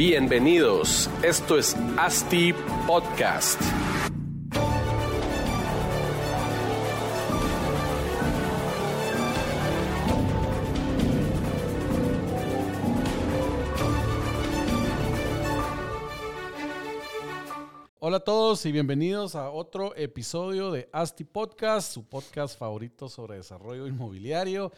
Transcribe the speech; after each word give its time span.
Bienvenidos, 0.00 1.10
esto 1.22 1.58
es 1.58 1.76
ASTI 1.98 2.54
Podcast. 2.86 3.60
Hola 17.98 18.16
a 18.16 18.20
todos 18.20 18.64
y 18.64 18.72
bienvenidos 18.72 19.34
a 19.34 19.50
otro 19.50 19.94
episodio 19.96 20.70
de 20.70 20.88
ASTI 20.92 21.24
Podcast, 21.24 21.92
su 21.92 22.08
podcast 22.08 22.58
favorito 22.58 23.10
sobre 23.10 23.36
desarrollo 23.36 23.86
inmobiliario. 23.86 24.72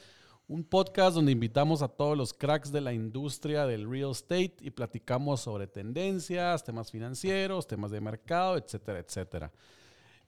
Un 0.53 0.65
podcast 0.65 1.15
donde 1.15 1.33
invitamos 1.33 1.81
a 1.81 1.89
todos 1.89 2.15
los 2.15 2.35
cracks 2.35 2.71
de 2.71 2.83
la 2.83 2.93
industria 2.93 3.65
del 3.65 3.89
real 3.89 4.11
estate 4.11 4.57
y 4.61 4.71
platicamos 4.71 5.41
sobre 5.41 5.67
tendencias, 5.67 6.63
temas 6.63 6.91
financieros, 6.91 7.67
temas 7.67 7.91
de 7.91 8.03
mercado, 8.03 8.59
etcétera, 8.59 8.99
etcétera. 8.99 9.51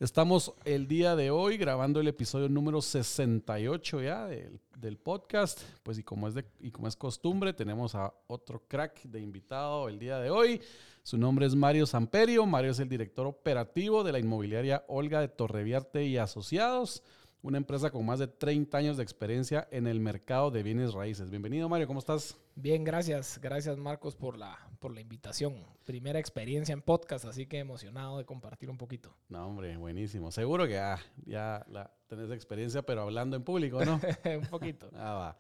Estamos 0.01 0.55
el 0.65 0.89
día 0.89 1.15
de 1.15 1.31
hoy 1.31 1.59
grabando 1.59 2.01
el 2.01 2.09
episodio 2.09 2.49
número 2.49 2.81
68 2.81 4.01
ya 4.01 4.27
del, 4.27 4.59
del 4.79 4.97
podcast. 4.97 5.61
Pues 5.83 5.99
y 5.99 6.03
como, 6.03 6.27
es 6.27 6.33
de, 6.33 6.47
y 6.59 6.71
como 6.71 6.89
es 6.89 6.97
costumbre, 6.97 7.53
tenemos 7.53 7.95
a 7.95 8.15
otro 8.27 8.63
crack 8.67 9.03
de 9.03 9.21
invitado 9.21 9.91
el 9.91 9.99
día 9.99 10.21
de 10.21 10.31
hoy. 10.31 10.59
Su 11.03 11.19
nombre 11.19 11.45
es 11.45 11.55
Mario 11.55 11.85
Samperio. 11.85 12.47
Mario 12.47 12.71
es 12.71 12.79
el 12.79 12.89
director 12.89 13.27
operativo 13.27 14.03
de 14.03 14.13
la 14.13 14.21
inmobiliaria 14.21 14.87
Olga 14.89 15.21
de 15.21 15.29
Torreviarte 15.29 16.07
y 16.07 16.17
Asociados, 16.17 17.03
una 17.45 17.59
empresa 17.59 17.91
con 17.91 18.07
más 18.07 18.19
de 18.19 18.27
30 18.27 18.79
años 18.79 18.97
de 18.97 19.03
experiencia 19.03 19.69
en 19.71 19.87
el 19.87 20.01
mercado 20.01 20.51
de 20.51 20.63
bienes 20.63 20.95
raíces. 20.95 21.29
Bienvenido, 21.29 21.69
Mario, 21.69 21.87
¿cómo 21.87 21.99
estás? 21.99 22.39
Bien, 22.55 22.85
gracias. 22.85 23.39
Gracias, 23.39 23.77
Marcos, 23.77 24.17
por 24.17 24.39
la, 24.39 24.59
por 24.79 24.95
la 24.95 25.03
invitación. 25.03 25.63
Primera 25.85 26.19
experiencia 26.19 26.73
en 26.73 26.81
podcast, 26.81 27.27
así 27.27 27.45
que 27.45 27.59
emocionado 27.59 28.17
de 28.17 28.25
compartir 28.25 28.71
un 28.71 28.79
poquito. 28.79 29.15
No, 29.29 29.47
hombre, 29.47 29.77
buenísimo. 29.77 30.33
Seguro 30.33 30.65
que 30.65 30.73
ya, 30.73 30.99
ya 31.27 31.67
la, 31.69 31.93
tenés 32.07 32.31
experiencia, 32.31 32.81
pero 32.81 33.03
hablando 33.03 33.37
en 33.37 33.45
público, 33.45 33.85
¿no? 33.85 34.01
un 34.41 34.47
poquito. 34.47 34.89
Ah, 34.95 35.13
va. 35.13 35.39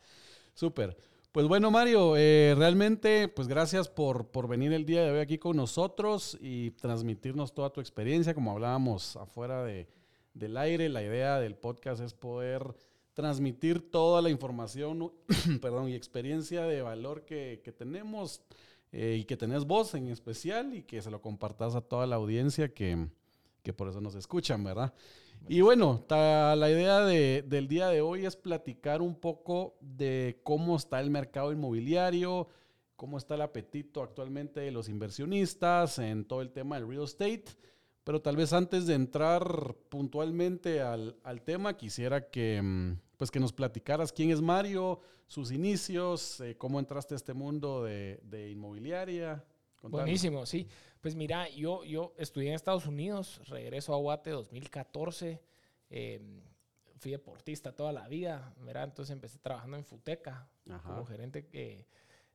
Súper. 0.52 0.94
Pues 1.32 1.48
bueno, 1.48 1.70
Mario, 1.70 2.18
eh, 2.18 2.54
realmente, 2.54 3.28
pues 3.28 3.48
gracias 3.48 3.88
por, 3.88 4.30
por, 4.30 4.46
venir 4.46 4.74
el 4.74 4.84
día 4.84 5.02
de 5.04 5.10
hoy 5.10 5.20
aquí 5.20 5.38
con 5.38 5.56
nosotros 5.56 6.36
y 6.38 6.72
transmitirnos 6.72 7.54
toda 7.54 7.70
tu 7.70 7.80
experiencia. 7.80 8.34
Como 8.34 8.52
hablábamos 8.52 9.16
afuera 9.16 9.64
de, 9.64 9.88
del 10.34 10.56
aire, 10.56 10.88
la 10.88 11.02
idea 11.02 11.40
del 11.40 11.54
podcast 11.54 12.02
es 12.02 12.12
poder 12.12 12.74
transmitir 13.14 13.90
toda 13.90 14.20
la 14.20 14.30
información 14.30 15.12
perdón, 15.62 15.88
y 15.88 15.94
experiencia 15.94 16.64
de 16.64 16.82
valor 16.82 17.24
que, 17.24 17.60
que 17.64 17.72
tenemos 17.72 18.42
eh, 18.92 19.16
y 19.20 19.24
que 19.24 19.36
tenés 19.36 19.64
vos 19.64 19.94
en 19.94 20.08
especial 20.08 20.74
y 20.74 20.82
que 20.82 21.00
se 21.00 21.10
lo 21.10 21.22
compartas 21.22 21.74
a 21.74 21.80
toda 21.80 22.06
la 22.06 22.16
audiencia 22.16 22.74
que, 22.74 23.08
que 23.62 23.72
por 23.72 23.88
eso 23.88 24.00
nos 24.00 24.14
escuchan, 24.14 24.62
¿verdad? 24.62 24.92
Y 25.48 25.60
bueno, 25.60 26.04
ta, 26.06 26.56
la 26.56 26.70
idea 26.70 27.00
de, 27.00 27.42
del 27.42 27.68
día 27.68 27.88
de 27.88 28.00
hoy 28.00 28.24
es 28.24 28.36
platicar 28.36 29.02
un 29.02 29.14
poco 29.14 29.76
de 29.80 30.40
cómo 30.42 30.76
está 30.76 31.00
el 31.00 31.10
mercado 31.10 31.52
inmobiliario, 31.52 32.48
cómo 32.96 33.18
está 33.18 33.34
el 33.34 33.42
apetito 33.42 34.02
actualmente 34.02 34.60
de 34.60 34.70
los 34.70 34.88
inversionistas 34.88 35.98
en 35.98 36.24
todo 36.24 36.40
el 36.40 36.50
tema 36.50 36.76
del 36.76 36.88
real 36.88 37.04
estate. 37.04 37.44
Pero 38.04 38.20
tal 38.20 38.36
vez 38.36 38.52
antes 38.52 38.86
de 38.86 38.94
entrar 38.94 39.74
puntualmente 39.88 40.82
al, 40.82 41.16
al 41.22 41.40
tema, 41.40 41.76
quisiera 41.76 42.28
que, 42.28 42.96
pues 43.16 43.30
que 43.30 43.40
nos 43.40 43.52
platicaras 43.54 44.12
quién 44.12 44.30
es 44.30 44.42
Mario, 44.42 45.00
sus 45.26 45.50
inicios, 45.50 46.40
eh, 46.40 46.56
cómo 46.56 46.78
entraste 46.78 47.14
a 47.14 47.16
este 47.16 47.32
mundo 47.32 47.82
de, 47.82 48.20
de 48.22 48.50
inmobiliaria. 48.50 49.42
Contanos. 49.76 50.04
Buenísimo, 50.04 50.44
sí. 50.44 50.68
Pues 51.00 51.14
mira, 51.14 51.48
yo, 51.48 51.82
yo 51.84 52.14
estudié 52.18 52.48
en 52.48 52.54
Estados 52.54 52.86
Unidos, 52.86 53.40
regreso 53.48 53.94
a 53.94 53.98
Guate 53.98 54.30
2014, 54.30 55.40
eh, 55.90 56.42
fui 56.98 57.10
deportista 57.10 57.72
toda 57.72 57.92
la 57.92 58.06
vida, 58.08 58.54
¿verdad? 58.60 58.84
Entonces 58.84 59.12
empecé 59.12 59.38
trabajando 59.38 59.76
en 59.78 59.84
Futeca, 59.84 60.48
Ajá. 60.68 60.88
como 60.88 61.06
gerente 61.06 61.48
eh, 61.52 61.86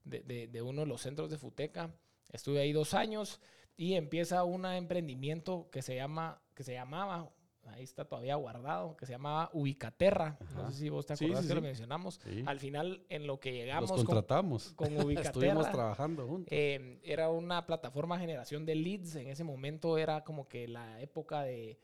de, 0.03 0.21
de, 0.21 0.47
de, 0.47 0.61
uno 0.61 0.81
de 0.81 0.87
los 0.87 1.01
centros 1.01 1.29
de 1.29 1.37
Futeca. 1.37 1.93
Estuve 2.31 2.59
ahí 2.59 2.71
dos 2.71 2.93
años 2.93 3.39
y 3.79 3.93
empieza 3.93 4.43
un 4.43 4.65
emprendimiento 4.65 5.69
que 5.71 5.81
se, 5.81 5.95
llama, 5.95 6.41
que 6.53 6.63
se 6.63 6.73
llamaba, 6.73 7.31
ahí 7.67 7.83
está 7.83 8.03
todavía 8.03 8.35
guardado, 8.35 8.97
que 8.97 9.05
se 9.05 9.13
llamaba 9.13 9.49
Ubicaterra. 9.53 10.37
Ajá. 10.37 10.63
No 10.63 10.69
sé 10.69 10.79
si 10.79 10.89
vos 10.89 11.05
te 11.05 11.13
acordás 11.13 11.37
sí, 11.37 11.43
sí, 11.43 11.47
que 11.47 11.53
sí. 11.53 11.55
lo 11.55 11.61
mencionamos. 11.61 12.19
Al 12.45 12.59
final, 12.59 13.05
en 13.07 13.25
lo 13.25 13.39
que 13.39 13.53
llegamos 13.53 13.89
Los 13.89 14.03
contratamos. 14.03 14.73
con, 14.73 14.93
con 14.93 14.97
Ubicaterra. 15.05 15.29
Estuvimos 15.29 15.71
trabajando 15.71 16.27
juntos. 16.27 16.49
Eh, 16.51 16.99
era 17.03 17.29
una 17.29 17.65
plataforma 17.65 18.15
de 18.15 18.21
generación 18.21 18.65
de 18.65 18.75
leads. 18.75 19.15
En 19.15 19.27
ese 19.27 19.45
momento 19.45 19.97
era 19.97 20.25
como 20.25 20.49
que 20.49 20.67
la 20.67 20.99
época 20.99 21.43
de 21.43 21.79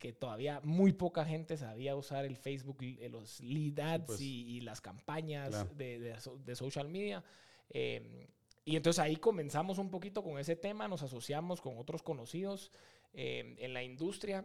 que 0.00 0.12
todavía 0.12 0.60
muy 0.64 0.94
poca 0.94 1.24
gente 1.24 1.56
sabía 1.56 1.94
usar 1.94 2.24
el 2.24 2.36
Facebook, 2.36 2.78
los 3.08 3.38
lead 3.38 3.78
ads 3.78 4.04
pues, 4.04 4.20
y, 4.20 4.56
y, 4.56 4.60
las 4.62 4.80
campañas 4.80 5.50
claro. 5.50 5.70
de, 5.76 6.00
de, 6.00 6.16
de, 6.44 6.56
social 6.56 6.88
media. 6.88 7.22
Eh, 7.70 8.26
y 8.66 8.74
entonces 8.74 8.98
ahí 8.98 9.16
comenzamos 9.16 9.78
un 9.78 9.90
poquito 9.90 10.24
con 10.24 10.40
ese 10.40 10.56
tema, 10.56 10.88
nos 10.88 11.00
asociamos 11.02 11.60
con 11.60 11.78
otros 11.78 12.02
conocidos 12.02 12.72
eh, 13.14 13.54
en 13.58 13.72
la 13.72 13.84
industria 13.84 14.44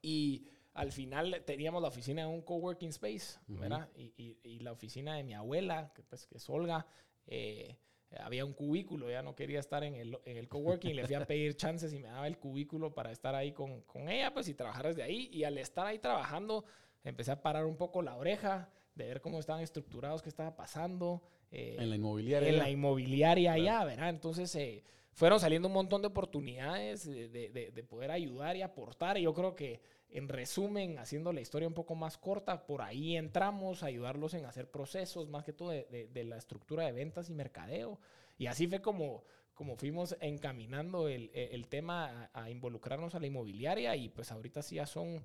y 0.00 0.46
al 0.72 0.92
final 0.92 1.42
teníamos 1.44 1.82
la 1.82 1.88
oficina 1.88 2.22
de 2.22 2.28
un 2.28 2.42
coworking 2.42 2.90
space, 2.90 3.40
uh 3.48 3.54
-huh. 3.54 3.58
¿verdad? 3.58 3.88
Y, 3.96 4.14
y, 4.16 4.38
y, 4.44 4.60
la 4.60 4.70
oficina 4.70 5.16
de 5.16 5.24
mi 5.24 5.34
abuela, 5.34 5.92
que, 5.96 6.04
pues, 6.04 6.28
que 6.28 6.36
es 6.36 6.48
Olga, 6.48 6.86
eh, 7.26 7.76
había 8.20 8.44
un 8.44 8.52
cubículo, 8.52 9.10
ya 9.10 9.22
no 9.22 9.34
quería 9.34 9.58
estar 9.58 9.82
en 9.82 9.96
el, 9.96 10.16
en 10.24 10.36
el 10.36 10.48
coworking, 10.48 10.94
le 10.94 11.04
fui 11.04 11.16
a 11.16 11.26
pedir 11.26 11.56
chances 11.56 11.92
y 11.92 11.98
me 11.98 12.06
daba 12.06 12.28
el 12.28 12.38
cubículo 12.38 12.94
para 12.94 13.10
estar 13.10 13.34
ahí 13.34 13.50
con, 13.50 13.80
con 13.82 14.08
ella, 14.08 14.32
pues, 14.32 14.48
y 14.48 14.54
trabajar 14.54 14.86
desde 14.86 15.02
ahí. 15.02 15.28
Y 15.32 15.42
al 15.42 15.58
estar 15.58 15.88
ahí 15.88 15.98
trabajando, 15.98 16.64
empecé 17.02 17.32
a 17.32 17.42
parar 17.42 17.64
un 17.64 17.76
poco 17.76 18.00
la 18.00 18.14
oreja, 18.14 18.70
de 18.94 19.06
ver 19.06 19.20
cómo 19.20 19.40
estaban 19.40 19.62
estructurados, 19.62 20.22
qué 20.22 20.28
estaba 20.28 20.54
pasando. 20.54 21.22
Eh, 21.54 21.76
en 21.78 21.88
la 21.88 21.94
inmobiliaria. 21.94 22.48
En 22.48 22.58
la 22.58 22.68
inmobiliaria 22.68 23.54
claro. 23.54 23.64
ya, 23.64 23.84
¿verdad? 23.84 24.08
Entonces, 24.08 24.52
eh, 24.56 24.82
fueron 25.12 25.38
saliendo 25.38 25.68
un 25.68 25.74
montón 25.74 26.02
de 26.02 26.08
oportunidades 26.08 27.06
de, 27.06 27.28
de, 27.28 27.70
de, 27.70 27.84
poder 27.84 28.10
ayudar 28.10 28.56
y 28.56 28.62
aportar. 28.62 29.16
Y 29.18 29.22
yo 29.22 29.32
creo 29.34 29.54
que, 29.54 29.80
en 30.10 30.28
resumen, 30.28 30.98
haciendo 30.98 31.32
la 31.32 31.40
historia 31.40 31.68
un 31.68 31.74
poco 31.74 31.94
más 31.94 32.18
corta, 32.18 32.66
por 32.66 32.82
ahí 32.82 33.16
entramos 33.16 33.84
a 33.84 33.86
ayudarlos 33.86 34.34
en 34.34 34.46
hacer 34.46 34.68
procesos, 34.68 35.28
más 35.28 35.44
que 35.44 35.52
todo 35.52 35.70
de, 35.70 36.08
de 36.12 36.24
la 36.24 36.36
estructura 36.36 36.86
de 36.86 36.92
ventas 36.92 37.30
y 37.30 37.34
mercadeo. 37.34 38.00
Y 38.36 38.46
así 38.46 38.66
fue 38.66 38.82
como, 38.82 39.22
como 39.54 39.76
fuimos 39.76 40.16
encaminando 40.20 41.06
el, 41.06 41.30
el 41.34 41.68
tema 41.68 42.30
a, 42.34 42.42
a, 42.42 42.50
involucrarnos 42.50 43.14
a 43.14 43.20
la 43.20 43.28
inmobiliaria. 43.28 43.94
Y 43.94 44.08
pues 44.08 44.32
ahorita 44.32 44.60
sí 44.60 44.74
ya 44.74 44.86
son 44.86 45.24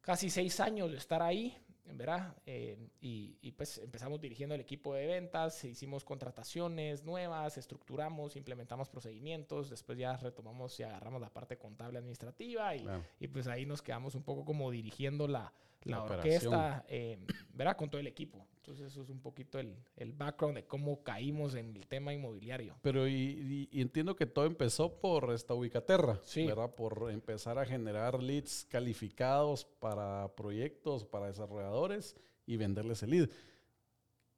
casi 0.00 0.30
seis 0.30 0.60
años 0.60 0.92
de 0.92 0.98
estar 0.98 1.20
ahí. 1.20 1.58
¿Verdad? 1.92 2.36
Eh, 2.46 2.76
y, 3.00 3.36
y, 3.42 3.52
pues 3.52 3.78
empezamos 3.78 4.20
dirigiendo 4.20 4.54
el 4.54 4.60
equipo 4.60 4.94
de 4.94 5.06
ventas, 5.06 5.64
hicimos 5.64 6.04
contrataciones 6.04 7.04
nuevas, 7.04 7.58
estructuramos, 7.58 8.36
implementamos 8.36 8.88
procedimientos, 8.88 9.70
después 9.70 9.98
ya 9.98 10.16
retomamos 10.16 10.78
y 10.80 10.82
agarramos 10.82 11.20
la 11.20 11.30
parte 11.30 11.58
contable 11.58 11.98
administrativa 11.98 12.74
y, 12.74 12.80
claro. 12.80 13.04
y 13.20 13.28
pues 13.28 13.46
ahí 13.46 13.66
nos 13.66 13.82
quedamos 13.82 14.14
un 14.14 14.22
poco 14.22 14.44
como 14.44 14.70
dirigiendo 14.70 15.28
la, 15.28 15.52
la, 15.84 15.96
la 15.98 16.02
orquesta, 16.02 16.84
eh, 16.88 17.18
¿verdad? 17.52 17.76
Con 17.76 17.90
todo 17.90 18.00
el 18.00 18.06
equipo. 18.06 18.46
Entonces 18.62 18.92
eso 18.92 19.02
es 19.02 19.08
un 19.08 19.18
poquito 19.18 19.58
el, 19.58 19.74
el, 19.96 20.12
background 20.12 20.54
de 20.54 20.64
cómo 20.64 21.02
caímos 21.02 21.56
en 21.56 21.74
el 21.74 21.88
tema 21.88 22.14
inmobiliario. 22.14 22.76
Pero 22.80 23.08
y, 23.08 23.12
y, 23.12 23.68
y 23.72 23.80
entiendo 23.80 24.14
que 24.14 24.24
todo 24.24 24.44
empezó 24.44 25.00
por 25.00 25.32
esta 25.32 25.52
Ubicaterra, 25.52 26.20
sí. 26.22 26.46
¿verdad? 26.46 26.72
Por 26.72 27.10
empezar 27.10 27.58
a 27.58 27.66
generar 27.66 28.22
leads 28.22 28.64
calificados 28.70 29.64
para 29.64 30.32
proyectos, 30.36 31.04
para 31.04 31.26
desarrolladores 31.26 32.14
y 32.46 32.56
venderles 32.56 33.02
el 33.02 33.10
lead. 33.10 33.30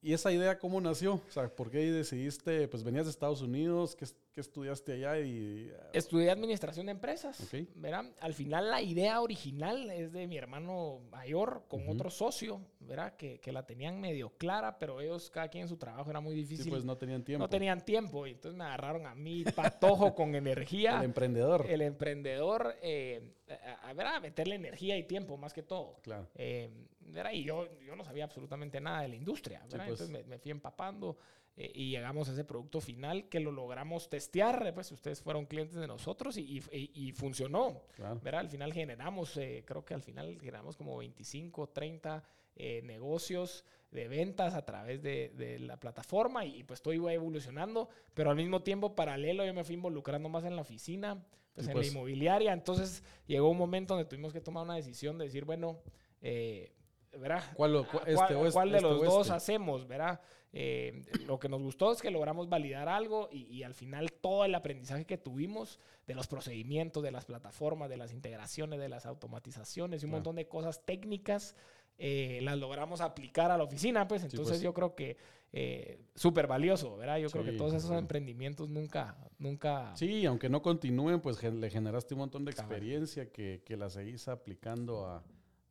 ¿Y 0.00 0.14
esa 0.14 0.32
idea 0.32 0.58
cómo 0.58 0.80
nació? 0.80 1.14
O 1.14 1.30
sea, 1.30 1.54
¿por 1.54 1.70
qué 1.70 1.92
decidiste, 1.92 2.66
pues 2.68 2.82
venías 2.82 3.04
de 3.04 3.10
Estados 3.10 3.42
Unidos, 3.42 3.94
qué, 3.94 4.06
qué 4.34 4.40
estudiaste 4.40 4.92
allá 4.94 5.18
y... 5.20 5.72
Estudié 5.92 6.30
administración 6.30 6.86
de 6.86 6.92
empresas. 6.92 7.38
¿verdad? 7.76 8.04
Al 8.20 8.34
final 8.34 8.68
la 8.68 8.82
idea 8.82 9.20
original 9.20 9.88
es 9.90 10.12
de 10.12 10.26
mi 10.26 10.36
hermano 10.36 11.00
mayor 11.10 11.64
con 11.68 11.88
otro 11.88 12.10
socio, 12.10 12.60
¿verdad? 12.80 13.14
Que, 13.16 13.38
que 13.38 13.52
la 13.52 13.64
tenían 13.64 14.00
medio 14.00 14.30
clara, 14.36 14.76
pero 14.78 15.00
ellos, 15.00 15.30
cada 15.30 15.48
quien 15.48 15.62
en 15.62 15.68
su 15.68 15.76
trabajo 15.76 16.10
era 16.10 16.20
muy 16.20 16.34
Sí, 16.34 16.40
difícil. 16.40 16.70
pues 16.72 16.84
no 16.84 16.96
tenían 16.98 17.22
tiempo. 17.22 17.44
no 17.44 17.48
tenían 17.48 17.84
tiempo 17.84 18.26
y 18.26 18.32
entonces 18.32 18.58
me 18.58 18.64
agarraron 18.64 19.06
a 19.06 19.14
mí 19.14 19.44
patojo 19.54 20.14
con 20.16 20.34
energía. 20.34 20.98
El 20.98 21.04
emprendedor. 21.04 21.66
el 21.70 21.80
emprendedor, 21.82 22.74
eh, 22.82 23.34
a, 23.48 23.88
a- 23.90 23.92
¿verdad? 23.94 24.20
meterle 24.20 24.56
energía 24.56 24.98
y 24.98 25.04
tiempo 25.04 25.36
más 25.36 25.52
que 25.52 25.62
todo. 25.62 25.96
Claro. 26.02 26.28
Eh, 26.34 26.70
¿verdad? 27.06 27.30
Y 27.32 27.44
yo, 27.44 27.68
yo 27.86 27.94
no 27.94 28.04
sabía 28.04 28.24
absolutamente 28.24 28.80
nada 28.80 29.02
de 29.02 29.08
la 29.08 29.14
industria. 29.16 29.60
¿verdad? 29.70 29.86
pues. 29.86 30.00
Entonces 30.00 30.10
me, 30.10 30.24
me 30.24 30.38
fui 30.38 30.50
empapando 30.50 31.16
eh, 31.56 31.70
y 31.74 31.90
llegamos 31.90 32.28
a 32.28 32.32
ese 32.32 32.44
producto 32.44 32.80
final 32.80 33.28
que 33.28 33.40
lo 33.40 33.52
logramos 33.52 34.08
testear. 34.08 34.66
eh, 34.66 34.72
Pues 34.72 34.90
ustedes 34.92 35.20
fueron 35.22 35.46
clientes 35.46 35.76
de 35.76 35.86
nosotros 35.86 36.36
y, 36.36 36.42
y- 36.42 36.62
y- 36.72 36.90
y 37.08 37.12
funcionó. 37.12 37.82
Claro. 37.96 38.20
¿verdad? 38.22 38.40
Al 38.40 38.48
final 38.48 38.72
generamos, 38.72 39.36
eh, 39.36 39.62
creo 39.66 39.84
que 39.84 39.94
al 39.94 40.02
final 40.02 40.38
generamos 40.40 40.76
como 40.76 40.96
25, 40.98 41.68
30 41.68 42.22
eh, 42.56 42.82
negocios 42.82 43.64
de 43.90 44.08
ventas 44.08 44.54
a 44.54 44.64
través 44.64 45.02
de, 45.02 45.30
de 45.36 45.58
la 45.60 45.78
plataforma 45.78 46.44
y, 46.44 46.62
pues 46.64 46.82
todo 46.82 46.92
iba 46.94 47.12
evolucionando, 47.12 47.88
pero 48.14 48.30
al 48.30 48.36
mismo 48.36 48.62
tiempo 48.62 48.94
paralelo 48.96 49.44
yo 49.44 49.54
me 49.54 49.62
fui 49.64 49.74
involucrando 49.74 50.28
más 50.28 50.44
en 50.44 50.56
la 50.56 50.62
oficina, 50.62 51.24
pues 51.54 51.66
en 51.68 51.72
pues. 51.72 51.86
la 51.86 51.92
inmobiliaria, 51.92 52.52
entonces 52.52 53.04
llegó 53.28 53.48
un 53.50 53.58
momento 53.58 53.94
donde 53.94 54.08
tuvimos 54.08 54.32
que 54.32 54.40
tomar 54.40 54.64
una 54.64 54.74
decisión 54.74 55.16
de 55.18 55.26
decir, 55.26 55.44
bueno, 55.44 55.78
eh, 56.22 56.72
¿verdad? 57.18 57.42
¿Cuál 57.54 57.72
lo- 57.72 57.80
¿A 57.80 57.86
cu- 57.86 57.98
cuál, 57.98 58.08
este 58.08 58.34
de 58.34 58.48
este- 58.48 58.80
los 58.82 58.94
este 58.96 59.06
dos 59.06 59.26
este? 59.26 59.36
hacemos, 59.36 59.86
¿verdad? 59.86 60.20
Eh, 60.56 61.02
lo 61.26 61.38
que 61.40 61.48
nos 61.48 61.60
gustó 61.62 61.90
es 61.92 62.00
que 62.00 62.10
logramos 62.12 62.48
validar 62.48 62.88
algo 62.88 63.28
y, 63.32 63.42
y 63.46 63.64
al 63.64 63.74
final 63.74 64.12
todo 64.12 64.44
el 64.44 64.54
aprendizaje 64.54 65.04
que 65.04 65.18
tuvimos 65.18 65.80
de 66.06 66.14
los 66.14 66.28
procedimientos, 66.28 67.02
de 67.02 67.10
las 67.10 67.24
plataformas, 67.24 67.90
de 67.90 67.96
las 67.96 68.12
integraciones, 68.12 68.78
de 68.78 68.88
las 68.88 69.04
automatizaciones 69.06 70.02
y 70.02 70.06
un 70.06 70.10
Claro. 70.10 70.18
montón 70.20 70.36
de 70.36 70.46
cosas 70.46 70.84
técnicas, 70.84 71.56
eh, 71.98 72.38
las 72.42 72.56
logramos 72.58 73.00
aplicar 73.00 73.50
a 73.50 73.58
la 73.58 73.64
oficina, 73.64 74.06
pues 74.06 74.22
entonces 74.22 74.54
pues. 74.54 74.62
yo 74.62 74.72
creo 74.74 74.94
que 74.94 75.16
eh, 75.56 76.00
súper 76.16 76.48
valioso, 76.48 76.96
¿verdad? 76.96 77.18
Yo 77.18 77.30
creo 77.30 77.44
que 77.44 77.52
todos 77.52 77.74
esos 77.74 77.86
bueno. 77.90 78.00
emprendimientos 78.00 78.68
nunca, 78.68 79.16
nunca... 79.38 79.94
Sí, 79.96 80.26
aunque 80.26 80.48
no 80.48 80.60
continúen, 80.62 81.20
pues 81.20 81.40
le 81.42 81.70
generaste 81.70 82.14
un 82.14 82.18
montón 82.20 82.44
de 82.44 82.50
experiencia 82.50 83.30
que, 83.30 83.62
que 83.64 83.76
la 83.76 83.88
seguís 83.88 84.26
aplicando 84.26 85.06
a, 85.06 85.22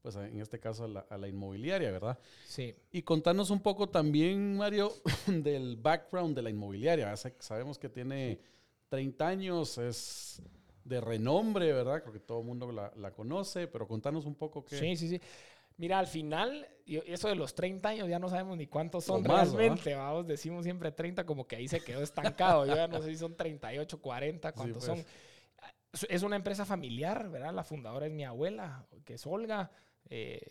pues 0.03 0.17
en 0.17 0.39
este 0.39 0.59
caso 0.59 0.83
a 0.83 0.87
la, 0.89 0.99
a 1.09 1.17
la 1.17 1.29
inmobiliaria, 1.29 1.89
¿verdad? 1.89 2.19
Sí. 2.45 2.75
Y 2.91 3.01
contanos 3.01 3.49
un 3.49 3.61
poco 3.61 3.87
también, 3.89 4.57
Mario, 4.57 4.91
del 5.27 5.77
background 5.77 6.35
de 6.35 6.41
la 6.41 6.49
inmobiliaria. 6.49 7.15
Sabemos 7.39 7.79
que 7.79 7.87
tiene 7.87 8.37
30 8.89 9.27
años, 9.27 9.77
es 9.77 10.43
de 10.83 10.99
renombre, 10.99 11.71
¿verdad? 11.71 12.01
Creo 12.01 12.11
que 12.11 12.19
todo 12.19 12.41
el 12.41 12.45
mundo 12.45 12.69
la, 12.71 12.91
la 12.97 13.11
conoce, 13.11 13.67
pero 13.67 13.87
contanos 13.87 14.25
un 14.25 14.35
poco 14.35 14.65
qué... 14.65 14.77
Sí, 14.77 14.97
sí, 14.97 15.07
sí. 15.07 15.21
Mira, 15.77 15.99
al 15.99 16.07
final, 16.07 16.67
eso 16.85 17.29
de 17.29 17.35
los 17.35 17.55
30 17.55 17.89
años 17.89 18.09
ya 18.09 18.19
no 18.19 18.29
sabemos 18.29 18.57
ni 18.57 18.67
cuántos 18.67 19.05
son 19.05 19.23
más, 19.23 19.53
realmente, 19.53 19.95
vamos, 19.95 20.27
decimos 20.27 20.63
siempre 20.65 20.91
30 20.91 21.25
como 21.25 21.47
que 21.47 21.55
ahí 21.55 21.67
se 21.67 21.79
quedó 21.79 22.03
estancado. 22.03 22.65
Yo 22.65 22.75
ya 22.75 22.87
no 22.87 23.01
sé 23.01 23.09
si 23.09 23.17
son 23.17 23.35
38, 23.35 24.01
40, 24.01 24.51
cuántos 24.51 24.85
pues. 24.85 24.99
son. 24.99 25.05
Es 26.09 26.23
una 26.23 26.35
empresa 26.35 26.65
familiar, 26.65 27.29
¿verdad? 27.29 27.53
La 27.53 27.63
fundadora 27.63 28.05
es 28.05 28.11
mi 28.11 28.23
abuela, 28.23 28.85
que 29.05 29.15
es 29.15 29.25
Olga. 29.25 29.71
Eh, 30.09 30.41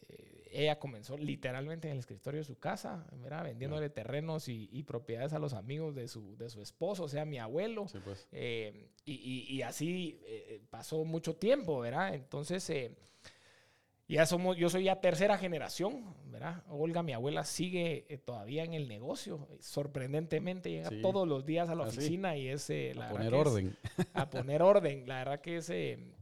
ella 0.54 0.78
comenzó 0.78 1.16
literalmente 1.16 1.88
en 1.88 1.92
el 1.94 1.98
escritorio 2.00 2.40
de 2.40 2.44
su 2.44 2.58
casa, 2.58 3.06
¿verdad? 3.22 3.44
Vendiéndole 3.44 3.88
terrenos 3.88 4.48
y, 4.48 4.68
y 4.70 4.82
propiedades 4.82 5.32
a 5.32 5.38
los 5.38 5.54
amigos 5.54 5.94
de 5.94 6.08
su, 6.08 6.36
de 6.36 6.50
su 6.50 6.60
esposo, 6.60 7.04
o 7.04 7.08
sea, 7.08 7.24
mi 7.24 7.38
abuelo. 7.38 7.88
Sí, 7.88 7.98
pues. 8.04 8.28
Eh, 8.32 8.90
y, 9.06 9.12
y- 9.14 9.54
y 9.56 9.62
así 9.62 10.20
eh, 10.26 10.60
pasó 10.68 11.04
mucho 11.04 11.36
tiempo, 11.36 11.80
¿verdad? 11.80 12.14
Entonces, 12.14 12.68
eh, 12.68 12.94
ya 14.08 14.26
somos, 14.26 14.58
yo 14.58 14.68
soy 14.68 14.84
ya 14.84 15.00
tercera 15.00 15.38
generación, 15.38 16.14
¿verdad? 16.26 16.62
Olga, 16.68 17.02
mi 17.02 17.14
abuela, 17.14 17.44
sigue 17.44 18.04
eh, 18.10 18.18
todavía 18.18 18.62
en 18.64 18.74
el 18.74 18.88
negocio. 18.88 19.48
Sorprendentemente 19.60 20.70
llega 20.70 20.90
Sí. 20.90 21.00
todos 21.00 21.26
los 21.26 21.46
días 21.46 21.70
a 21.70 21.74
la 21.74 21.84
Ah, 21.84 21.88
oficina 21.88 22.36
y 22.36 22.48
es... 22.48 22.68
eh, 22.68 22.92
la 22.94 23.08
A 23.08 23.12
verdad 23.14 23.30
poner 23.30 23.32
que 23.32 23.40
es- 23.40 23.46
orden. 23.46 23.76
a 24.12 24.28
poner 24.30 24.62
orden. 24.62 25.08
La 25.08 25.18
verdad 25.18 25.40
que 25.40 25.56
es, 25.56 25.70
eh, 25.70 25.92
eh, 25.92 26.12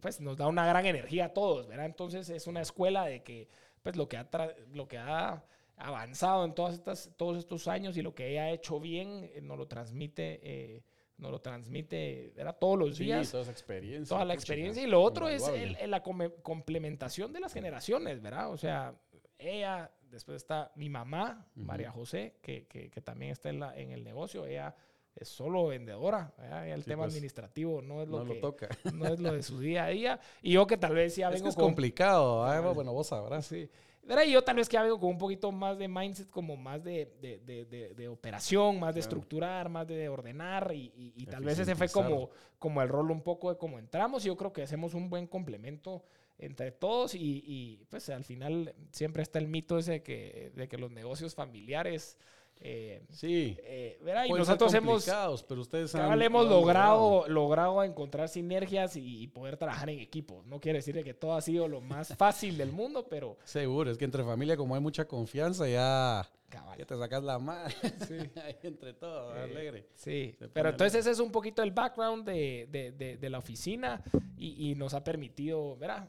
pues 0.00 0.20
nos 0.20 0.36
da 0.36 0.46
una 0.46 0.66
gran 0.66 0.86
energía 0.86 1.26
a 1.26 1.32
todos, 1.32 1.66
¿verdad? 1.68 1.86
Entonces 1.86 2.28
es 2.30 2.46
una 2.46 2.60
escuela 2.62 3.04
de 3.06 3.22
que, 3.22 3.48
pues 3.82 3.96
lo 3.96 4.08
que 4.08 4.16
ha, 4.16 4.28
lo 4.72 4.86
que 4.88 4.98
ha 4.98 5.44
avanzado 5.76 6.44
en 6.44 6.54
todas 6.54 6.74
estas, 6.74 7.10
todos 7.16 7.38
estos 7.38 7.68
años 7.68 7.96
y 7.96 8.02
lo 8.02 8.14
que 8.14 8.28
ella 8.30 8.44
ha 8.44 8.50
hecho 8.50 8.80
bien, 8.80 9.30
eh, 9.32 9.40
nos 9.42 9.56
lo 9.58 9.66
transmite, 9.68 10.40
eh, 10.42 10.82
nos 11.18 11.30
lo 11.30 11.40
transmite, 11.40 12.32
¿verdad? 12.36 12.56
Todos 12.58 12.78
los 12.78 12.96
Sí, 12.96 13.04
días. 13.04 13.30
toda 13.30 13.42
esa 13.42 13.52
experiencia. 13.52 14.08
Toda 14.14 14.24
la 14.24 14.34
experiencia. 14.34 14.82
Y 14.82 14.86
lo 14.86 15.02
otro 15.02 15.28
es 15.28 15.42
invaluable. 15.42 15.70
el- 15.78 15.84
el- 15.84 15.90
la 15.90 16.02
come- 16.02 16.32
complementación 16.42 17.32
de 17.32 17.40
las 17.40 17.52
generaciones, 17.52 18.20
¿verdad? 18.22 18.50
O 18.52 18.56
sea, 18.56 18.94
ella, 19.38 19.90
después 20.10 20.36
está 20.36 20.72
mi 20.76 20.88
mamá. 20.88 21.46
María 21.54 21.90
José, 21.90 22.36
que, 22.42 22.66
que- 22.66 22.90
que 22.90 23.00
también 23.00 23.32
está 23.32 23.48
en, 23.50 23.60
la- 23.60 23.76
en 23.76 23.90
el 23.92 24.02
negocio. 24.04 24.46
Ella 24.46 24.74
es 25.20 25.28
solo 25.28 25.66
vendedora. 25.68 26.32
El 26.66 26.82
Sí, 26.82 26.88
tema 26.90 27.04
pues, 27.04 27.14
administrativo 27.14 27.82
no 27.82 28.02
es 28.02 28.08
lo 28.08 28.18
No 28.18 28.24
lo 28.24 28.34
que 28.34 28.40
toca. 28.40 28.68
no 28.94 29.06
es 29.06 29.18
lo 29.20 29.32
de 29.32 29.42
su 29.42 29.58
día 29.60 29.84
a 29.84 29.88
día. 29.88 30.20
Y 30.42 30.52
yo 30.52 30.66
que 30.66 30.76
tal 30.76 30.94
vez 30.94 31.16
ya 31.16 31.28
Es 31.28 31.34
vengo 31.34 31.44
que 31.44 31.48
es 31.50 31.54
con... 31.56 31.64
complicado. 31.66 32.44
Cabal. 32.44 32.74
bueno, 32.74 32.92
vos 32.92 33.06
sabrás. 33.08 33.46
Sí. 33.46 33.68
Y 34.26 34.30
yo 34.32 34.42
tal 34.42 34.56
vez 34.56 34.70
que 34.70 34.74
ya 34.74 34.82
vengo 34.82 34.98
con 34.98 35.10
un 35.10 35.18
poquito 35.18 35.52
más 35.52 35.76
de 35.78 35.86
mindset, 35.86 36.30
como 36.30 36.56
más 36.56 36.82
de, 36.82 37.12
de, 37.20 37.38
de- 37.66 37.94
de- 37.94 38.08
operación, 38.08 38.80
más 38.80 38.94
de 38.94 39.00
Claro. 39.02 39.16
estructurar, 39.16 39.68
más 39.68 39.86
de 39.86 40.08
ordenar. 40.08 40.72
Y, 40.74 40.92
y- 40.96 41.12
y 41.14 41.26
tal 41.26 41.44
vez 41.44 41.58
ese 41.58 41.74
fue 41.74 41.90
como, 41.90 42.30
como 42.58 42.80
el 42.80 42.88
rol 42.88 43.10
un 43.10 43.20
poco 43.20 43.50
de 43.52 43.58
cómo 43.58 43.78
entramos. 43.78 44.24
Y 44.24 44.28
yo 44.28 44.36
creo 44.38 44.50
que 44.52 44.62
hacemos 44.62 44.94
un 44.94 45.10
buen 45.10 45.26
complemento 45.26 46.04
entre 46.38 46.72
todos. 46.72 47.14
Y, 47.14 47.42
y, 47.44 47.84
pues 47.90 48.08
al 48.08 48.24
final 48.24 48.74
siempre 48.92 49.22
está 49.22 49.38
el 49.40 49.48
mito 49.48 49.76
ese 49.76 50.02
que, 50.02 50.52
de 50.54 50.68
que 50.68 50.78
los 50.78 50.90
negocios 50.90 51.34
familiares... 51.34 52.16
eh, 52.60 53.02
Sí. 53.10 53.56
eh. 53.62 53.98
Y 54.28 54.32
nosotros 54.32 54.72
hemos... 54.74 55.04
pero 55.48 55.60
ustedes 55.60 55.94
han- 55.94 56.20
hemos 56.22 56.44
han 56.44 56.50
logrado, 56.50 57.28
logrado 57.28 57.82
encontrar 57.84 58.28
sinergias 58.28 58.96
y, 58.96 59.22
y 59.22 59.26
poder 59.28 59.56
trabajar 59.56 59.90
en 59.90 60.00
equipos. 60.00 60.44
No 60.46 60.60
quiere 60.60 60.78
decir 60.78 60.94
de 60.94 61.04
que 61.04 61.14
todo 61.14 61.34
ha 61.34 61.40
sido 61.40 61.68
lo 61.68 61.80
más 61.80 62.08
fácil 62.18 62.56
del 62.58 62.72
mundo, 62.72 63.06
pero 63.08 63.36
Seguro, 63.44 63.90
es 63.90 63.98
que 63.98 64.04
entre 64.04 64.24
familia, 64.24 64.56
como 64.56 64.74
hay 64.74 64.80
mucha 64.80 65.06
confianza, 65.06 65.68
ya, 65.68 66.28
cabal. 66.48 66.78
ya 66.78 66.84
te 66.86 66.96
sacas 66.96 67.22
la 67.22 67.38
mano. 67.38 67.68
Sí. 68.06 68.16
Entre 68.62 68.94
todos, 68.94 69.36
Eh, 69.36 69.40
alegre. 69.42 69.86
Sí, 69.94 70.34
Se 70.38 70.48
pero 70.48 70.70
entonces 70.70 70.94
alegre. 70.94 71.10
ese 71.10 71.10
es 71.10 71.18
un 71.24 71.30
poquito 71.32 71.62
el 71.62 71.70
background 71.72 72.24
de, 72.26 72.66
de- 72.70 72.92
de- 72.92 73.16
de 73.18 73.30
la 73.30 73.38
oficina 73.38 74.02
y, 74.36 74.70
y 74.70 74.74
nos 74.74 74.94
ha 74.94 75.04
permitido, 75.04 75.76
¿verdad? 75.76 76.08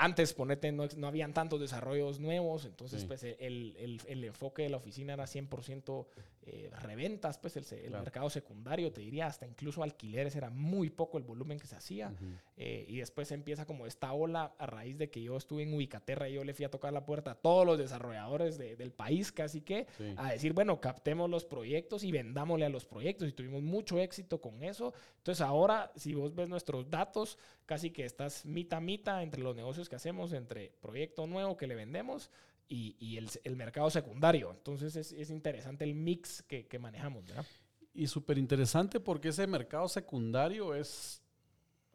Antes, 0.00 0.32
ponete, 0.32 0.70
no, 0.70 0.86
no 0.96 1.08
habían 1.08 1.34
tantos 1.34 1.60
desarrollos 1.60 2.20
nuevos, 2.20 2.64
entonces 2.64 3.00
Sí. 3.00 3.06
pues 3.08 3.24
el, 3.24 3.74
el- 3.78 4.00
el 4.06 4.24
enfoque 4.24 4.62
de 4.62 4.68
la 4.68 4.76
oficina 4.76 5.14
era 5.14 5.26
100% 5.26 6.06
eh, 6.50 6.70
reventas, 6.80 7.38
pues 7.38 7.56
el, 7.56 7.64
el 7.78 7.88
Claro. 7.90 8.04
mercado 8.04 8.30
secundario, 8.30 8.92
te 8.92 9.00
diría, 9.00 9.26
hasta 9.26 9.46
incluso 9.46 9.82
alquileres 9.82 10.34
era 10.36 10.50
muy 10.50 10.90
poco 10.90 11.18
el 11.18 11.24
volumen 11.24 11.58
que 11.58 11.66
se 11.66 11.76
hacía. 11.76 12.08
Ujú. 12.08 12.24
Eh, 12.56 12.84
y 12.88 12.96
después 12.98 13.30
empieza 13.32 13.66
como 13.66 13.86
esta 13.86 14.12
ola 14.12 14.54
a 14.58 14.66
raíz 14.66 14.98
de 14.98 15.10
que 15.10 15.22
yo 15.22 15.36
estuve 15.36 15.62
en 15.62 15.74
Ubicaterra 15.74 16.28
y 16.28 16.34
yo 16.34 16.44
le 16.44 16.54
fui 16.54 16.64
a 16.64 16.70
tocar 16.70 16.92
la 16.92 17.04
puerta 17.04 17.32
a 17.32 17.34
todos 17.34 17.66
los 17.66 17.78
desarrolladores 17.78 18.56
de- 18.58 18.76
del 18.76 18.92
país, 18.92 19.30
casi 19.32 19.60
que, 19.60 19.86
Sí. 19.96 20.14
a 20.16 20.32
decir, 20.32 20.52
bueno, 20.52 20.80
captemos 20.80 21.28
los 21.30 21.44
proyectos 21.44 22.04
y 22.04 22.12
vendámosle 22.12 22.64
a 22.66 22.68
los 22.70 22.86
proyectos. 22.86 23.28
Y 23.28 23.32
tuvimos 23.32 23.62
mucho 23.62 23.98
éxito 23.98 24.40
con 24.40 24.62
eso. 24.64 24.92
Entonces 25.18 25.40
ahora, 25.42 25.92
si 25.96 26.14
vos 26.14 26.34
ves 26.34 26.48
nuestros 26.48 26.90
datos, 26.90 27.38
casi 27.66 27.90
que 27.90 28.04
estás 28.04 28.44
mitad 28.46 28.80
mitad 28.80 29.22
entre 29.22 29.42
los 29.42 29.54
negocios 29.54 29.88
que 29.88 29.96
hacemos, 29.96 30.32
entre 30.32 30.72
proyecto 30.80 31.26
nuevo 31.26 31.56
que 31.56 31.66
le 31.66 31.74
vendemos 31.74 32.30
y, 32.68 32.96
y 32.98 33.16
el, 33.16 33.28
el 33.44 33.56
mercado 33.56 33.90
secundario. 33.90 34.50
Entonces 34.52 34.94
es, 34.96 35.12
es 35.12 35.30
interesante 35.30 35.84
el 35.84 35.94
mix 35.94 36.42
que, 36.42 36.66
que 36.66 36.78
manejamos, 36.78 37.24
¿verdad? 37.26 37.46
Y 37.94 38.06
súper 38.06 38.38
interesante 38.38 39.00
porque 39.00 39.28
ese 39.28 39.46
mercado 39.46 39.88
secundario 39.88 40.74
es 40.74 41.22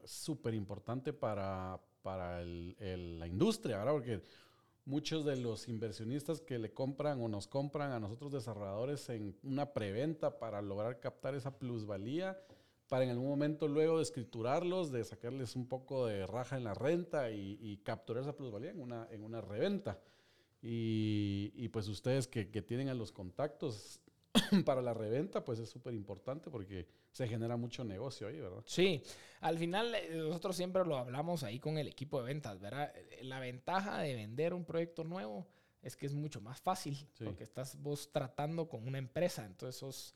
súper 0.04 0.54
importante 0.54 1.14
para, 1.14 1.80
para 2.02 2.42
el- 2.42 2.76
el- 2.80 3.20
la 3.20 3.28
industria, 3.28 3.78
¿verdad? 3.78 3.94
Porque 3.94 4.22
muchos 4.86 5.24
de 5.24 5.38
los 5.38 5.70
inversionistas 5.70 6.42
que 6.42 6.60
le 6.60 6.74
compran 6.74 7.22
o 7.22 7.30
nos 7.30 7.48
compran 7.48 7.92
a 7.92 8.00
nosotros 8.02 8.32
desarrolladores 8.34 9.08
en 9.10 9.38
una 9.44 9.72
preventa 9.72 10.40
para 10.40 10.62
lograr 10.62 11.00
captar 11.00 11.36
esa 11.36 11.58
plusvalía, 11.58 12.38
para 12.90 13.06
en 13.06 13.12
algún 13.12 13.30
momento 13.30 13.68
luego 13.70 13.98
de 13.98 14.04
escriturarlos, 14.04 14.92
de 14.92 15.06
sacarles 15.06 15.56
un 15.56 15.68
poco 15.68 16.06
de 16.06 16.28
raja 16.28 16.58
en 16.58 16.66
la 16.66 16.74
renta 16.74 17.32
y, 17.32 17.58
y 17.62 17.78
capturar 17.78 18.24
esa 18.24 18.36
plusvalía 18.36 18.72
en 18.72 18.82
una, 18.82 19.08
en 19.10 19.24
una 19.24 19.40
reventa. 19.40 20.00
Y, 20.66 21.52
y 21.56 21.68
pues 21.68 21.90
ustedes 21.90 22.26
que, 22.28 22.50
que 22.50 22.62
tienen 22.62 22.88
a 22.88 22.94
los 22.94 23.12
contactos 23.12 24.00
para 24.66 24.82
la 24.82 24.94
reventa, 24.94 25.44
pues 25.44 25.60
es 25.60 25.70
súper 25.70 25.94
importante 25.94 26.50
porque 26.50 26.88
se 27.12 27.28
genera 27.28 27.58
mucho 27.58 27.84
negocio 27.84 28.28
ahí, 28.28 28.40
¿verdad? 28.40 28.64
Sí, 28.66 29.04
al 29.42 29.58
final 29.60 29.94
eh, 29.94 30.10
nosotros 30.16 30.56
siempre 30.56 30.86
lo 30.86 30.98
hablamos 30.98 31.44
ahí 31.44 31.60
con 31.60 31.78
el 31.78 31.88
equipo 31.90 32.20
de 32.22 32.28
ventas, 32.28 32.60
¿verdad? 32.62 32.94
Eh, 32.96 33.24
La 33.26 33.40
ventaja 33.42 34.00
de 34.00 34.16
vender 34.16 34.54
un 34.54 34.64
proyecto 34.64 35.04
nuevo 35.04 35.46
es 35.82 35.98
que 35.98 36.06
es 36.06 36.14
mucho 36.14 36.40
más 36.40 36.62
fácil 36.62 36.96
Sí. 36.96 37.26
porque 37.26 37.44
estás 37.44 37.80
vos 37.82 38.10
tratando 38.12 38.70
con 38.70 38.88
una 38.88 38.98
empresa, 39.00 39.46
entonces 39.46 39.76
sos 39.78 40.16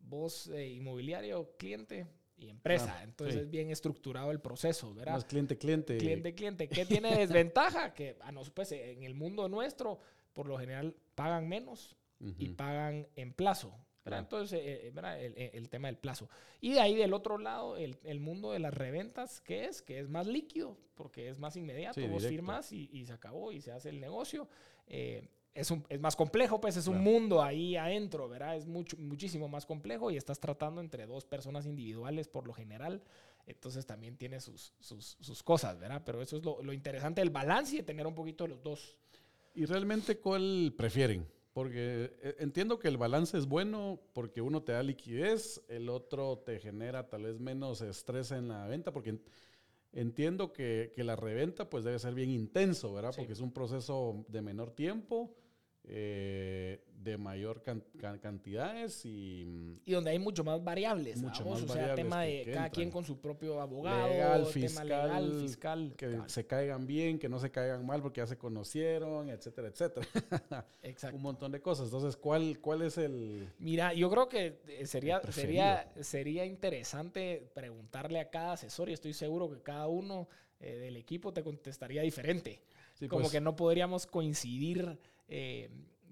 vos 0.00 0.46
eh, 0.46 0.68
inmobiliario, 0.68 1.56
cliente 1.58 2.06
y 2.38 2.48
empresa. 2.50 3.02
Entonces 3.02 3.34
sí. 3.34 3.40
es 3.42 3.50
bien 3.50 3.70
estructurado 3.70 4.30
el 4.30 4.40
proceso, 4.40 4.94
¿verdad? 4.94 5.14
Más 5.14 5.24
cliente, 5.24 5.58
cliente. 5.58 5.98
Cliente, 5.98 6.34
cliente. 6.34 6.68
¿Qué 6.68 6.86
tiene 6.86 7.14
desventaja? 7.18 7.92
que 7.94 8.16
a 8.20 8.32
nos, 8.32 8.50
pues, 8.50 8.72
en 8.72 9.02
el 9.02 9.14
mundo 9.14 9.48
nuestro, 9.48 9.98
por 10.32 10.46
lo 10.46 10.58
general, 10.58 10.94
pagan 11.14 11.48
menos 11.48 11.96
y 12.20 12.46
Ujú. 12.48 12.56
pagan 12.56 13.06
en 13.16 13.32
plazo. 13.32 13.74
Entonces, 14.10 14.60
eh, 14.60 14.86
eh, 14.86 14.90
¿verdad? 14.90 15.22
El, 15.22 15.36
el- 15.36 15.50
el 15.52 15.68
tema 15.68 15.88
del 15.88 15.98
plazo. 15.98 16.30
Y 16.62 16.72
de 16.72 16.80
ahí 16.80 16.94
del 16.94 17.12
otro 17.12 17.36
lado, 17.36 17.76
el, 17.76 17.98
el 18.04 18.20
mundo 18.20 18.52
de 18.52 18.58
las 18.58 18.72
reventas, 18.72 19.42
¿qué 19.42 19.66
es? 19.66 19.82
Que 19.82 19.98
es 20.00 20.08
más 20.08 20.26
líquido, 20.26 20.78
porque 20.94 21.28
es 21.28 21.38
más 21.38 21.56
inmediato. 21.56 22.00
Sí, 22.00 22.06
Vos 22.06 22.22
directo. 22.22 22.28
firmas 22.30 22.72
y, 22.72 22.88
y 22.90 23.04
se 23.04 23.12
acabó 23.12 23.52
y 23.52 23.60
se 23.60 23.70
hace 23.70 23.90
el 23.90 24.00
negocio. 24.00 24.48
Eh, 24.86 25.28
es, 25.58 25.70
un- 25.70 25.84
es 25.88 26.00
más 26.00 26.14
complejo, 26.16 26.60
pues 26.60 26.76
es 26.76 26.86
un 26.86 26.94
Claro. 26.94 27.10
mundo 27.10 27.42
ahí 27.42 27.76
adentro, 27.76 28.28
¿verdad? 28.28 28.56
Es 28.56 28.66
mucho, 28.66 28.96
muchísimo 28.96 29.48
más 29.48 29.66
complejo 29.66 30.10
y 30.10 30.16
estás 30.16 30.38
tratando 30.40 30.80
entre 30.80 31.06
dos 31.06 31.24
personas 31.24 31.66
individuales 31.66 32.28
por 32.28 32.46
lo 32.46 32.52
general. 32.52 33.02
Entonces 33.46 33.86
también 33.86 34.16
tiene 34.16 34.40
sus, 34.40 34.74
sus, 34.78 35.16
sus 35.20 35.42
cosas, 35.42 35.78
¿verdad? 35.78 36.02
Pero 36.04 36.20
eso 36.20 36.36
es 36.36 36.44
lo, 36.44 36.62
lo 36.62 36.72
interesante 36.72 37.20
del 37.20 37.30
balance 37.30 37.74
y 37.74 37.78
de 37.78 37.84
tener 37.84 38.06
un 38.06 38.14
poquito 38.14 38.44
de 38.44 38.48
los 38.50 38.62
dos. 38.62 38.96
¿Y 39.54 39.64
realmente 39.64 40.18
cuál 40.18 40.74
prefieren? 40.76 41.26
Porque 41.54 42.12
eh, 42.22 42.36
entiendo 42.40 42.78
que 42.78 42.88
el 42.88 42.98
balance 42.98 43.36
es 43.36 43.46
bueno 43.46 43.98
porque 44.12 44.40
uno 44.42 44.62
te 44.62 44.72
da 44.72 44.82
liquidez, 44.82 45.62
el 45.68 45.88
otro 45.88 46.38
te 46.38 46.60
genera 46.60 47.08
tal 47.08 47.22
vez 47.24 47.40
menos 47.40 47.80
estrés 47.80 48.30
en 48.32 48.48
la 48.48 48.66
venta, 48.66 48.92
porque 48.92 49.10
en- 49.10 49.22
entiendo 49.92 50.52
que, 50.52 50.92
que 50.94 51.02
la 51.02 51.16
reventa 51.16 51.68
pues 51.68 51.84
debe 51.84 51.98
ser 51.98 52.14
bien 52.14 52.30
intenso, 52.30 52.92
¿verdad? 52.92 53.12
Sí. 53.12 53.20
Porque 53.20 53.32
es 53.32 53.40
un 53.40 53.50
proceso 53.52 54.24
de 54.28 54.42
menor 54.42 54.70
tiempo, 54.72 55.34
eh, 55.84 56.82
de 57.02 57.16
mayor 57.16 57.62
can- 57.62 57.82
can- 57.98 58.18
cantidades 58.18 59.04
y 59.06 59.80
Y 59.86 59.92
donde 59.92 60.10
hay 60.10 60.18
mucho 60.18 60.44
más 60.44 60.62
variables, 60.62 61.22
Mucho 61.22 61.44
más 61.46 61.62
o 61.62 61.66
sea, 61.66 61.76
variables 61.76 61.96
tema 62.04 62.22
de 62.22 62.30
que 62.44 62.52
cada 62.52 62.66
entran. 62.66 62.70
quien 62.70 62.90
con 62.90 63.04
su 63.04 63.20
propio 63.20 63.60
abogado, 63.60 64.08
legal, 64.08 64.40
tema 64.40 64.52
fiscal, 64.52 64.88
legal, 64.88 65.40
fiscal. 65.40 65.94
que 65.96 66.18
se 66.26 66.46
caigan 66.46 66.86
bien, 66.86 67.18
que 67.18 67.28
no 67.28 67.38
se 67.38 67.50
caigan 67.50 67.86
mal 67.86 68.02
porque 68.02 68.20
ya 68.20 68.26
se 68.26 68.36
conocieron, 68.36 69.30
etcétera, 69.30 69.68
etcétera. 69.68 70.06
Exacto. 70.82 71.16
un 71.16 71.22
montón 71.22 71.52
de 71.52 71.60
cosas. 71.62 71.86
Entonces, 71.86 72.16
¿cuál, 72.16 72.58
cuál 72.60 72.82
es 72.82 72.98
el, 72.98 73.48
Mira, 73.58 73.94
yo 73.94 74.10
creo 74.10 74.28
que 74.28 74.58
sería, 74.84 75.22
sería, 75.32 75.90
sería 76.02 76.44
interesante 76.44 77.48
preguntarle 77.54 78.20
a 78.20 78.28
cada 78.28 78.52
asesor 78.52 78.90
y 78.90 78.92
estoy 78.92 79.12
seguro 79.14 79.48
que 79.50 79.62
cada 79.62 79.86
uno 79.86 80.28
eh, 80.60 80.76
del 80.76 80.96
equipo 80.96 81.32
te 81.32 81.42
contestaría 81.42 82.02
diferente. 82.02 82.60
Sí, 82.94 83.06
Como 83.06 83.22
pues, 83.22 83.32
que 83.32 83.40
no 83.40 83.54
podríamos 83.54 84.06
coincidir, 84.06 84.98
eh, 85.28 85.70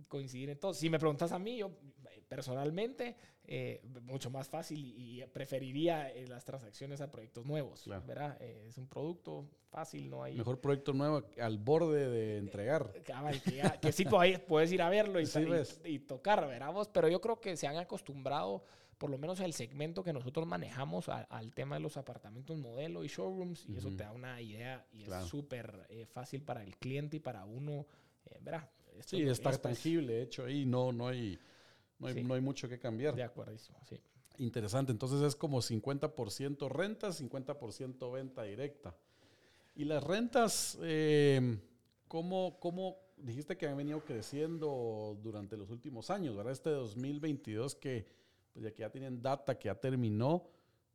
coincidir 0.09 0.51
en 0.51 0.59
todo. 0.59 0.73
Si 0.75 0.89
me 0.91 0.99
preguntas 0.99 1.33
a 1.33 1.39
mí, 1.39 1.57
yo 1.59 1.73
eh, 2.13 2.23
personalmente, 2.29 3.17
eh, 3.45 3.81
mucho 4.03 4.31
más 4.31 4.49
fácil 4.49 4.85
y, 4.85 5.23
y 5.23 5.27
preferiría 5.27 6.11
eh, 6.13 6.27
las 6.29 6.45
transacciones 6.45 7.01
a 7.01 7.11
proyectos 7.11 7.45
nuevos. 7.47 7.83
Claro. 7.83 8.05
¿verdad? 8.07 8.37
Eh, 8.41 8.67
es 8.69 8.79
un 8.79 8.87
producto 8.89 9.49
fácil, 9.71 10.09
no 10.11 10.23
hay... 10.23 10.37
mejor 10.37 10.61
proyecto 10.61 10.93
nuevo 10.93 11.25
al 11.41 11.59
borde 11.59 12.09
de 12.09 12.39
entregar. 12.39 12.93
Cabal, 13.05 13.43
que, 13.43 13.57
ya- 13.57 13.81
que 13.81 13.93
sí 13.93 14.05
puedes, 14.05 14.39
puedes 14.41 14.71
ir 14.73 14.83
a 14.83 14.89
verlo 14.89 15.21
y, 15.21 15.27
Sí, 15.27 15.41
y- 15.85 15.95
y 15.95 15.99
tocar, 16.01 16.47
¿verdad 16.47 16.73
vos? 16.73 16.89
Pero 16.89 17.09
yo 17.09 17.21
creo 17.21 17.41
que 17.41 17.57
se 17.57 17.67
han 17.67 17.77
acostumbrado, 17.77 18.65
por 18.99 19.11
lo 19.11 19.19
menos 19.19 19.41
el 19.41 19.53
segmento 19.53 20.03
que 20.05 20.13
nosotros 20.13 20.47
manejamos, 20.47 21.09
a- 21.09 21.23
al 21.25 21.53
tema 21.53 21.77
de 21.77 21.83
los 21.83 21.97
apartamentos 21.97 22.57
modelo 22.59 23.05
y 23.05 23.09
showrooms, 23.09 23.67
y 23.69 23.77
eso 23.77 23.89
Ujú. 23.89 23.97
te 23.97 24.05
da 24.05 24.13
una 24.13 24.41
idea 24.41 24.87
y 24.93 25.05
Claro. 25.05 25.25
es 25.25 25.31
súper 25.31 25.87
eh, 25.91 26.07
fácil 26.07 26.43
para 26.43 26.63
el 26.63 26.77
cliente 26.77 27.17
y 27.17 27.21
para 27.21 27.45
uno, 27.45 27.87
eh, 28.27 28.39
¿verdad? 28.41 28.71
Esto- 28.99 29.17
Sí, 29.17 29.23
está 29.23 29.51
esto 29.51 29.69
es- 29.69 29.75
tangible, 29.75 30.23
hecho 30.23 30.45
ahí, 30.45 30.65
no, 30.65 30.93
no, 30.93 31.09
hay, 31.09 31.39
no, 31.99 32.07
hay, 32.09 32.15
Sí. 32.15 32.25
no 32.25 32.35
hay 32.35 32.41
mucho 32.41 32.69
que 32.69 32.79
cambiar. 32.79 33.15
De 33.15 33.23
acuerdísimo, 33.23 33.79
sí. 33.89 33.97
Interesante, 34.39 34.93
entonces 34.93 35.23
es 35.23 35.35
como 35.35 35.63
50% 35.63 36.69
renta, 36.69 37.13
50% 37.13 38.11
venta 38.13 38.43
directa. 38.43 38.95
Y 39.75 39.85
las 39.85 40.03
rentas, 40.05 40.79
eh, 40.83 41.59
¿cómo, 42.09 42.59
cómo 42.61 42.97
dijiste 43.17 43.57
que 43.57 43.67
han 43.67 43.77
venido 43.77 44.05
creciendo 44.05 45.19
durante 45.23 45.57
los 45.57 45.71
últimos 45.71 46.11
años? 46.11 46.37
¿verdad? 46.37 46.53
Este 46.53 46.71
2022 46.71 47.75
que 47.75 48.07
pues 48.53 48.65
ya 48.65 48.73
que 48.73 48.81
ya 48.81 48.91
tienen 48.91 49.21
data, 49.21 49.59
que 49.59 49.67
ya 49.67 49.75
terminó, 49.75 50.49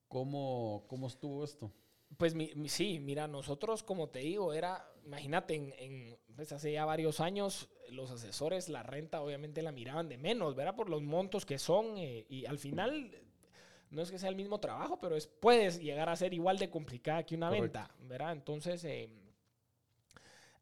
¿cómo, 0.07 0.83
cómo 0.87 1.07
estuvo 1.07 1.43
esto? 1.43 1.71
Pues 2.17 2.35
mi- 2.35 2.51
mi- 2.55 2.69
sí, 2.69 2.99
mira, 2.99 3.27
nosotros, 3.27 3.83
como 3.83 4.09
te 4.09 4.19
digo, 4.19 4.53
era, 4.53 4.85
imagínate, 5.05 5.55
en, 5.55 5.73
en, 5.77 6.17
pues 6.35 6.51
hace 6.51 6.71
ya 6.71 6.85
varios 6.85 7.19
años, 7.19 7.69
los 7.89 8.11
asesores 8.11 8.69
la 8.69 8.83
renta 8.83 9.21
obviamente 9.21 9.61
la 9.61 9.71
miraban 9.71 10.09
de 10.09 10.17
menos, 10.17 10.55
¿verdad? 10.55 10.75
Por 10.75 10.89
los 10.89 11.01
montos 11.01 11.45
que 11.45 11.57
son 11.57 11.97
eh, 11.97 12.25
y 12.29 12.45
al 12.45 12.59
final 12.59 13.11
no 13.89 14.01
es 14.01 14.11
que 14.11 14.19
sea 14.19 14.29
el 14.29 14.35
mismo 14.35 14.59
trabajo, 14.59 14.99
pero 14.99 15.15
es, 15.15 15.27
puedes 15.27 15.79
llegar 15.81 16.09
a 16.09 16.15
ser 16.15 16.33
igual 16.33 16.57
de 16.59 16.69
complicada 16.69 17.23
que 17.25 17.35
una 17.35 17.49
Correcto. 17.49 17.79
venta, 17.79 17.95
¿verdad? 18.07 18.31
Entonces, 18.33 18.83
eh, 18.85 19.09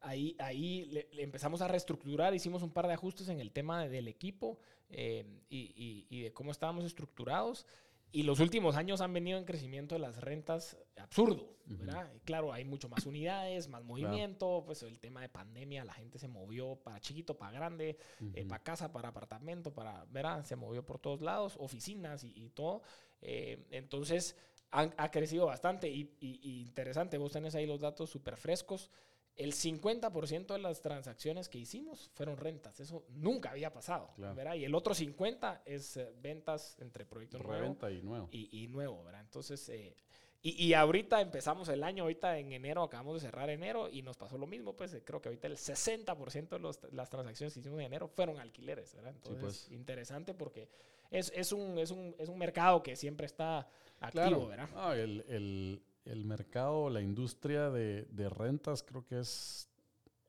ahí, 0.00 0.34
ahí 0.38 0.86
le, 0.86 1.08
le 1.12 1.22
empezamos 1.22 1.60
a 1.62 1.68
reestructurar, 1.68 2.34
hicimos 2.34 2.62
un 2.62 2.70
par 2.72 2.86
de 2.86 2.94
ajustes 2.94 3.28
en 3.28 3.40
el 3.40 3.50
tema 3.52 3.82
de- 3.82 3.88
del 3.90 4.08
equipo 4.08 4.58
eh, 4.88 5.24
y, 5.48 5.58
y- 5.76 6.06
y 6.10 6.22
de 6.22 6.32
cómo 6.32 6.50
estábamos 6.52 6.84
estructurados. 6.84 7.66
Y 8.12 8.22
los 8.24 8.40
últimos 8.40 8.76
años 8.76 9.00
han 9.00 9.12
venido 9.12 9.38
en 9.38 9.44
crecimiento 9.44 9.94
de 9.94 10.00
las 10.00 10.16
rentas 10.20 10.76
absurdo, 10.96 11.56
¿verdad? 11.66 12.10
Y 12.14 12.20
Claro, 12.20 12.52
hay 12.52 12.64
mucho 12.64 12.88
más 12.88 13.06
unidades, 13.06 13.68
más 13.68 13.84
movimiento, 13.84 14.62
pues 14.66 14.82
el 14.82 14.98
tema 14.98 15.20
de 15.20 15.28
pandemia, 15.28 15.84
la 15.84 15.92
gente 15.94 16.18
se 16.18 16.26
movió 16.28 16.76
para 16.76 17.00
chiquito, 17.00 17.36
para 17.38 17.52
grande, 17.52 17.96
eh, 18.34 18.44
para 18.44 18.62
casa, 18.62 18.92
para 18.92 19.08
apartamento, 19.10 19.72
para, 19.72 20.04
¿verdad? 20.06 20.44
Se 20.44 20.56
movió 20.56 20.84
por 20.84 20.98
todos 20.98 21.20
lados, 21.20 21.56
oficinas 21.58 22.24
y, 22.24 22.32
y 22.34 22.50
todo. 22.50 22.82
Eh, 23.22 23.66
entonces, 23.70 24.36
han- 24.72 24.94
ha 24.96 25.10
crecido 25.10 25.46
bastante 25.46 25.88
y, 25.88 26.16
y- 26.20 26.40
y 26.42 26.60
interesante, 26.62 27.18
vos 27.18 27.32
tenés 27.32 27.54
ahí 27.54 27.66
los 27.66 27.80
datos 27.80 28.10
súper 28.10 28.36
frescos. 28.36 28.90
El 29.36 29.52
50% 29.54 30.48
de 30.52 30.58
las 30.58 30.82
transacciones 30.82 31.48
que 31.48 31.58
hicimos 31.58 32.10
fueron 32.14 32.36
rentas. 32.36 32.78
Eso 32.80 33.04
nunca 33.10 33.50
había 33.50 33.72
pasado, 33.72 34.10
Claro. 34.16 34.34
¿verdad? 34.34 34.54
Y 34.54 34.64
el 34.64 34.74
otro 34.74 34.94
50% 34.94 35.60
es 35.64 35.96
eh, 35.96 36.12
ventas 36.20 36.76
entre 36.80 37.06
proyectos 37.06 37.40
nuevos 37.42 37.58
Reventa 37.60 37.90
y 37.90 38.02
nuevo. 38.02 38.28
y, 38.30 38.64
y 38.64 38.66
nuevo, 38.68 39.02
¿verdad? 39.04 39.22
Entonces, 39.22 39.66
eh, 39.70 39.96
y, 40.42 40.66
y 40.66 40.74
ahorita 40.74 41.20
empezamos 41.20 41.68
el 41.68 41.82
año, 41.82 42.02
ahorita 42.04 42.38
en 42.38 42.52
enero, 42.52 42.82
acabamos 42.82 43.14
de 43.14 43.20
cerrar 43.20 43.48
enero 43.50 43.88
y 43.90 44.02
nos 44.02 44.16
pasó 44.16 44.36
lo 44.38 44.46
mismo, 44.46 44.74
pues 44.74 44.92
eh, 44.94 45.02
creo 45.04 45.20
que 45.22 45.28
ahorita 45.28 45.46
el 45.48 45.56
60% 45.56 46.56
de 46.56 46.58
los- 46.58 46.80
las 46.92 47.08
transacciones 47.10 47.54
que 47.54 47.60
hicimos 47.60 47.78
en 47.80 47.86
enero 47.86 48.08
fueron 48.08 48.38
alquileres, 48.40 48.94
¿verdad? 48.94 49.12
Entonces, 49.14 49.42
pues. 49.42 49.70
interesante 49.70 50.34
porque 50.34 50.68
es, 51.10 51.32
es, 51.34 51.52
un, 51.52 51.78
es, 51.78 51.90
un, 51.90 52.14
es 52.18 52.28
un 52.28 52.38
mercado 52.38 52.82
que 52.82 52.94
siempre 52.96 53.26
está 53.26 53.66
activo, 54.00 54.24
Claro. 54.26 54.46
¿verdad? 54.48 54.68
Ah, 54.74 54.94
el, 54.96 55.24
el- 55.28 55.82
el 56.10 56.24
mercado, 56.24 56.90
la 56.90 57.00
industria 57.00 57.70
de, 57.70 58.28
rentas, 58.30 58.82
creo 58.82 59.04
que 59.06 59.20
es. 59.20 59.68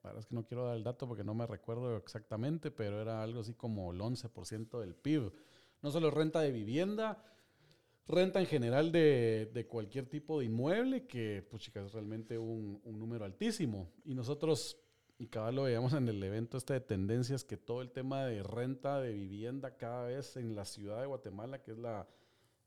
La 0.04 0.18
es 0.18 0.26
que 0.26 0.34
no 0.34 0.46
quiero 0.46 0.66
dar 0.66 0.76
el 0.76 0.84
dato 0.84 1.08
porque 1.08 1.24
no 1.24 1.36
me 1.36 1.46
recuerdo 1.46 1.96
exactamente, 1.96 2.72
pero 2.72 3.02
era 3.02 3.22
algo 3.22 3.42
así 3.42 3.54
como 3.54 3.92
el 3.92 4.00
11% 4.00 4.80
del 4.80 4.96
PIB. 4.96 5.32
No 5.84 5.92
solo 5.92 6.10
renta 6.10 6.42
de 6.42 6.52
vivienda, 6.52 7.24
renta 8.08 8.40
en 8.40 8.48
general 8.48 8.92
de, 8.92 9.68
cualquier 9.70 10.08
tipo 10.08 10.40
de 10.40 10.46
inmueble, 10.46 11.06
que 11.06 11.46
pues 11.48 11.62
chicas, 11.62 11.86
es 11.86 11.94
realmente 11.94 12.40
un, 12.40 12.82
un 12.84 12.98
número 12.98 13.26
altísimo. 13.26 13.92
Y 14.04 14.16
nosotros, 14.16 14.80
y 15.20 15.28
cada 15.28 15.52
lo 15.52 15.64
veíamos 15.64 15.94
en 15.94 16.08
el 16.08 16.24
evento 16.24 16.58
este 16.58 16.74
de 16.74 16.82
tendencias, 16.82 17.44
que 17.44 17.58
todo 17.58 17.84
el 17.84 17.92
tema 17.92 18.26
de 18.26 18.42
renta 18.42 19.00
de 19.02 19.14
vivienda 19.14 19.78
cada 19.78 20.08
vez 20.08 20.36
en 20.36 20.56
la 20.56 20.66
ciudad 20.66 21.00
de 21.00 21.06
Guatemala, 21.06 21.62
que 21.62 21.72
es 21.72 21.78
la, 21.78 22.08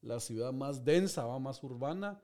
la 0.02 0.20
ciudad 0.20 0.52
más 0.52 0.84
densa, 0.84 1.26
va 1.26 1.40
más 1.40 1.64
urbana, 1.64 2.20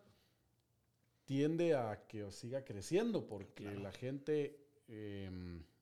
tiende 1.30 1.76
a 1.76 2.08
que 2.08 2.28
siga 2.32 2.64
creciendo 2.64 3.24
porque 3.24 3.62
Claro. 3.62 3.78
la 3.82 3.92
gente 3.92 4.58
eh, 4.88 5.30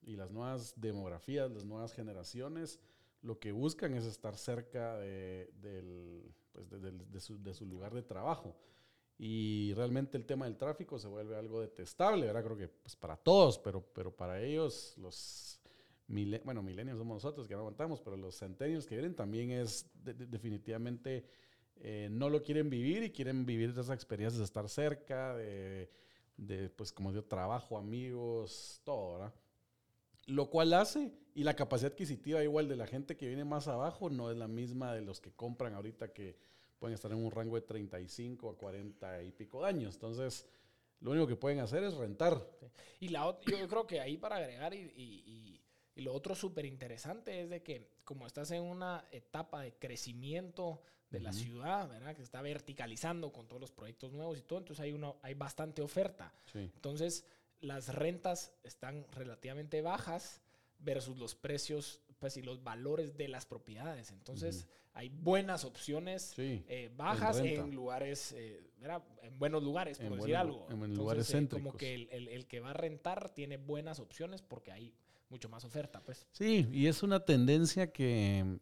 y 0.03 0.15
las 0.15 0.29
nuevas 0.29 0.73
demografías, 0.79 1.49
las 1.49 1.65
nuevas 1.65 1.91
generaciones, 1.91 2.79
lo 3.23 3.39
que 3.39 3.51
buscan 3.51 3.95
es 3.95 4.05
estar 4.05 4.37
cerca 4.37 4.95
de, 4.99 5.49
del, 5.59 6.31
pues, 6.51 6.69
de- 6.69 7.19
su, 7.19 7.41
de 7.41 7.55
su 7.55 7.65
lugar 7.65 7.95
de 7.95 8.03
trabajo. 8.03 8.55
Y 9.17 9.73
realmente 9.73 10.17
el 10.17 10.25
tema 10.27 10.45
del 10.45 10.55
tráfico 10.55 10.99
se 10.99 11.07
vuelve 11.07 11.35
algo 11.35 11.61
detestable, 11.61 12.27
¿verdad? 12.27 12.43
Creo 12.43 12.55
que 12.57 12.67
pues, 12.67 12.95
para 12.95 13.17
todos, 13.17 13.57
pero, 13.57 13.83
pero 13.91 14.15
para 14.15 14.39
ellos, 14.39 14.93
los 14.97 15.59
mile- 16.09 16.43
bueno, 16.45 16.61
milenios 16.61 16.99
somos 16.99 17.15
nosotros 17.15 17.47
que 17.47 17.55
no 17.55 17.61
aguantamos, 17.61 17.99
pero 18.01 18.15
los 18.17 18.35
centenios 18.35 18.85
que 18.85 18.93
vienen 18.95 19.15
también 19.15 19.49
es 19.49 19.89
de- 20.03 20.13
de- 20.13 20.27
definitivamente 20.27 21.25
eh, 21.81 22.07
no 22.11 22.29
lo 22.29 22.41
quieren 22.43 22.69
vivir 22.69 23.03
y 23.03 23.11
quieren 23.11 23.45
vivir 23.45 23.69
esas 23.69 23.89
experiencias 23.89 24.37
de 24.39 24.45
estar 24.45 24.67
cerca, 24.69 25.35
de, 25.35 25.89
de, 26.37 26.69
pues 26.69 26.91
como 26.91 27.11
digo, 27.11 27.23
trabajo, 27.25 27.77
amigos, 27.77 28.81
todo, 28.83 29.13
¿verdad? 29.13 29.33
Lo 30.27 30.49
cual 30.49 30.73
hace, 30.73 31.11
y 31.33 31.43
la 31.43 31.55
capacidad 31.55 31.91
adquisitiva 31.91 32.43
igual 32.43 32.67
de 32.67 32.75
la 32.75 32.85
gente 32.85 33.17
que 33.17 33.27
viene 33.27 33.45
más 33.45 33.67
abajo 33.67 34.09
no 34.09 34.29
es 34.29 34.37
la 34.37 34.47
misma 34.47 34.93
de 34.93 35.01
los 35.01 35.19
que 35.19 35.31
compran 35.31 35.73
ahorita 35.73 36.13
que 36.13 36.37
pueden 36.77 36.93
estar 36.95 37.11
en 37.11 37.17
un 37.17 37.31
rango 37.31 37.55
de 37.55 37.61
35 37.61 38.49
a 38.51 38.57
40 38.57 39.23
y 39.23 39.31
pico 39.31 39.61
de 39.63 39.69
años. 39.69 39.95
Entonces, 39.95 40.47
lo 41.01 41.11
único 41.11 41.27
que 41.27 41.35
pueden 41.35 41.59
hacer 41.59 41.83
es 41.83 41.95
rentar. 41.95 42.45
Y 42.99 43.09
la, 43.09 43.37
yo 43.47 43.67
creo 43.67 43.87
que 43.87 43.99
ahí 43.99 44.17
para 44.17 44.35
agregar 44.37 44.73
y- 44.73 44.91
y- 44.95 45.61
Y 45.95 46.01
lo 46.01 46.13
otro 46.13 46.33
súper 46.33 46.65
interesante 46.65 47.41
es 47.41 47.49
de 47.49 47.61
que 47.61 47.89
como 48.05 48.25
estás 48.25 48.51
en 48.51 48.63
una 48.63 49.03
etapa 49.11 49.61
de 49.63 49.73
crecimiento 49.73 50.81
de 51.09 51.19
la 51.19 51.33
ciudad, 51.33 51.89
¿verdad? 51.89 52.11
Que 52.11 52.17
se 52.17 52.23
está 52.23 52.41
verticalizando 52.41 53.31
con 53.31 53.47
todos 53.47 53.61
los 53.61 53.71
proyectos 53.71 54.13
nuevos 54.13 54.37
y 54.37 54.41
todo, 54.41 54.59
entonces 54.59 54.83
hay, 54.83 54.91
uno, 54.91 55.17
hay 55.21 55.33
bastante 55.33 55.81
oferta. 55.81 56.33
Entonces 56.53 57.25
las 57.61 57.93
rentas 57.93 58.53
están 58.63 59.05
relativamente 59.11 59.81
bajas 59.81 60.41
versus 60.79 61.17
los 61.17 61.35
precios 61.35 62.01
pues, 62.19 62.37
y 62.37 62.41
los 62.41 62.63
valores 62.63 63.17
de 63.17 63.27
las 63.27 63.45
propiedades. 63.45 64.11
Entonces, 64.11 64.67
hay 64.93 65.09
buenas 65.09 65.65
opciones 65.65 66.33
eh, 66.37 66.91
bajas 66.95 67.39
en, 67.39 67.73
lugares, 67.73 68.33
eh, 68.33 68.61
en 69.21 69.39
buenos 69.39 69.63
lugares, 69.63 69.99
por 69.99 70.15
decir 70.15 70.35
algo. 70.35 70.67
En 70.69 70.95
lugares 70.95 71.33
eh, 71.33 71.47
Como 71.49 71.73
que 71.73 71.95
el, 71.95 72.27
el, 72.27 72.47
que 72.47 72.59
va 72.59 72.71
a 72.71 72.73
rentar 72.73 73.29
tiene 73.29 73.57
buenas 73.57 73.99
opciones 73.99 74.41
porque 74.41 74.71
hay 74.71 74.93
mucho 75.29 75.47
más 75.47 75.63
oferta, 75.63 76.01
pues. 76.01 76.27
Sí, 76.31 76.67
y 76.71 76.87
es 76.87 77.03
una 77.03 77.23
tendencia 77.23 77.91
que 77.91 78.59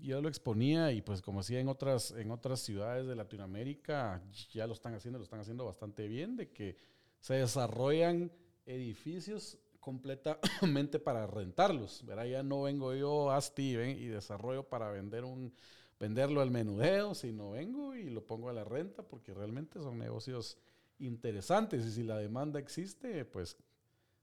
yo 0.00 0.20
lo 0.20 0.28
exponía 0.28 0.92
y 0.92 1.02
pues 1.02 1.22
como 1.22 1.40
decía 1.40 1.60
en 1.60 1.68
otras, 1.68 2.10
en 2.12 2.30
otras 2.30 2.60
ciudades 2.60 3.06
de 3.06 3.16
Latinoamérica, 3.16 4.22
ya 4.52 4.66
lo 4.66 4.72
están 4.72 4.94
haciendo, 4.94 5.18
lo 5.18 5.24
están 5.24 5.40
haciendo 5.40 5.64
bastante 5.64 6.08
bien, 6.08 6.36
de 6.36 6.50
que 6.50 6.76
se 7.20 7.34
desarrollan 7.34 8.30
edificios 8.66 9.58
completamente 9.80 10.98
para 10.98 11.26
rentarlos. 11.26 12.04
¿verdad? 12.04 12.26
Ya 12.26 12.42
no 12.42 12.62
vengo 12.62 12.94
yo 12.94 13.30
a 13.30 13.40
Steven 13.40 13.98
y 13.98 14.06
desarrollo 14.06 14.68
para 14.68 14.90
vender 14.90 15.24
un, 15.24 15.52
venderlo 15.98 16.40
al 16.40 16.50
menudeo, 16.50 17.14
sino 17.14 17.52
vengo 17.52 17.94
y 17.94 18.10
lo 18.10 18.26
pongo 18.26 18.48
a 18.48 18.52
la 18.52 18.64
renta 18.64 19.02
porque 19.02 19.32
realmente 19.32 19.78
son 19.80 19.98
negocios 19.98 20.58
interesantes 20.98 21.84
y 21.84 21.92
si 21.92 22.02
la 22.02 22.18
demanda 22.18 22.58
existe, 22.58 23.24
pues 23.24 23.56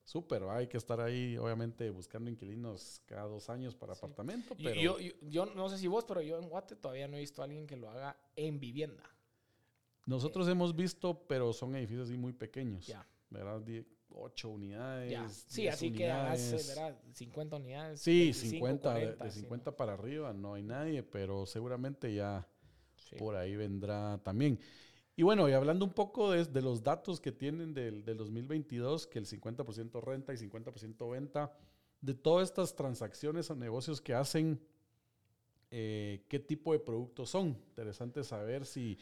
súper, 0.03 0.43
hay 0.43 0.67
que 0.67 0.77
estar 0.77 0.99
ahí 0.99 1.37
obviamente 1.37 1.89
buscando 1.89 2.29
inquilinos 2.29 3.01
cada 3.05 3.23
dos 3.23 3.49
años 3.49 3.75
para 3.75 3.93
apartamento. 3.93 4.55
Pero... 4.55 4.79
Yo, 4.79 4.97
yo, 5.21 5.45
no 5.47 5.69
sé 5.69 5.77
si 5.77 5.87
vos, 5.87 6.05
pero 6.05 6.21
yo 6.21 6.37
en 6.37 6.49
Guate 6.49 6.75
todavía 6.75 7.07
no 7.07 7.17
he 7.17 7.21
visto 7.21 7.41
a 7.41 7.45
alguien 7.45 7.67
que 7.67 7.75
lo 7.75 7.89
haga 7.89 8.17
en 8.35 8.59
vivienda. 8.59 9.03
Nosotros 10.05 10.47
hemos 10.47 10.75
visto, 10.75 11.25
pero 11.27 11.53
son 11.53 11.75
edificios 11.75 12.09
así 12.09 12.17
muy 12.17 12.33
pequeños. 12.33 12.87
Ya. 12.87 13.07
¿verdad? 13.33 13.61
8 14.15 14.49
unidades. 14.49 15.45
Sí, 15.47 15.67
así 15.67 15.91
que 15.91 16.09
hace, 16.09 16.55
¿verdad? 16.67 16.95
50 17.13 17.55
unidades. 17.55 17.99
Sí, 17.99 18.31
50, 18.31 18.93
de, 18.93 19.31
50 19.31 19.75
para 19.75 19.93
arriba 19.93 20.33
no 20.33 20.53
hay 20.53 20.63
nadie, 20.63 21.01
pero 21.01 21.45
seguramente 21.45 22.13
ya 22.13 22.47
por 23.17 23.35
ahí 23.35 23.55
vendrá 23.55 24.19
también. 24.23 24.59
Y 25.15 25.23
bueno, 25.23 25.47
y 25.47 25.53
hablando 25.53 25.85
un 25.85 25.93
poco 25.93 26.31
de, 26.31 26.61
los 26.61 26.83
datos 26.83 27.21
que 27.21 27.31
tienen 27.31 27.73
del, 27.73 28.03
del 28.03 28.17
2022, 28.17 29.07
que 29.07 29.19
el 29.19 29.27
50% 29.27 30.01
renta 30.01 30.33
y 30.33 30.37
50% 30.37 31.11
venta, 31.11 31.51
de 32.01 32.13
todas 32.13 32.49
estas 32.49 32.75
transacciones 32.75 33.49
o 33.49 33.55
negocios 33.55 34.01
que 34.01 34.13
hacen, 34.13 34.59
eh, 35.71 36.25
¿qué 36.27 36.39
tipo 36.39 36.73
de 36.73 36.79
productos 36.79 37.29
son? 37.29 37.47
Interesante 37.69 38.23
saber 38.23 38.65
si 38.65 38.97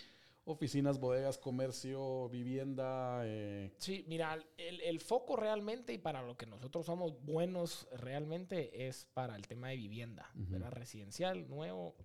oficinas, 0.46 1.00
bodegas, 1.00 1.38
comercio, 1.38 2.30
vivienda. 2.30 3.22
Eh. 3.26 3.72
Sí, 3.78 4.06
mira, 4.08 4.38
el, 4.58 5.00
foco 5.00 5.36
realmente 5.36 5.94
y 5.94 5.98
para 5.98 6.22
lo 6.22 6.38
que 6.38 6.46
nosotros 6.46 6.86
somos 6.86 7.20
buenos 7.24 7.88
realmente 7.92 8.88
es 8.88 9.06
para 9.14 9.36
el 9.36 9.48
tema 9.48 9.70
de 9.70 9.78
vivienda, 9.78 10.30
¿verdad? 10.36 10.72
Residencial, 10.72 11.50
nuevo 11.50 11.96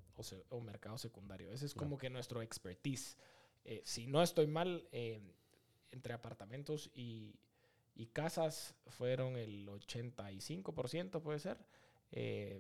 o, 0.48 0.60
mercado 0.60 0.96
secundario. 0.98 1.52
Ese 1.52 1.66
es 1.66 1.75
como 1.75 1.98
que 1.98 2.10
nuestro 2.10 2.42
expertise. 2.42 3.18
Eh, 3.66 3.82
si 3.85 4.06
no 4.06 4.23
estoy 4.23 4.46
mal, 4.46 4.88
eh, 4.92 5.20
entre 5.90 6.14
apartamentos 6.14 6.90
y, 6.94 7.35
y, 7.94 8.06
casas 8.06 8.75
fueron 8.87 9.37
el 9.37 9.68
85%, 9.68 11.20
puede 11.20 11.38
ser. 11.38 11.58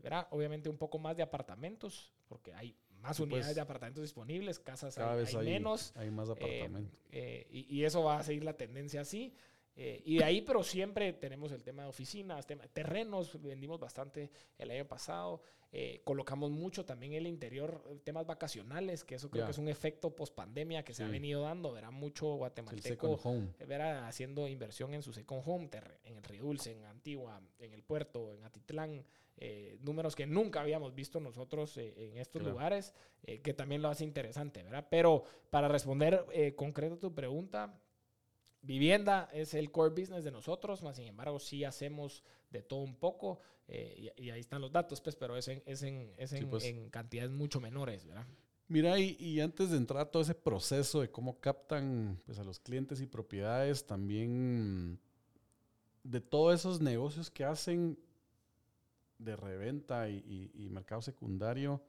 ¿verdad? 0.02 0.26
Obviamente 0.32 0.68
un 0.68 0.76
poco 0.76 0.98
más 0.98 1.16
de 1.16 1.22
apartamentos, 1.22 2.12
porque 2.28 2.52
hay 2.52 2.76
más 3.00 3.20
unidades 3.20 3.54
de 3.54 3.60
apartamentos 3.60 4.02
disponibles, 4.02 4.58
casas 4.58 4.98
hay, 4.98 5.36
menos. 5.44 5.92
Hay 5.96 6.10
más 6.10 6.28
apartamentos. 6.28 6.92
Eh, 7.10 7.46
eh, 7.50 7.66
y, 7.68 7.84
eso 7.84 8.02
va 8.02 8.18
a 8.18 8.22
seguir 8.22 8.44
la 8.44 8.56
tendencia 8.56 9.00
así. 9.00 9.34
Eh, 9.76 10.02
y 10.06 10.18
de 10.18 10.24
ahí, 10.24 10.40
pero 10.40 10.62
siempre 10.62 11.12
tenemos 11.12 11.52
el 11.52 11.62
tema 11.62 11.82
de 11.82 11.90
oficinas, 11.90 12.46
tema, 12.46 12.66
terrenos, 12.68 13.40
vendimos 13.42 13.78
bastante 13.78 14.30
el 14.56 14.70
año 14.70 14.86
pasado, 14.86 15.42
colocamos 16.04 16.50
mucho 16.50 16.84
también 16.84 17.12
el 17.12 17.26
interior, 17.26 17.82
temas 18.04 18.26
vacacionales, 18.26 19.04
que 19.04 19.16
eso 19.16 19.30
creo 19.30 19.44
que 19.44 19.50
es 19.50 19.58
un 19.58 19.68
efecto 19.68 20.14
post 20.14 20.34
pandemia 20.34 20.84
que 20.84 20.94
se 20.94 21.04
ha 21.04 21.08
venido 21.08 21.42
dando, 21.42 21.72
verá 21.72 21.90
mucho 21.90 22.26
guatemalteco 22.36 23.18
verá 23.66 24.08
haciendo 24.08 24.48
inversión 24.48 24.94
en 24.94 25.02
su 25.02 25.12
second 25.12 25.42
home, 25.44 25.68
en 26.04 26.16
el 26.16 26.22
Río 26.22 26.44
Dulce, 26.44 26.72
en 26.72 26.84
Antigua, 26.84 27.40
en 27.58 27.72
el 27.72 27.82
puerto, 27.82 28.32
en 28.32 28.44
Atitlán, 28.44 29.04
eh, 29.38 29.76
números 29.82 30.16
que 30.16 30.26
nunca 30.26 30.62
habíamos 30.62 30.94
visto 30.94 31.20
nosotros 31.20 31.76
eh, 31.76 31.92
en 32.10 32.16
estos 32.16 32.42
lugares, 32.42 32.94
eh, 33.22 33.42
que 33.42 33.52
también 33.52 33.82
lo 33.82 33.88
hace 33.88 34.02
interesante, 34.02 34.62
¿verdad? 34.62 34.86
Pero 34.90 35.24
para 35.50 35.68
responder 35.68 36.54
concreto 36.56 36.94
a 36.94 36.98
tu 36.98 37.14
pregunta, 37.14 37.78
vivienda 38.66 39.28
es 39.32 39.54
el 39.54 39.70
core 39.70 39.90
business 39.90 40.24
de 40.24 40.30
nosotros, 40.30 40.82
más 40.82 40.96
sin 40.96 41.06
embargo 41.06 41.38
sí 41.38 41.64
hacemos 41.64 42.22
de 42.50 42.62
todo 42.62 42.80
un 42.80 42.96
poco, 42.96 43.40
y, 43.68 44.30
ahí 44.30 44.40
están 44.40 44.60
los 44.60 44.70
datos, 44.70 45.00
pues, 45.00 45.16
pero 45.16 45.36
es 45.36 45.48
en, 45.48 45.62
es 45.66 45.82
en, 45.82 46.12
es 46.18 46.32
en, 46.32 46.48
pues. 46.48 46.64
en 46.64 46.88
cantidades 46.90 47.32
mucho 47.32 47.60
menores, 47.60 48.04
¿verdad? 48.06 48.26
Mira, 48.68 48.98
y, 48.98 49.16
y, 49.18 49.40
antes 49.40 49.70
de 49.70 49.76
entrar 49.76 50.02
a 50.02 50.10
todo 50.10 50.22
ese 50.22 50.34
proceso 50.34 51.00
de 51.00 51.10
cómo 51.10 51.40
captan 51.40 52.20
pues, 52.26 52.38
a 52.38 52.44
los 52.44 52.60
clientes 52.60 53.00
y 53.00 53.06
propiedades, 53.06 53.86
también 53.86 55.00
de 56.10 56.20
todos 56.20 56.54
esos 56.60 56.80
negocios 56.80 57.30
que 57.30 57.44
hacen, 57.44 57.98
de 59.18 59.34
reventa 59.34 60.08
y, 60.08 60.68
mercado 60.70 61.02
secundario, 61.02 61.82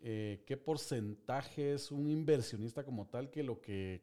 eh, 0.00 0.42
¿qué 0.46 0.56
porcentaje 0.56 1.74
es 1.74 1.90
un 1.90 2.10
inversionista 2.10 2.84
como 2.84 3.06
tal 3.06 3.30
que 3.30 3.42
lo 3.42 3.60
que, 3.60 4.02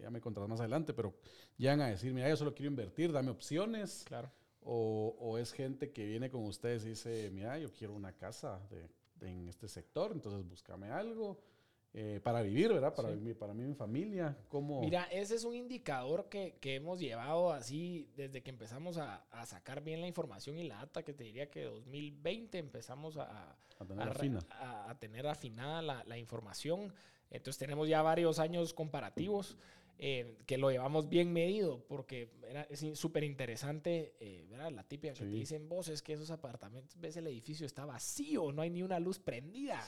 ya 0.00 0.10
me 0.10 0.20
contarás 0.20 0.48
más 0.48 0.60
adelante, 0.60 0.92
pero 0.92 1.14
llegan 1.56 1.80
a 1.80 1.88
decir, 1.88 2.12
mira, 2.12 2.28
yo 2.28 2.36
solo 2.36 2.54
quiero 2.54 2.70
invertir, 2.70 3.12
dame 3.12 3.30
opciones? 3.30 4.04
Claro. 4.06 4.30
O, 4.62 5.38
es 5.38 5.52
gente 5.52 5.90
que 5.90 6.04
viene 6.04 6.30
con 6.30 6.44
ustedes 6.44 6.84
y 6.84 6.90
dice, 6.90 7.30
mira, 7.32 7.58
yo 7.58 7.72
quiero 7.72 7.94
una 7.94 8.12
casa 8.12 8.60
en 9.20 9.48
este 9.48 9.68
sector, 9.68 10.12
entonces 10.12 10.46
búscame 10.46 10.90
algo. 10.90 11.40
Eh, 11.92 12.20
para 12.22 12.40
vivir, 12.40 12.72
¿verdad? 12.72 12.94
Para, 12.94 13.10
mí, 13.10 13.34
para 13.34 13.52
mí, 13.52 13.64
mi 13.64 13.74
familia. 13.74 14.36
¿cómo? 14.48 14.80
Mira, 14.80 15.08
ese 15.10 15.34
es 15.34 15.42
un 15.42 15.56
indicador 15.56 16.28
que, 16.28 16.56
que 16.60 16.76
hemos 16.76 17.00
llevado 17.00 17.52
así 17.52 18.08
desde 18.14 18.44
que 18.44 18.50
empezamos 18.50 18.96
a, 18.96 19.24
a, 19.32 19.44
sacar 19.44 19.82
bien 19.82 20.00
la 20.00 20.06
información 20.06 20.56
y 20.56 20.68
la 20.68 20.76
data, 20.76 21.02
que 21.02 21.12
te 21.12 21.24
diría 21.24 21.50
que 21.50 21.64
2020 21.64 22.58
empezamos 22.58 23.16
a, 23.16 23.56
a 23.80 23.84
tener, 23.84 24.08
a, 24.50 24.96
tener 25.00 25.26
afinada 25.26 25.82
la, 25.82 26.04
la, 26.04 26.16
información. 26.16 26.94
Entonces 27.28 27.58
tenemos 27.58 27.88
ya 27.88 28.02
varios 28.02 28.38
años 28.38 28.72
comparativos. 28.72 29.58
Eh, 30.02 30.38
que 30.46 30.56
lo 30.56 30.70
llevamos 30.70 31.10
bien 31.10 31.30
medido, 31.30 31.84
porque 31.86 32.30
era, 32.48 32.62
es 32.70 32.82
súper 32.98 33.22
interesante, 33.22 34.14
eh, 34.18 34.46
La 34.70 34.82
típica 34.82 35.12
que 35.12 35.20
te 35.20 35.26
dicen, 35.26 35.68
vos 35.68 35.88
es 35.88 36.00
que 36.00 36.14
esos 36.14 36.30
apartamentos, 36.30 36.98
ves 36.98 37.18
el 37.18 37.26
edificio 37.26 37.66
está 37.66 37.84
vacío, 37.84 38.50
no 38.50 38.62
hay 38.62 38.70
ni 38.70 38.82
una 38.82 38.98
luz 38.98 39.18
prendida, 39.18 39.84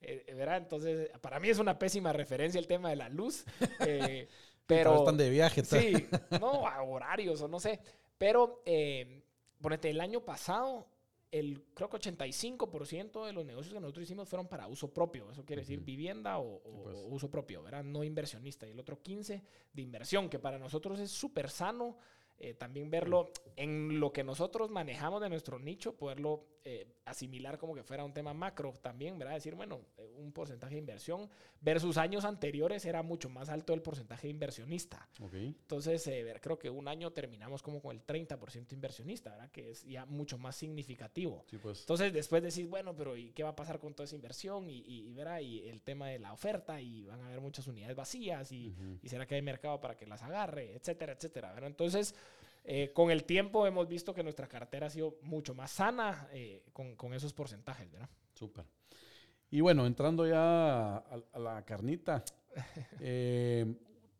eh, 0.00 0.24
¿verdad? 0.34 0.56
Entonces, 0.56 1.10
para 1.20 1.38
mí 1.38 1.48
es 1.48 1.60
una 1.60 1.78
pésima 1.78 2.12
referencia 2.12 2.58
el 2.58 2.66
tema 2.66 2.90
de 2.90 2.96
la 2.96 3.08
luz, 3.08 3.44
pero... 4.66 4.96
Están 4.98 5.16
de 5.16 5.30
viaje. 5.30 5.64
Sí, 5.64 6.08
no, 6.40 6.66
a 6.66 6.82
horarios 6.82 7.40
o 7.40 7.46
no 7.46 7.60
sé, 7.60 7.78
pero, 8.18 8.64
ponete, 9.60 9.90
el 9.90 10.00
año 10.00 10.24
pasado 10.24 10.88
el, 11.32 11.64
creo 11.74 11.88
que 11.88 11.96
85% 11.96 13.24
de 13.26 13.32
los 13.32 13.44
negocios 13.44 13.72
que 13.72 13.80
nosotros 13.80 14.04
hicimos 14.04 14.28
fueron 14.28 14.46
para 14.48 14.68
uso 14.68 14.92
propio. 14.92 15.30
Eso 15.30 15.44
quiere 15.44 15.62
decir 15.62 15.80
vivienda 15.80 16.38
o, 16.38 16.62
pues. 16.84 16.96
uso 17.08 17.30
propio, 17.30 17.62
¿verdad? 17.62 17.82
No 17.82 18.04
inversionista. 18.04 18.68
Y 18.68 18.72
el 18.72 18.78
otro 18.78 19.02
15% 19.02 19.42
de 19.72 19.82
inversión, 19.82 20.28
que 20.28 20.38
para 20.38 20.58
nosotros 20.58 21.00
es 21.00 21.10
súper 21.10 21.48
sano 21.48 21.96
eh, 22.38 22.54
también 22.54 22.90
verlo 22.90 23.30
en 23.54 24.00
lo 24.00 24.12
que 24.12 24.24
nosotros 24.24 24.68
manejamos 24.68 25.20
de 25.20 25.28
nuestro 25.28 25.60
nicho, 25.60 25.94
poderlo 25.94 26.44
eh, 26.64 26.88
asimilar 27.04 27.56
como 27.56 27.74
que 27.74 27.84
fuera 27.84 28.04
un 28.04 28.12
tema 28.12 28.34
macro 28.34 28.72
también, 28.82 29.16
¿verdad? 29.16 29.34
Decir, 29.34 29.54
bueno, 29.54 29.80
eh, 29.96 30.12
un 30.16 30.32
porcentaje 30.32 30.74
de 30.74 30.80
inversión 30.80 31.28
versus 31.60 31.98
años 31.98 32.24
anteriores 32.24 32.84
era 32.84 33.02
mucho 33.02 33.28
más 33.28 33.48
alto 33.48 33.74
el 33.74 33.82
porcentaje 33.82 34.26
de 34.26 34.32
inversionista. 34.32 35.08
Entonces, 35.20 36.10
creo 36.40 36.58
que 36.58 36.68
un 36.68 36.88
año 36.88 37.12
terminamos 37.12 37.62
como 37.62 37.80
con 37.80 37.94
el 37.94 38.04
30% 38.04 38.72
inversionista, 38.72 39.30
¿verdad? 39.30 39.50
Que 39.52 39.70
es 39.70 39.84
ya 39.84 40.04
mucho 40.06 40.36
más 40.36 40.56
significativo. 40.56 41.44
Pues. 41.62 41.80
Entonces, 41.80 42.12
después 42.12 42.42
decís, 42.42 42.68
bueno, 42.68 42.96
pero 42.96 43.16
¿y 43.16 43.30
qué 43.30 43.44
va 43.44 43.50
a 43.50 43.56
pasar 43.56 43.78
con 43.78 43.94
toda 43.94 44.06
esa 44.06 44.16
inversión? 44.16 44.68
Y, 44.68 44.82
y, 44.84 45.12
¿verdad? 45.14 45.40
y 45.40 45.68
el 45.68 45.82
tema 45.82 46.08
de 46.08 46.18
la 46.18 46.32
oferta, 46.32 46.80
y 46.80 47.04
van 47.04 47.20
a 47.20 47.26
haber 47.26 47.40
muchas 47.40 47.68
unidades 47.68 47.94
vacías, 47.94 48.50
y, 48.50 48.74
y 49.00 49.08
será 49.08 49.26
que 49.26 49.36
hay 49.36 49.42
mercado 49.42 49.80
para 49.80 49.96
que 49.96 50.06
las 50.06 50.22
agarre, 50.22 50.74
etcétera, 50.74 51.12
etcétera, 51.12 51.52
¿verdad? 51.52 51.70
Entonces, 51.70 52.14
eh, 52.64 52.92
con 52.92 53.10
el 53.10 53.24
tiempo 53.24 53.66
hemos 53.66 53.88
visto 53.88 54.14
que 54.14 54.22
nuestra 54.22 54.48
cartera 54.48 54.86
ha 54.86 54.90
sido 54.90 55.18
mucho 55.22 55.54
más 55.54 55.72
sana 55.72 56.28
eh, 56.32 56.64
con, 56.72 57.14
esos 57.14 57.32
porcentajes, 57.32 57.90
¿verdad? 57.90 58.08
Súper. 58.34 58.64
Y 59.50 59.60
bueno, 59.60 59.86
entrando 59.86 60.26
ya 60.26 60.96
a, 60.96 61.38
la 61.38 61.64
carnita, 61.64 62.24
eh, 63.00 63.66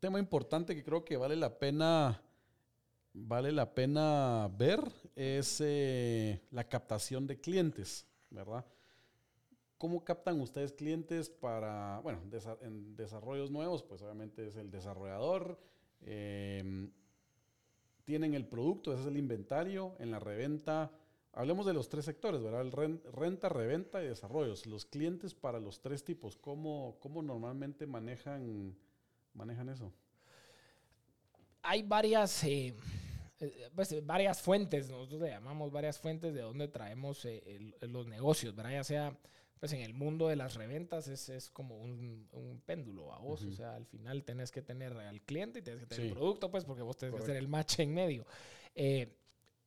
tema 0.00 0.18
importante 0.18 0.74
que 0.74 0.82
creo 0.84 1.04
que 1.04 1.16
vale 1.16 1.36
la 1.36 1.58
pena 1.58 2.20
vale 3.14 3.52
la 3.52 3.74
pena 3.74 4.50
ver 4.56 4.80
es 5.14 5.60
eh, 5.60 6.40
la 6.50 6.64
captación 6.64 7.26
de 7.26 7.40
clientes, 7.40 8.06
¿verdad? 8.30 8.64
¿Cómo 9.78 10.04
captan 10.04 10.40
ustedes 10.40 10.72
clientes 10.72 11.28
para, 11.28 12.00
bueno, 12.02 12.20
en 12.60 12.94
desarrollos 12.94 13.50
nuevos? 13.50 13.82
Pues 13.82 14.00
obviamente 14.02 14.46
es 14.46 14.56
el 14.56 14.70
desarrollador. 14.70 15.58
Em, 16.00 16.92
tienen 18.04 18.34
el 18.34 18.46
producto, 18.46 18.92
ese 18.92 19.02
es 19.02 19.08
el 19.08 19.16
inventario. 19.16 19.94
En 19.98 20.10
la 20.10 20.18
reventa, 20.18 20.90
hablemos 21.32 21.66
de 21.66 21.72
los 21.72 21.88
tres 21.88 22.04
sectores, 22.04 22.42
¿verdad? 22.42 22.62
El 22.62 22.72
renta, 23.12 23.48
reventa 23.48 24.02
y 24.02 24.08
desarrollos. 24.08 24.66
Los 24.66 24.86
clientes 24.86 25.34
para 25.34 25.60
los 25.60 25.80
tres 25.80 26.04
tipos, 26.04 26.36
¿cómo, 26.36 26.96
cómo 27.00 27.22
normalmente 27.22 27.86
manejan, 27.86 28.76
manejan 29.34 29.68
eso? 29.68 29.92
Hay 31.62 31.82
varias... 31.82 32.44
Eh, 32.44 32.74
eh, 33.40 33.70
pues, 33.74 34.06
varias 34.06 34.40
fuentes, 34.40 34.88
nosotros 34.88 35.20
le 35.20 35.30
llamamos 35.30 35.72
varias 35.72 35.98
fuentes 35.98 36.32
de 36.32 36.42
donde 36.42 36.68
traemos 36.68 37.24
eh, 37.24 37.74
los 37.80 38.06
negocios, 38.06 38.54
¿verdad? 38.54 38.70
Ya 38.70 38.84
sea 38.84 39.18
pues 39.62 39.74
en 39.74 39.82
el 39.82 39.94
mundo 39.94 40.26
de 40.26 40.34
las 40.34 40.56
reventas 40.56 41.06
es, 41.06 41.28
es 41.28 41.48
como 41.48 41.76
un, 41.76 42.26
un, 42.32 42.60
péndulo 42.66 43.12
a 43.12 43.20
vos. 43.20 43.44
O 43.44 43.52
sea, 43.52 43.76
al 43.76 43.86
final 43.86 44.24
tenés 44.24 44.50
que 44.50 44.60
tener 44.60 44.92
al 44.92 45.22
cliente 45.22 45.60
y 45.60 45.62
tenés 45.62 45.78
que 45.78 45.86
tener 45.86 46.06
el 46.06 46.12
producto, 46.14 46.50
pues, 46.50 46.64
porque 46.64 46.82
vos 46.82 46.96
tenés 46.96 47.14
que 47.14 47.22
hacer 47.22 47.36
el 47.36 47.46
match 47.46 47.78
en 47.78 47.94
medio. 47.94 48.26
Eh, 48.74 49.16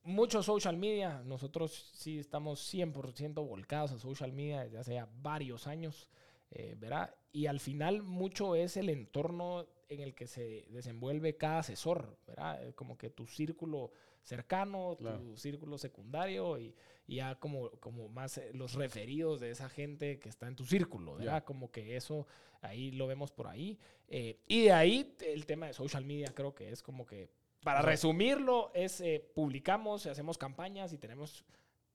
mucho 0.04 0.44
social 0.44 0.76
media. 0.76 1.24
Nosotros 1.24 1.94
sí 1.94 2.20
estamos 2.20 2.74
100% 2.74 3.36
volcados 3.36 3.94
a 3.94 3.98
social 3.98 4.34
media 4.34 4.66
desde 4.66 4.80
hace 4.80 5.02
varios 5.22 5.66
años, 5.66 6.10
eh, 6.52 6.76
¿verdad? 6.78 7.16
Y 7.32 7.46
al 7.46 7.62
final 7.62 8.04
mucho 8.04 8.56
es 8.56 8.76
el 8.76 8.90
entorno 8.90 9.66
en 9.88 10.02
el 10.02 10.14
que 10.14 10.28
se 10.28 10.66
desenvuelve 10.72 11.38
cada 11.38 11.60
asesor, 11.60 12.18
¿verdad? 12.28 12.76
Como 12.76 12.98
que 12.98 13.12
tu 13.12 13.28
círculo 13.28 13.94
cercano, 14.24 14.98
tu 14.98 15.38
círculo 15.38 15.78
secundario 15.78 16.60
y, 16.60 16.76
ya 17.08 17.36
como, 17.36 17.72
como 17.80 18.10
más 18.10 18.38
eh, 18.38 18.52
los 18.54 18.74
referidos 18.74 19.40
de 19.40 19.52
esa 19.52 19.70
gente 19.70 20.20
que 20.20 20.30
está 20.30 20.48
en 20.48 20.56
tu 20.56 20.66
círculo, 20.66 21.16
¿verdad? 21.16 21.44
Como 21.44 21.72
que 21.72 21.96
eso 21.96 22.28
ahí 22.62 22.92
lo 22.92 23.08
vemos 23.08 23.32
por 23.32 23.48
ahí. 23.48 23.78
Eh, 24.08 24.40
y 24.48 24.64
de 24.64 24.72
ahí 24.72 25.16
el 25.22 25.46
tema 25.46 25.68
de 25.68 25.74
social 25.74 26.06
media 26.06 26.34
creo 26.34 26.56
que 26.56 26.72
es 26.72 26.82
como 26.82 27.06
que, 27.06 27.30
para 27.62 27.82
resumirlo, 27.82 28.72
es 28.74 29.02
eh, 29.02 29.28
publicamos, 29.34 30.06
hacemos 30.06 30.38
campañas 30.38 30.94
y 30.94 30.98
tenemos 30.98 31.46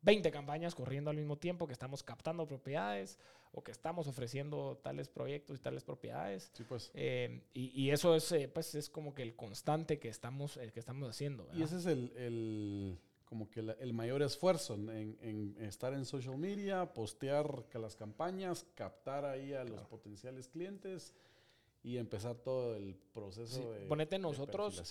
20 0.02 0.30
campañas 0.30 0.74
corriendo 0.74 1.10
al 1.10 1.16
mismo 1.16 1.36
tiempo, 1.36 1.66
que 1.66 1.72
estamos 1.72 2.02
captando 2.02 2.46
propiedades 2.46 3.18
o 3.52 3.62
que 3.62 3.72
estamos 3.72 4.06
ofreciendo 4.06 4.78
tales 4.82 5.08
proyectos 5.08 5.58
y 5.58 5.60
tales 5.60 5.84
propiedades. 5.84 6.50
Sí, 6.54 6.64
pues. 6.64 6.90
Eh, 6.94 7.42
y, 7.52 7.90
eso 7.90 8.14
es, 8.14 8.30
eh, 8.32 8.48
pues, 8.48 8.74
es 8.74 8.88
como 8.88 9.14
que 9.14 9.22
el 9.22 9.34
constante 9.34 9.98
que 9.98 10.08
estamos, 10.08 10.56
eh, 10.56 10.70
que 10.72 10.80
estamos 10.80 11.08
haciendo. 11.08 11.48
Y 11.54 11.62
ese 11.62 11.78
es 11.78 11.86
el, 11.86 12.12
el 12.16 12.98
como 13.30 13.48
que 13.48 13.60
el 13.60 13.92
mayor 13.92 14.22
esfuerzo 14.22 14.74
en, 14.74 15.16
en, 15.22 15.56
estar 15.60 15.94
en 15.94 16.04
social 16.04 16.36
media, 16.36 16.92
postear 16.92 17.64
las 17.74 17.94
campañas, 17.94 18.66
captar 18.74 19.24
ahí 19.24 19.54
a 19.54 19.62
los 19.62 19.82
potenciales 19.82 20.48
clientes 20.48 21.14
y 21.84 21.98
empezar 21.98 22.38
todo 22.38 22.74
el 22.74 22.96
proceso 23.14 23.70
de, 23.70 23.86
ponete 23.86 24.18
nosotros, 24.18 24.82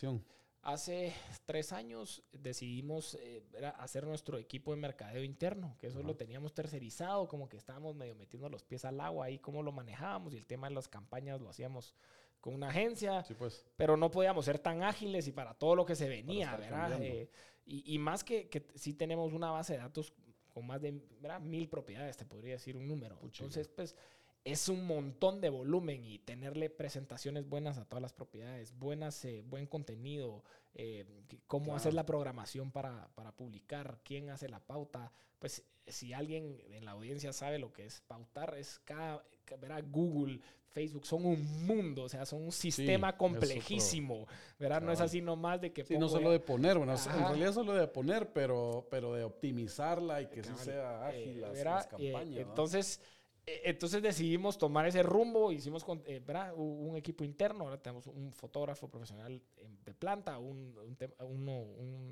Hace 0.62 1.13
tres 1.45 1.71
años 1.71 2.21
decidimos 2.34 3.17
eh, 3.21 3.41
hacer 3.78 4.06
nuestro 4.06 4.38
equipo 4.38 4.71
de 4.71 4.78
mercadeo 4.82 5.23
interno, 5.23 5.75
que 5.80 5.88
eso 5.88 6.04
lo 6.04 6.17
teníamos 6.17 6.54
tercerizado, 6.54 7.30
como 7.30 7.47
que 7.47 7.56
estábamos 7.56 7.95
medio 7.95 8.13
metiendo 8.15 8.49
los 8.49 8.63
pies 8.63 8.84
al 8.84 8.99
agua 8.99 9.28
ahí, 9.28 9.39
cómo 9.39 9.63
lo 9.63 9.71
manejábamos 9.71 10.34
y 10.34 10.38
el 10.38 10.45
tema 10.45 10.67
de 10.67 10.75
las 10.75 10.89
campañas 10.89 11.39
lo 11.39 11.49
hacíamos 11.49 11.95
con 12.41 12.54
una 12.54 12.69
agencia, 12.69 13.25
pues. 13.38 13.65
pero 13.78 13.95
no 13.95 14.12
podíamos 14.12 14.45
ser 14.45 14.60
tan 14.60 14.84
ágiles 14.84 15.28
y 15.28 15.32
para 15.32 15.54
todo 15.54 15.75
lo 15.75 15.86
que 15.86 15.95
se 15.95 16.10
venía, 16.10 16.56
¿verdad? 16.58 17.02
Eh, 17.02 17.30
y, 17.71 17.99
más 17.99 18.23
que, 18.23 18.49
que 18.49 18.65
sí 18.75 18.93
tenemos 18.93 19.32
una 19.32 19.51
base 19.51 19.73
de 19.73 19.79
datos 19.79 20.13
con 20.53 20.65
más 20.65 20.82
de 20.82 20.99
mil 21.41 21.69
propiedades, 21.69 22.17
te 22.17 22.25
podría 22.25 22.53
decir 22.53 22.75
un 22.75 22.88
número. 22.88 23.19
Entonces, 23.21 23.67
pues 23.67 23.95
es 24.43 24.69
un 24.69 24.86
montón 24.86 25.41
de 25.41 25.49
volumen 25.49 26.03
y 26.03 26.19
tenerle 26.19 26.69
presentaciones 26.69 27.47
buenas 27.47 27.77
a 27.77 27.86
todas 27.86 28.01
las 28.01 28.13
propiedades, 28.13 28.77
buenas, 28.77 29.23
eh, 29.25 29.43
buen 29.45 29.67
contenido, 29.67 30.43
eh, 30.73 31.05
cómo 31.45 31.75
hacer 31.75 31.93
la 31.93 32.05
programación 32.05 32.71
para, 32.71 33.10
para, 33.15 33.36
publicar, 33.36 33.99
quién 34.03 34.29
hace 34.29 34.49
la 34.49 34.60
pauta. 34.60 35.12
Pues 35.38 35.63
si 35.86 36.13
alguien 36.13 36.62
en 36.71 36.86
la 36.86 36.91
audiencia 36.91 37.34
sabe 37.34 37.60
lo 37.60 37.71
que 37.71 37.86
es 37.86 38.01
pautar, 38.01 38.55
es 38.58 38.79
cada, 38.79 39.23
verá, 39.57 39.81
Google, 39.81 40.39
Facebook, 40.71 41.05
son 41.05 41.25
un 41.25 41.65
mundo, 41.65 42.03
o 42.03 42.09
sea, 42.09 42.25
son 42.25 42.43
un 42.43 42.51
sistema 42.51 43.17
complejísimo, 43.17 44.27
¿verdad? 44.57 44.81
No 44.81 44.91
es 44.91 45.01
así 45.01 45.21
nomás 45.21 45.59
de 45.62 45.73
que... 45.73 45.83
Sí, 45.83 45.97
no 45.97 46.07
solo 46.07 46.31
de 46.31 46.39
poner, 46.39 46.77
bueno, 46.77 46.93
en 46.93 47.19
realidad 47.19 47.53
solo 47.53 47.73
de 47.73 47.88
poner, 47.88 48.31
pero, 48.31 48.88
pero 48.89 49.13
de 49.13 49.23
optimizarla 49.23 50.21
y 50.21 50.27
que 50.27 50.43
sí 50.43 50.51
sea 50.55 51.07
ágil 51.07 51.41
las, 51.41 51.57
las, 51.57 51.88
campañas. 51.88 52.38
entonces... 52.38 53.01
Eh, 53.45 53.62
entonces 53.65 54.03
decidimos 54.03 54.57
tomar 54.59 54.85
ese 54.85 55.01
rumbo, 55.01 55.51
hicimos 55.51 55.83
eh, 56.05 56.21
un 56.55 56.95
equipo 56.95 57.23
interno, 57.23 57.63
ahora 57.63 57.81
tenemos 57.81 58.05
un 58.05 58.31
fotógrafo 58.31 58.89
profesional 58.89 59.41
de 59.83 59.93
planta, 59.95 60.38
un, 60.38 60.75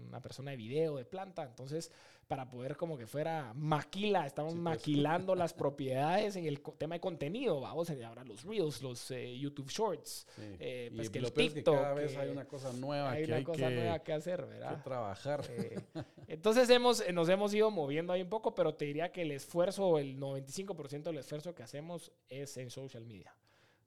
una 0.08 0.22
persona 0.22 0.52
de 0.52 0.58
video 0.58 0.96
de 0.96 1.06
planta, 1.06 1.44
entonces 1.44 1.92
para 2.28 2.50
poder 2.50 2.76
como 2.76 2.98
que 2.98 3.08
fuera 3.08 3.54
maquila, 3.56 4.26
estamos 4.26 4.54
pues. 4.54 4.62
maquilando 4.62 5.34
las 5.36 5.54
propiedades 5.54 6.36
en 6.36 6.46
el 6.46 6.62
tema 6.62 6.96
de 6.96 7.02
contenido, 7.02 7.62
vamos, 7.62 7.90
ahora 7.90 8.24
los 8.26 8.44
Reels, 8.44 8.82
los 8.82 9.12
eh, 9.12 9.38
YouTube 9.38 9.70
Shorts, 9.70 10.28
eh, 10.38 10.92
pues 10.96 11.10
que 11.10 11.20
el 11.20 11.32
TikTok. 11.32 11.76
cada 11.76 11.94
vez 11.94 12.18
hay 12.18 12.30
una 12.30 12.46
cosa 12.46 12.74
nueva 12.74 13.12
hay 13.12 13.26
que 13.26 13.32
una 13.32 13.44
cosa 13.44 13.70
nueva 13.70 14.00
que 14.00 14.14
hacer, 14.14 14.46
¿verdad? 14.46 14.76
Que 14.76 14.84
trabajar. 14.84 15.46
Eh, 15.50 15.80
entonces 16.28 16.70
hemos, 16.70 17.04
nos 17.14 17.30
hemos 17.30 17.54
ido 17.54 17.72
moviendo 17.72 18.12
ahí 18.12 18.22
un 18.22 18.30
poco, 18.30 18.54
pero 18.54 18.76
te 18.76 18.86
diría 18.86 19.12
que 19.12 19.22
el 19.22 19.32
esfuerzo, 19.32 19.98
el 19.98 20.20
95% 20.20 21.04
del 21.04 21.18
esfuerzo 21.18 21.56
que 21.56 21.64
hacemos 21.64 22.12
es 22.28 22.58
en 22.58 22.70
social 22.70 23.06
media. 23.06 23.34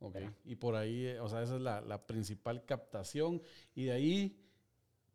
Ok, 0.02 0.16
y 0.46 0.56
por 0.56 0.76
ahí, 0.76 1.08
o 1.20 1.28
sea, 1.28 1.42
esa 1.42 1.56
es 1.56 1.60
la, 1.60 1.82
la 1.82 2.06
principal 2.06 2.64
captación, 2.64 3.42
y 3.74 3.84
de 3.84 3.92
ahí 3.92 4.49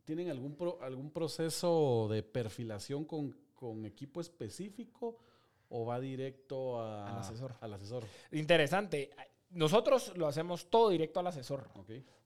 ¿Tienen 0.06 0.30
algún, 0.30 0.56
algún 0.82 1.10
proceso 1.10 2.08
de 2.10 2.22
perfilación 2.22 3.06
con, 3.06 3.36
con, 3.56 3.86
equipo 3.86 4.22
específico 4.22 5.18
o 5.70 5.86
va 5.86 6.00
directo 6.00 6.80
al, 6.80 7.18
asesor. 7.18 7.56
al 7.60 7.74
asesor? 7.74 8.06
Interesante. 8.32 9.10
Nosotros 9.50 10.16
lo 10.16 10.28
hacemos 10.28 10.70
todo 10.70 10.90
directo 10.90 11.20
al 11.20 11.28
asesor. 11.28 11.70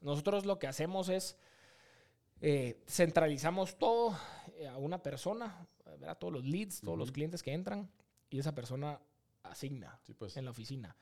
Nosotros 0.02 0.46
lo 0.46 0.60
que 0.60 0.68
hacemos 0.68 1.08
es 1.08 1.38
eh, 2.42 2.82
centralizamos 2.86 3.78
todo 3.78 4.18
eh, 4.58 4.68
a 4.68 4.78
una 4.78 5.02
persona, 5.02 5.66
a 6.06 6.16
todos 6.16 6.34
los 6.34 6.46
leads, 6.46 6.82
todos 6.82 6.98
los 6.98 7.12
clientes 7.12 7.42
que 7.44 7.54
entran 7.54 7.90
y 8.30 8.40
esa 8.40 8.54
persona 8.54 9.00
asigna 9.44 10.00
pues. 10.18 10.36
en 10.36 10.46
la 10.46 10.52
oficina. 10.52 10.98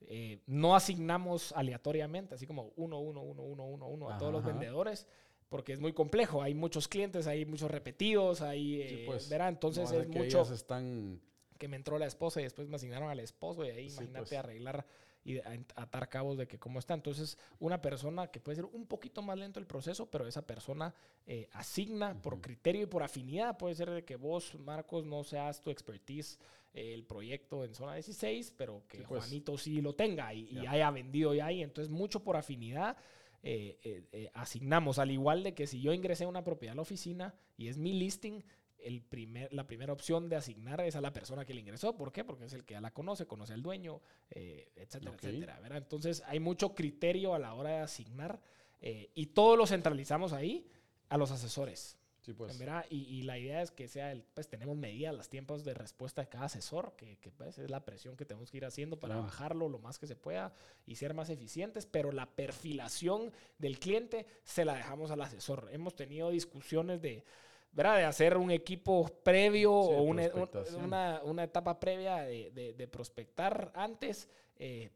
Eh, 0.00 0.40
no 0.46 0.74
asignamos 0.74 1.52
aleatoriamente, 1.52 2.34
así 2.34 2.46
como 2.46 2.72
uno, 2.76 2.98
uno, 2.98 3.20
uno, 3.20 3.42
uno, 3.42 3.64
uno, 3.64 3.86
uno 3.86 4.10
a 4.10 4.18
todos 4.18 4.32
los 4.32 4.44
vendedores 4.44 5.06
porque 5.52 5.74
es 5.74 5.80
muy 5.80 5.92
complejo. 5.92 6.42
Hay 6.42 6.54
muchos 6.54 6.88
clientes, 6.88 7.26
hay 7.26 7.44
muchos 7.44 7.70
repetidos, 7.70 8.40
hay, 8.40 8.80
eh, 8.80 9.02
pues, 9.04 9.28
verá, 9.28 9.48
entonces 9.48 9.92
es 9.92 10.08
mucho... 10.08 10.50
Están... 10.50 11.20
Que 11.58 11.68
me 11.68 11.76
entró 11.76 11.98
la 11.98 12.06
esposa 12.06 12.40
y 12.40 12.44
después 12.44 12.68
me 12.68 12.76
asignaron 12.76 13.10
al 13.10 13.20
esposo 13.20 13.62
y 13.64 13.68
ahí 13.68 13.86
imagínate 13.88 14.30
pues. 14.30 14.32
arreglar 14.32 14.86
y 15.24 15.38
atar 15.76 16.08
cabos 16.08 16.38
de 16.38 16.48
que 16.48 16.58
cómo 16.58 16.78
está. 16.78 16.94
Entonces, 16.94 17.36
una 17.60 17.82
persona 17.82 18.28
que 18.28 18.40
puede 18.40 18.56
ser 18.56 18.64
un 18.64 18.86
poquito 18.86 19.20
más 19.20 19.38
lento 19.38 19.60
el 19.60 19.66
proceso, 19.66 20.10
pero 20.10 20.26
esa 20.26 20.46
persona 20.46 20.94
eh, 21.26 21.50
asigna 21.52 22.20
por 22.20 22.40
criterio 22.40 22.82
y 22.82 22.86
por 22.86 23.02
afinidad. 23.02 23.58
Puede 23.58 23.74
ser 23.74 23.90
de 23.90 24.04
que 24.04 24.16
vos, 24.16 24.54
Marcos, 24.58 25.04
no 25.04 25.22
seas 25.22 25.60
tu 25.60 25.70
expertise 25.70 26.38
eh, 26.72 26.94
el 26.94 27.04
proyecto 27.04 27.62
en 27.62 27.74
zona 27.74 27.94
16, 27.94 28.54
pero 28.56 28.82
que 28.88 29.02
pues. 29.02 29.22
Juanito 29.22 29.58
sí 29.58 29.82
lo 29.82 29.94
tenga 29.94 30.32
y, 30.32 30.48
y, 30.48 30.66
haya 30.66 30.90
vendido 30.90 31.34
ya 31.34 31.46
ahí. 31.46 31.62
Entonces, 31.62 31.92
mucho 31.92 32.24
por 32.24 32.36
afinidad. 32.38 32.96
Eh, 33.42 33.78
eh, 33.82 34.04
eh, 34.12 34.30
asignamos. 34.34 34.98
Al 34.98 35.10
igual 35.10 35.42
de 35.42 35.54
que 35.54 35.66
si 35.66 35.80
yo 35.80 35.92
ingresé 35.92 36.24
a 36.24 36.28
una 36.28 36.44
propiedad 36.44 36.72
a 36.72 36.76
la 36.76 36.82
oficina 36.82 37.34
y 37.56 37.68
es 37.68 37.76
mi 37.76 37.92
listing, 37.92 38.44
el 38.78 39.02
primer, 39.02 39.52
la 39.52 39.66
primera 39.66 39.92
opción 39.92 40.28
de 40.28 40.36
asignar 40.36 40.80
es 40.80 40.96
a 40.96 41.00
la 41.00 41.12
persona 41.12 41.44
que 41.44 41.54
le 41.54 41.60
ingresó. 41.60 41.96
¿Por 41.96 42.12
qué? 42.12 42.24
Porque 42.24 42.44
es 42.44 42.52
el 42.52 42.64
que 42.64 42.74
ya 42.74 42.80
la 42.80 42.92
conoce, 42.92 43.26
conoce 43.26 43.52
al 43.52 43.62
dueño, 43.62 44.00
etcétera, 44.30 45.14
etcétera. 45.14 45.76
Entonces 45.76 46.22
hay 46.26 46.40
mucho 46.40 46.74
criterio 46.74 47.34
a 47.34 47.38
la 47.38 47.54
hora 47.54 47.70
de 47.70 47.78
asignar 47.78 48.40
y 48.80 49.26
todo 49.26 49.56
lo 49.56 49.66
centralizamos 49.66 50.32
ahí 50.32 50.66
a 51.08 51.16
los 51.16 51.30
asesores. 51.30 51.96
Pues. 52.36 52.60
Y, 52.90 53.22
la 53.22 53.36
idea 53.36 53.62
es 53.62 53.72
que 53.72 53.88
sea 53.88 54.12
el, 54.12 54.22
pues 54.22 54.48
tenemos 54.48 54.76
medidas 54.76 55.14
los 55.14 55.28
tiempos 55.28 55.64
de 55.64 55.74
respuesta 55.74 56.22
de 56.22 56.28
cada 56.28 56.44
asesor, 56.44 56.94
que, 56.96 57.18
pues, 57.36 57.58
es 57.58 57.68
la 57.68 57.84
presión 57.84 58.16
que 58.16 58.24
tenemos 58.24 58.50
que 58.50 58.58
ir 58.58 58.64
haciendo 58.64 58.98
para 59.00 59.16
bajarlo 59.16 59.68
lo 59.68 59.80
más 59.80 59.98
que 59.98 60.06
se 60.06 60.14
pueda 60.14 60.54
y 60.86 60.94
ser 60.94 61.14
más 61.14 61.30
eficientes, 61.30 61.84
pero 61.86 62.12
la 62.12 62.26
perfilación 62.26 63.32
del 63.58 63.80
cliente 63.80 64.26
se 64.44 64.64
la 64.64 64.74
dejamos 64.74 65.10
al 65.10 65.22
asesor. 65.22 65.68
Hemos 65.72 65.96
tenido 65.96 66.30
discusiones 66.30 67.02
de, 67.02 67.24
¿verdad? 67.72 67.96
de 67.96 68.04
hacer 68.04 68.36
un 68.36 68.52
equipo 68.52 69.04
previo 69.24 69.72
o 69.72 70.02
una, 70.02 71.20
una, 71.24 71.42
etapa 71.42 71.80
previa 71.80 72.18
de, 72.18 72.52
de, 72.52 72.88
prospectar 72.88 73.72
antes. 73.74 74.28
Eh, 74.56 74.90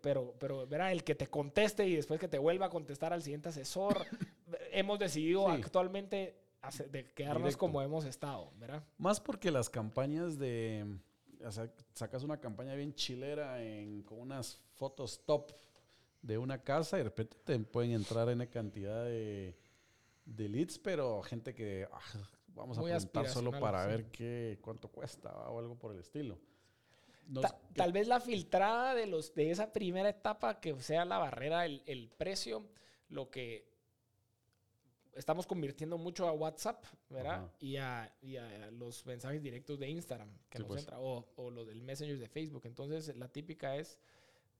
pero, 0.00 0.34
pero 0.38 0.68
verá, 0.68 0.92
el 0.92 1.02
que 1.02 1.16
te 1.16 1.26
conteste 1.26 1.84
y 1.84 1.96
después 1.96 2.20
que 2.20 2.28
te 2.28 2.38
vuelva 2.38 2.66
a 2.66 2.70
contestar 2.70 3.12
al 3.12 3.24
siguiente 3.24 3.48
asesor, 3.48 4.06
hemos 4.72 5.00
decidido 5.00 5.46
Sí. 5.46 5.62
actualmente 5.62 6.49
de 6.90 7.04
quedarnos 7.14 7.42
Directo. 7.42 7.58
como 7.58 7.82
hemos 7.82 8.04
estado, 8.04 8.52
¿verdad? 8.58 8.84
Más 8.98 9.20
porque 9.20 9.50
las 9.50 9.70
campañas 9.70 10.38
de. 10.38 10.98
O 11.44 11.50
sea, 11.50 11.72
sacas 11.94 12.22
una 12.22 12.38
campaña 12.38 12.74
bien 12.74 12.94
chilera 12.94 13.62
en, 13.62 14.02
con 14.02 14.20
unas 14.20 14.60
fotos 14.74 15.24
top 15.24 15.52
de 16.20 16.36
una 16.36 16.62
casa 16.62 16.96
y 16.96 16.98
de 16.98 17.04
repente 17.04 17.36
te 17.42 17.58
pueden 17.60 17.92
entrar 17.92 18.28
en 18.28 18.44
cantidad 18.46 19.04
de, 19.04 19.56
de 20.26 20.48
leads, 20.50 20.78
pero 20.78 21.22
gente 21.22 21.54
que 21.54 21.88
ah, 21.90 21.98
vamos 22.48 22.76
a 22.76 22.82
Muy 22.82 22.90
preguntar 22.90 23.26
solo 23.28 23.58
para 23.58 23.84
sí. 23.84 23.88
ver 23.88 24.10
qué, 24.10 24.58
cuánto 24.60 24.88
cuesta 24.88 25.30
o 25.48 25.58
algo 25.58 25.78
por 25.78 25.92
el 25.94 26.00
estilo. 26.00 26.38
Nos- 27.26 27.40
Ta- 27.42 27.58
tal 27.74 27.92
vez 27.92 28.06
la 28.06 28.20
filtrada 28.20 28.94
de, 28.94 29.06
los, 29.06 29.34
de 29.34 29.50
esa 29.50 29.72
primera 29.72 30.10
etapa, 30.10 30.60
que 30.60 30.78
sea 30.82 31.06
la 31.06 31.16
barrera, 31.16 31.64
el, 31.64 31.82
el 31.86 32.10
precio, 32.10 32.66
lo 33.08 33.30
que 33.30 33.66
estamos 35.14 35.46
convirtiendo 35.46 35.98
mucho 35.98 36.26
a 36.28 36.32
WhatsApp, 36.32 36.84
¿verdad? 37.08 37.50
Y 37.60 37.76
a, 37.76 38.14
y 38.22 38.36
a 38.36 38.70
los 38.70 39.04
mensajes 39.06 39.42
directos 39.42 39.78
de 39.78 39.88
Instagram, 39.88 40.30
que 40.48 40.58
Sí, 40.58 40.62
nos 40.62 40.68
pues. 40.68 40.80
entra, 40.82 41.00
o, 41.00 41.26
o 41.36 41.50
los 41.50 41.66
del 41.66 41.82
Messenger 41.82 42.18
de 42.18 42.28
Facebook. 42.28 42.62
Entonces, 42.66 43.16
la 43.16 43.28
típica 43.28 43.76
es, 43.76 43.98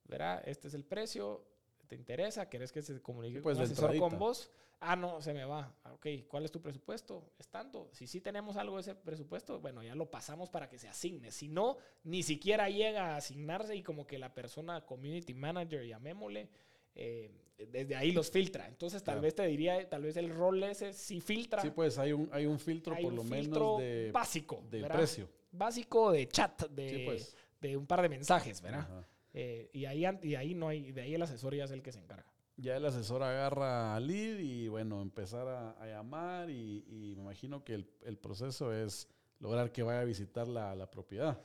¿verdad? 0.05 0.43
Este 0.47 0.69
es 0.69 0.75
el 0.75 0.85
precio, 0.85 1.45
¿te 1.87 1.95
interesa? 1.97 2.49
¿Querés 2.49 2.73
que 2.73 2.83
se 2.83 3.01
comunique 3.01 3.39
Sí, 3.39 3.43
pues, 3.43 3.59
un 3.59 3.65
asesor 3.65 3.97
con 3.99 4.19
vos? 4.19 4.51
Ah, 4.83 4.97
no, 4.97 5.21
se 5.21 5.35
me 5.35 5.45
va. 5.45 5.75
Ah, 5.85 5.93
Ok, 5.93 6.07
¿cuál 6.27 6.47
es 6.47 6.51
tu 6.51 6.63
presupuesto? 6.63 7.33
Es 7.39 7.49
tanto. 7.49 7.91
Si 7.93 8.07
sí 8.07 8.23
tenemos 8.23 8.57
algo 8.57 8.77
de 8.77 8.81
ese 8.81 8.95
presupuesto, 8.95 9.61
bueno, 9.61 9.83
ya 9.83 9.95
lo 9.95 10.11
pasamos 10.11 10.49
para 10.49 10.71
que 10.71 10.79
se 10.79 10.89
asigne. 10.89 11.31
Si 11.33 11.49
no, 11.49 11.77
ni 12.05 12.23
siquiera 12.23 12.71
llega 12.71 13.13
a 13.13 13.17
asignarse 13.17 13.77
y 13.77 13.83
como 13.83 14.07
que 14.07 14.19
la 14.19 14.33
persona, 14.33 14.87
community 14.87 15.35
manager, 15.35 15.85
llamémosle, 15.87 16.49
eh, 16.95 17.31
desde 17.69 17.95
ahí 17.97 18.13
los 18.13 18.31
filtra. 18.31 18.67
Entonces, 18.69 19.03
tal 19.03 19.15
Claro. 19.15 19.23
vez 19.23 19.35
te 19.35 19.47
diría, 19.47 19.89
tal 19.89 20.03
vez 20.03 20.17
el 20.17 20.31
rol 20.31 20.63
ese 20.65 20.93
sí 20.93 21.21
filtra. 21.21 21.61
Sí, 21.63 21.71
pues 21.71 21.99
hay 21.99 22.13
un, 22.13 22.29
hay 22.33 22.47
un 22.47 22.59
filtro 22.59 22.95
Hay 22.95 23.03
por 23.05 23.13
un 23.13 23.17
lo 23.17 23.23
filtro 23.25 23.61
menos 23.77 23.79
de, 23.81 24.11
básico. 24.13 24.65
de 24.71 24.81
¿verdad? 24.83 24.97
precio. 24.97 25.29
Básico 25.53 26.13
de 26.13 26.29
chat, 26.29 26.69
de, 26.71 26.89
Sí, 26.91 27.03
pues. 27.05 27.37
de 27.61 27.77
un 27.77 27.87
par 27.87 28.01
de 28.03 28.09
mensajes, 28.09 28.63
¿verdad? 28.63 29.07
Eh, 29.35 29.69
y, 29.73 29.85
ahí, 29.85 30.05
y 30.23 30.35
ahí 30.35 30.55
no 30.55 30.69
hay, 30.69 30.91
de 30.93 31.03
ahí 31.03 31.15
el 31.15 31.23
asesor 31.23 31.55
ya 31.55 31.65
es 31.65 31.71
el 31.71 31.83
que 31.83 31.93
se 31.93 31.99
encarga. 32.01 32.27
Ya 32.57 32.77
el 32.77 32.85
asesor 32.85 33.23
agarra 33.23 33.95
al 33.97 34.07
lead 34.07 34.39
y 34.39 34.69
bueno, 34.69 35.01
empezar 35.03 35.47
a, 35.49 35.71
a 35.73 35.87
llamar 35.87 36.51
y, 36.51 36.85
y 36.89 37.15
me 37.17 37.23
imagino 37.23 37.65
que 37.65 37.75
el, 37.75 37.91
el 38.05 38.19
proceso 38.19 38.73
es 38.73 39.09
lograr 39.39 39.73
que 39.73 39.83
vaya 39.83 40.01
a 40.01 40.05
visitar 40.05 40.47
la, 40.49 40.75
la 40.75 40.91
propiedad. 40.91 41.41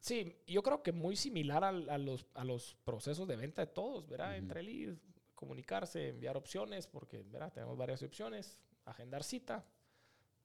Sí, 0.00 0.34
yo 0.46 0.62
creo 0.62 0.82
que 0.82 0.92
muy 0.92 1.14
similar 1.14 1.62
a, 1.62 1.72
los, 1.98 2.26
a 2.34 2.42
los 2.42 2.74
procesos 2.84 3.28
de 3.28 3.36
venta 3.36 3.64
de 3.64 3.72
todos, 3.72 4.08
¿verdad? 4.08 4.30
Ujú. 4.30 4.38
Entre 4.38 4.62
lead, 4.62 4.96
comunicarse, 5.34 6.08
enviar 6.08 6.36
opciones, 6.36 6.86
porque, 6.86 7.22
¿verdad? 7.22 7.52
Tenemos 7.52 7.76
varias 7.76 8.02
opciones, 8.02 8.58
agendar 8.86 9.22
cita, 9.22 9.64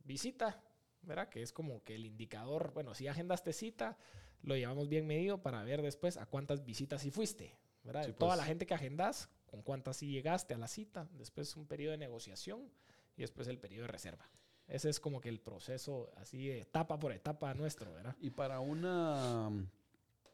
visita, 0.03 0.61
¿verdad? 1.01 1.29
Que 1.29 1.41
es 1.41 1.53
como 1.53 1.83
que 1.83 1.95
el 1.95 2.05
indicador, 2.05 2.73
bueno, 2.73 2.93
si 2.93 3.07
agendaste 3.07 3.53
cita, 3.53 3.97
lo 4.41 4.55
llevamos 4.55 4.89
bien 4.89 5.07
medido 5.07 5.41
para 5.41 5.63
ver 5.63 5.81
después 5.81 6.17
a 6.17 6.25
cuántas 6.25 6.65
visitas 6.65 7.01
sí 7.01 7.09
fuiste, 7.09 7.57
¿verdad? 7.83 8.03
Sí, 8.03 8.11
De 8.11 8.17
Toda 8.17 8.31
pues. 8.31 8.39
la 8.39 8.45
gente 8.45 8.65
que 8.65 8.73
agendas, 8.73 9.29
con 9.45 9.61
cuántas 9.61 9.97
sí 9.97 10.07
llegaste 10.11 10.53
a 10.53 10.57
la 10.57 10.67
cita, 10.67 11.07
después 11.13 11.55
un 11.55 11.65
periodo 11.65 11.91
de 11.91 11.97
negociación 11.97 12.69
y 13.15 13.21
después 13.21 13.47
el 13.47 13.57
periodo 13.57 13.83
de 13.83 13.91
reserva. 13.91 14.29
Ese 14.67 14.89
es 14.89 14.99
como 14.99 15.21
que 15.21 15.29
el 15.29 15.39
proceso 15.39 16.11
así 16.17 16.49
etapa 16.49 16.97
por 16.97 17.11
etapa 17.11 17.53
nuestro, 17.53 17.93
¿verdad? 17.93 18.15
Y 18.19 18.31
para 18.31 18.59
una, 18.59 19.49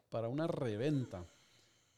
para 0.10 0.30
una 0.30 0.48
reventa, 0.48 1.26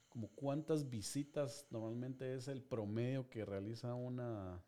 como 0.09 0.29
cuántas 0.29 0.89
visitas 0.89 1.67
normalmente 1.69 2.35
es 2.35 2.47
el 2.47 2.61
promedio 2.61 3.29
que 3.29 3.45
realiza 3.45 3.93
una... 3.93 4.61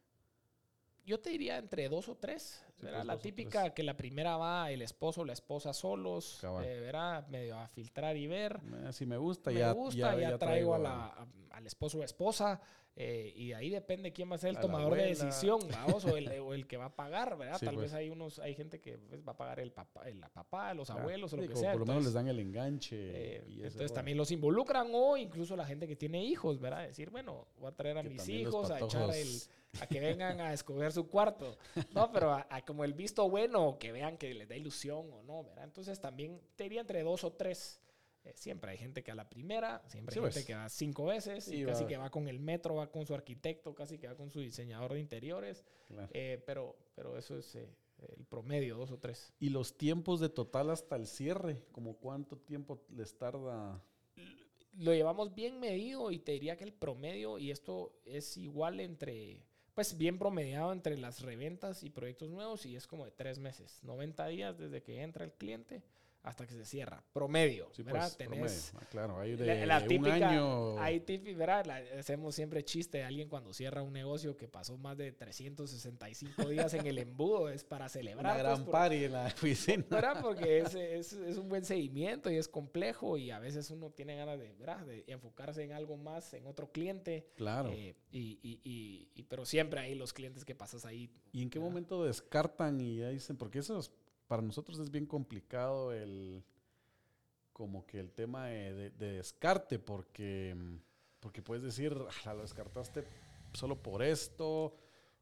Yo 1.06 1.20
te 1.20 1.30
diría 1.30 1.58
entre 1.58 1.88
dos 1.88 2.10
o 2.10 2.16
tres. 2.16 2.64
Sí, 2.78 2.86
¿verdad? 2.86 3.00
pues, 3.00 3.08
la 3.08 3.18
típica 3.20 3.62
tres. 3.62 3.74
que 3.74 3.84
la 3.84 3.96
primera 3.96 4.38
va 4.38 4.72
el 4.72 4.82
esposo 4.82 5.22
o 5.22 5.26
la 5.26 5.34
esposa 5.34 5.72
solos, 5.74 6.44
eh, 6.64 6.80
¿verdad? 6.82 7.28
medio 7.28 7.58
a 7.58 7.68
filtrar 7.68 8.18
y 8.18 8.28
ver. 8.28 8.60
eh, 8.88 8.92
si 8.92 9.06
me 9.06 9.18
gusta, 9.18 9.52
Me 9.52 9.60
ya, 9.60 9.72
gusta, 9.72 10.16
ya, 10.20 10.32
ya 10.32 10.38
traigo, 10.38 10.74
a 10.76 10.80
la- 10.80 11.06
a- 11.08 11.28
al 11.52 11.68
esposo 11.68 12.00
o 12.00 12.04
esposa. 12.04 12.60
eh, 12.98 13.34
y 13.36 13.52
ahí 13.52 13.70
depende 13.70 14.14
quién 14.14 14.32
va 14.32 14.36
a 14.36 14.38
ser 14.38 14.52
el 14.52 14.56
A 14.58 14.62
tomador 14.62 14.96
de 14.96 15.04
decisión, 15.08 15.60
¿vaos? 16.00 16.06
o, 16.06 16.16
el, 16.16 16.30
o 16.40 16.54
el 16.54 16.66
que 16.66 16.78
va 16.78 16.86
a 16.86 16.96
pagar, 16.96 17.38
¿verdad? 17.38 17.58
Sí, 17.60 17.66
Tal 17.66 17.76
pues. 17.76 17.92
vez 17.92 17.94
hay 17.94 18.10
unos, 18.10 18.40
hay 18.40 18.56
gente 18.56 18.80
que 18.80 18.98
pues, 18.98 19.22
va 19.28 19.34
a 19.34 19.38
pagar 19.38 19.60
el 19.60 19.74
papá, 19.74 20.08
el 20.08 20.22
papá, 20.34 20.74
los 20.74 20.88
Claro. 20.88 21.02
abuelos 21.02 21.34
o 21.34 21.36
lo 21.36 21.42
Sí, 21.44 21.50
que 21.50 21.56
sea. 21.58 21.72
Por 21.74 21.82
lo 21.82 21.86
menos 21.88 22.06
les 22.06 22.14
dan 22.14 22.30
el 22.30 22.40
enganche. 22.40 22.96
eh, 22.98 23.44
y 23.50 23.64
entonces 23.64 23.92
también 23.94 24.18
los 24.18 24.32
involucran 24.32 24.88
o 24.94 25.18
incluso 25.18 25.58
la 25.58 25.66
gente 25.66 25.88
que 25.90 25.98
tiene 25.98 26.24
hijos, 26.24 26.58
¿verdad? 26.62 26.88
Decir, 26.88 27.10
bueno, 27.10 27.48
voy 27.60 27.68
a 27.68 27.76
traer 27.76 27.98
a 27.98 28.04
Que 28.04 28.10
mis 28.12 28.30
hijos 28.30 28.72
a 28.72 28.80
echar 28.80 29.14
el, 29.14 29.28
a 29.82 29.88
que 29.88 30.00
vengan 30.00 30.40
a 30.42 30.54
escoger 30.54 30.92
su 30.92 31.08
cuarto. 31.08 31.58
No, 31.94 32.12
pero 32.12 32.32
a, 32.32 32.48
a 32.50 32.64
como 32.66 32.84
el 32.84 32.94
visto 32.94 33.30
bueno, 33.30 33.78
que 33.80 33.92
vean 33.92 34.18
que 34.18 34.34
les 34.34 34.48
da 34.48 34.56
ilusión 34.56 35.12
o 35.12 35.24
no, 35.24 35.44
¿verdad? 35.44 35.66
Entonces 35.66 36.00
también 36.00 36.42
te 36.56 36.64
diría 36.66 36.82
entre 36.82 37.04
dos 37.04 37.24
o 37.24 37.34
tres. 37.34 37.82
Eh, 38.24 38.34
siempre 38.36 38.72
hay 38.72 38.78
gente 38.78 39.04
que 39.04 39.12
a 39.12 39.16
la 39.16 39.30
primera, 39.30 39.84
siempre 39.88 40.14
Sí, 40.14 40.20
hay 40.20 40.24
gente 40.26 40.40
pues. 40.40 40.46
que 40.46 40.56
va 40.56 40.68
cinco 40.70 41.06
veces, 41.06 41.48
y 41.48 41.64
casi 41.64 41.86
que 41.86 41.96
va 41.98 42.10
con 42.10 42.28
el 42.28 42.40
metro, 42.40 42.76
va 42.76 42.90
con 42.92 43.06
su 43.06 43.14
arquitecto, 43.14 43.76
casi 43.76 44.00
que 44.00 44.08
va 44.08 44.16
con 44.16 44.32
su 44.32 44.40
diseñador 44.40 44.94
de 44.94 45.00
interiores. 45.00 45.64
Claro. 45.88 46.10
Eh, 46.12 46.42
pero, 46.44 46.76
pero 46.96 47.18
eso 47.20 47.38
es 47.38 47.56
eh, 47.56 47.70
el 48.18 48.26
promedio, 48.26 48.78
dos 48.78 48.90
o 48.92 48.98
tres. 48.98 49.32
Y 49.40 49.50
los 49.50 49.78
tiempos 49.78 50.20
de 50.20 50.30
total 50.30 50.72
hasta 50.72 50.96
el 50.96 51.06
cierre, 51.06 51.62
como 51.72 51.98
cuánto 51.98 52.36
tiempo 52.38 52.82
les 52.90 53.16
tarda. 53.16 53.80
lo 54.74 54.92
llevamos 54.94 55.36
bien 55.36 55.60
medido 55.60 56.10
y 56.10 56.18
te 56.18 56.32
diría 56.32 56.58
que 56.58 56.64
el 56.64 56.74
promedio, 56.74 57.38
y 57.38 57.52
esto 57.52 57.94
es 58.06 58.38
igual 58.38 58.80
entre, 58.80 59.44
pues 59.76 59.98
bien 59.98 60.18
promediado 60.18 60.72
entre 60.72 60.98
las 60.98 61.22
reventas 61.22 61.84
y 61.84 61.90
proyectos 61.90 62.30
nuevos, 62.30 62.66
y 62.66 62.76
es 62.76 62.88
como 62.88 63.06
de 63.06 63.12
tres 63.12 63.38
meses, 63.38 63.80
90 63.84 64.26
días 64.28 64.58
desde 64.58 64.82
que 64.82 65.02
entra 65.02 65.26
el 65.26 65.34
cliente 65.34 65.84
hasta 66.26 66.46
que 66.48 66.54
se 66.54 66.66
cierra. 66.66 67.04
Promedio, 67.14 67.70
Sí, 67.74 67.84
¿verdad? 67.84 68.12
pues, 68.18 68.28
promedio. 68.28 68.50
Ah, 68.76 68.86
claro, 68.90 69.20
hay 69.20 69.36
de, 69.36 69.46
la, 69.46 69.66
la 69.66 69.78
un 69.84 69.88
típica, 69.88 70.30
año. 70.30 70.80
hay 70.80 71.00
típica, 71.00 71.38
¿verdad? 71.38 71.66
La- 71.66 72.00
hacemos 72.00 72.34
siempre 72.36 72.64
chiste 72.66 72.98
de 72.98 73.04
alguien 73.04 73.30
cuando 73.30 73.54
cierra 73.54 73.82
un 73.84 73.94
negocio 73.94 74.36
que 74.36 74.48
pasó 74.48 74.78
más 74.78 74.98
de 74.98 75.12
365 75.12 76.50
días 76.50 76.74
en 76.74 76.86
el 76.88 76.98
embudo, 76.98 77.50
es 77.50 77.64
para 77.64 77.90
celebrar. 77.90 78.36
una 78.36 78.44
pues, 78.44 78.60
gran 78.60 78.72
party 78.72 79.04
en 79.06 79.12
la 79.14 79.26
oficina. 79.36 79.86
¿verdad? 79.90 80.22
Porque 80.22 80.60
es, 80.60 80.76
es, 80.76 81.14
es 81.14 81.38
un 81.38 81.50
buen 81.50 81.64
seguimiento 81.66 82.30
y 82.32 82.38
es 82.38 82.48
complejo 82.48 83.18
y 83.18 83.32
a 83.32 83.40
veces 83.40 83.70
uno 83.72 83.92
tiene 83.92 84.16
ganas 84.16 84.40
de, 84.40 84.54
¿verdad? 84.54 84.86
de 84.86 85.04
enfocarse 85.08 85.64
en 85.64 85.72
algo 85.74 85.98
más, 85.98 86.34
en 86.34 86.46
otro 86.48 86.72
cliente. 86.72 87.28
Claro. 87.36 87.70
eh, 87.72 87.96
y, 88.12 88.40
y- 88.42 88.62
y- 88.64 89.10
y- 89.14 89.24
pero 89.24 89.46
siempre 89.46 89.80
hay 89.80 89.96
los 89.96 90.14
clientes 90.14 90.46
que 90.46 90.56
pasas 90.56 90.86
ahí. 90.86 91.10
¿Y 91.32 91.42
en 91.42 91.50
qué 91.50 91.60
¿verdad? 91.60 91.70
momento 91.72 92.04
descartan 92.04 92.80
y 92.82 92.98
ya 92.98 93.10
dicen? 93.10 93.38
Porque 93.38 93.60
eso 93.60 93.78
es- 93.80 93.92
para 94.28 94.42
nosotros 94.42 94.80
es 94.80 94.90
bien 94.92 95.06
complicado 95.06 95.94
el 95.94 96.44
como 97.54 97.86
que 97.86 98.00
el 98.00 98.12
tema 98.12 98.48
de, 98.48 98.74
de- 98.74 98.90
de 98.92 99.12
descarte, 99.14 99.80
porque, 99.80 100.54
porque 101.22 101.42
puedes 101.42 101.64
decir, 101.64 101.96
"Ah, 102.26 102.34
lo 102.34 102.42
descartaste 102.42 103.06
solo 103.54 103.82
por 103.82 104.04
esto, 104.04 104.76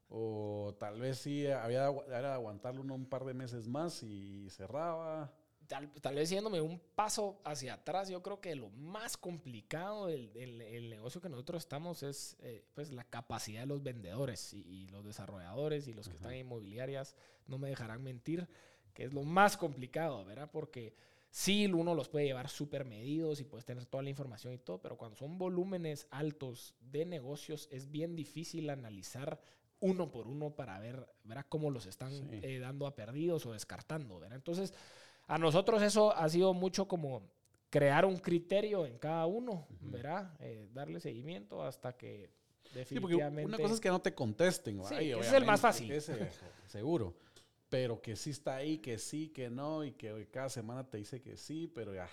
o 0.08 0.74
tal 0.78 0.98
vez 1.00 1.18
sí 1.18 1.46
había 1.46 1.88
era 2.08 2.34
aguantarlo 2.34 2.80
uno 2.80 2.94
un 2.94 3.06
par 3.06 3.24
de 3.24 3.34
meses 3.34 3.68
más 3.68 4.02
y 4.02 4.48
cerraba. 4.50 5.32
Tal, 5.68 5.90
tal 6.02 6.16
vez 6.16 6.28
yéndome 6.28 6.60
un 6.60 6.78
paso 6.94 7.40
hacia 7.44 7.74
atrás, 7.74 8.08
yo 8.10 8.22
creo 8.22 8.38
que 8.40 8.54
lo 8.54 8.68
más 8.70 9.16
complicado 9.16 10.08
del, 10.08 10.32
del- 10.32 10.60
el 10.60 10.90
negocio 10.90 11.20
que 11.22 11.28
nosotros 11.30 11.62
estamos 11.62 12.02
es 12.02 12.36
eh, 12.40 12.66
pues 12.74 12.90
la 12.90 13.04
capacidad 13.04 13.60
de 13.60 13.66
los 13.66 13.82
vendedores 13.82 14.52
y, 14.52 14.58
y 14.60 14.88
los 14.88 15.04
desarrolladores 15.06 15.86
y 15.88 15.94
los 15.94 16.08
que 16.08 16.16
están 16.16 16.32
en 16.32 16.40
inmobiliarias 16.40 17.14
no 17.46 17.56
me 17.58 17.68
dejarán 17.70 18.02
mentir 18.02 18.46
que 18.94 19.04
es 19.04 19.12
lo 19.12 19.22
más 19.22 19.56
complicado, 19.56 20.24
¿verdad? 20.24 20.48
Porque 20.50 20.94
sí, 21.30 21.66
uno 21.66 21.94
los 21.94 22.08
puede 22.08 22.26
llevar 22.26 22.48
súper 22.48 22.84
medidos 22.84 23.40
y 23.40 23.44
puedes 23.44 23.64
tener 23.64 23.84
toda 23.86 24.02
la 24.02 24.10
información 24.10 24.54
y 24.54 24.58
todo, 24.58 24.78
pero 24.80 24.96
cuando 24.96 25.16
son 25.16 25.36
volúmenes 25.36 26.06
altos 26.10 26.74
de 26.80 27.04
negocios 27.04 27.68
es 27.72 27.90
bien 27.90 28.14
difícil 28.16 28.70
analizar 28.70 29.38
uno 29.80 30.10
por 30.10 30.28
uno 30.28 30.50
para 30.54 30.78
ver, 30.78 31.06
¿verdad? 31.24 31.44
cómo 31.48 31.70
los 31.70 31.84
están 31.86 32.12
Sí. 32.12 32.40
eh, 32.42 32.58
dando 32.60 32.86
a 32.86 32.94
perdidos 32.94 33.44
o 33.44 33.52
descartando, 33.52 34.18
¿verdad? 34.20 34.36
Entonces, 34.36 34.72
a 35.26 35.36
nosotros 35.36 35.82
eso 35.82 36.14
ha 36.16 36.28
sido 36.28 36.54
mucho 36.54 36.86
como 36.88 37.28
crear 37.68 38.04
un 38.04 38.16
criterio 38.18 38.86
en 38.86 38.98
cada 38.98 39.26
uno, 39.26 39.66
¿verdad? 39.80 40.32
Eh, 40.38 40.68
darle 40.72 41.00
seguimiento 41.00 41.62
hasta 41.64 41.96
que 41.96 42.30
Sí, 42.62 42.70
porque 42.70 42.78
definitivamente... 43.14 43.46
una 43.46 43.58
cosa 43.58 43.74
es 43.74 43.80
que 43.80 43.88
no 43.88 44.00
te 44.00 44.14
contesten. 44.14 44.82
Sí, 44.84 44.94
ay, 44.94 45.10
ese 45.12 45.20
es 45.28 45.32
el 45.32 45.44
más 45.44 45.60
fácil. 45.60 45.90
ese, 45.92 46.14
seguro. 46.66 47.14
Pero 47.68 48.00
que 48.00 48.14
sí 48.16 48.30
está 48.30 48.56
ahí, 48.56 48.78
que 48.78 48.98
sí, 48.98 49.28
que 49.28 49.50
no, 49.50 49.84
y 49.84 49.92
que 49.92 50.28
cada 50.30 50.48
semana 50.48 50.88
te 50.88 50.98
dice 50.98 51.20
que 51.20 51.36
sí, 51.36 51.66
pero 51.74 51.94
ya. 51.94 52.08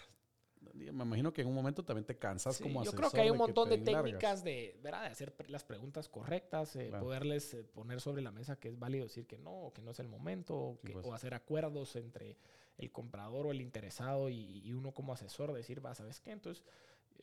Me 0.73 0.85
imagino 1.03 1.33
que 1.33 1.41
en 1.41 1.47
un 1.47 1.55
momento 1.55 1.83
también 1.83 2.05
te 2.05 2.17
cansas 2.17 2.57
Sí, 2.57 2.63
como 2.63 2.83
yo 2.83 2.91
creo 2.93 3.09
que 3.09 3.21
hay 3.21 3.29
un 3.31 3.37
de 3.37 3.39
montón 3.39 3.69
de 3.69 3.77
largas. 3.77 4.03
técnicas 4.03 4.43
de, 4.43 4.79
¿verdad? 4.83 5.01
de 5.03 5.07
hacer 5.07 5.33
las 5.47 5.63
preguntas 5.63 6.07
correctas, 6.07 6.75
eh, 6.75 6.87
Claro. 6.89 7.03
poderles 7.05 7.53
eh, 7.55 7.63
poner 7.63 7.99
sobre 7.99 8.21
la 8.21 8.31
mesa 8.31 8.59
que 8.59 8.69
es 8.69 8.77
válido 8.77 9.05
decir 9.05 9.25
que 9.25 9.37
no, 9.39 9.51
o 9.51 9.73
que 9.73 9.81
no 9.81 9.91
es 9.91 9.99
el 9.99 10.07
momento, 10.07 10.55
o, 10.55 10.73
Sí, 10.81 10.87
que- 10.87 10.93
pues. 10.93 11.05
o 11.07 11.13
hacer 11.13 11.33
acuerdos 11.33 11.95
entre 11.95 12.37
el 12.77 12.91
comprador 12.91 13.47
o 13.47 13.51
el 13.51 13.61
interesado 13.61 14.29
y, 14.29 14.61
y 14.63 14.73
uno 14.73 14.93
como 14.93 15.13
asesor, 15.13 15.51
decir, 15.51 15.83
va, 15.83 15.95
¿sabes 15.95 16.19
qué? 16.21 16.31
Entonces, 16.31 16.63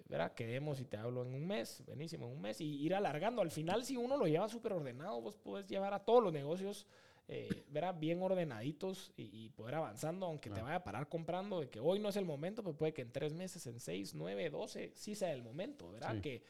¿verdad? 0.09 0.33
Quedemos 0.35 0.81
y 0.81 0.85
te 0.85 0.97
hablo 0.97 1.23
en 1.23 1.33
un 1.33 1.47
mes, 1.47 1.83
buenísimo, 1.87 2.27
en 2.27 2.33
un 2.33 2.41
mes, 2.41 2.61
y 2.61 2.67
ir 2.83 2.95
alargando. 2.95 3.41
Al 3.41 3.51
final, 3.53 3.85
si 3.85 3.97
uno 3.97 4.17
lo 4.17 4.27
lleva 4.27 4.49
súper 4.49 4.73
ordenado, 4.73 5.21
vos 5.21 5.37
puedes 5.37 5.67
llevar 5.69 5.95
a 5.95 6.05
todos 6.05 6.23
los 6.25 6.33
negocios, 6.33 6.87
eh, 7.31 7.67
¿verdad? 7.69 7.95
Bien 7.99 8.23
ordenaditos 8.23 9.13
y, 9.17 9.51
poder 9.51 9.75
avanzando, 9.75 10.25
aunque 10.25 10.49
te 10.49 10.63
vaya 10.63 10.77
a 10.77 10.85
parar 10.85 11.11
comprando, 11.11 11.61
de 11.61 11.69
que 11.69 11.79
hoy 11.79 11.99
no 11.99 12.09
es 12.09 12.17
el 12.17 12.25
momento, 12.25 12.63
pues 12.63 12.75
puede 12.75 12.95
que 12.95 13.03
en 13.03 13.13
tres 13.13 13.35
meses, 13.35 13.67
en 13.67 13.81
seis, 13.81 14.15
nueve, 14.15 14.49
doce, 14.49 14.93
sí 14.95 15.15
sea 15.15 15.33
el 15.33 15.43
momento, 15.43 15.91
¿verdad? 15.91 16.23
Que, 16.23 16.43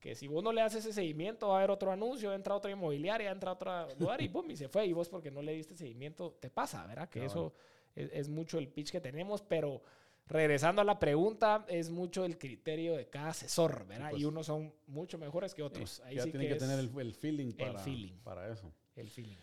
que 0.00 0.16
si 0.16 0.26
vos 0.26 0.42
no 0.42 0.52
le 0.52 0.62
haces 0.62 0.84
ese 0.84 0.94
seguimiento, 0.94 1.48
va 1.48 1.54
a 1.54 1.58
haber 1.58 1.70
otro 1.70 1.92
anuncio, 1.92 2.34
entra 2.34 2.56
otra 2.56 2.72
inmobiliaria, 2.72 3.30
entra 3.30 3.52
otra 3.52 3.86
lugar 4.00 4.20
y 4.20 4.28
pum, 4.28 4.50
y 4.50 4.56
se 4.56 4.68
fue. 4.68 4.86
Y 4.86 4.92
vos 4.92 5.08
porque 5.08 5.30
no 5.30 5.42
le 5.42 5.52
diste 5.52 5.76
seguimiento, 5.76 6.36
te 6.40 6.50
pasa, 6.50 6.84
¿verdad? 6.88 7.08
Que 7.08 7.24
eso 7.24 7.54
es, 7.94 8.28
mucho 8.28 8.58
el 8.58 8.66
pitch 8.68 8.90
que 8.90 9.00
tenemos, 9.00 9.42
pero 9.42 9.80
regresando 10.26 10.82
a 10.82 10.84
la 10.84 10.98
pregunta, 10.98 11.64
es 11.68 11.88
mucho 11.88 12.24
el 12.24 12.36
criterio 12.36 12.96
de 12.96 13.08
cada 13.08 13.28
asesor, 13.28 13.86
¿verdad? 13.86 14.08
y 14.08 14.14
pues. 14.14 14.24
unos 14.24 14.46
son 14.46 14.74
mucho 14.88 15.18
mejores 15.18 15.54
que 15.54 15.62
otros. 15.62 16.00
Ahí 16.00 16.16
ya 16.16 16.24
sí 16.24 16.32
tiene 16.32 16.48
que, 16.48 16.56
tener 16.56 16.80
el, 16.80 17.14
feeling 17.14 17.52
para, 17.52 17.84
para 18.24 18.52
eso. 18.52 18.72
El 18.96 19.08
feeling. 19.08 19.36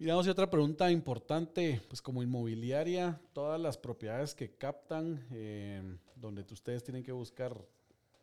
Miramos 0.00 0.26
y 0.26 0.30
otra 0.30 0.48
pregunta 0.48 0.90
importante, 0.90 1.78
pues 1.86 2.00
como 2.00 2.22
inmobiliaria, 2.22 3.20
todas 3.34 3.60
las 3.60 3.76
propiedades 3.76 4.34
que 4.34 4.56
captan, 4.56 5.26
eh, 5.30 5.98
donde 6.16 6.42
ustedes 6.50 6.82
tienen 6.82 7.02
que 7.02 7.12
buscar 7.12 7.54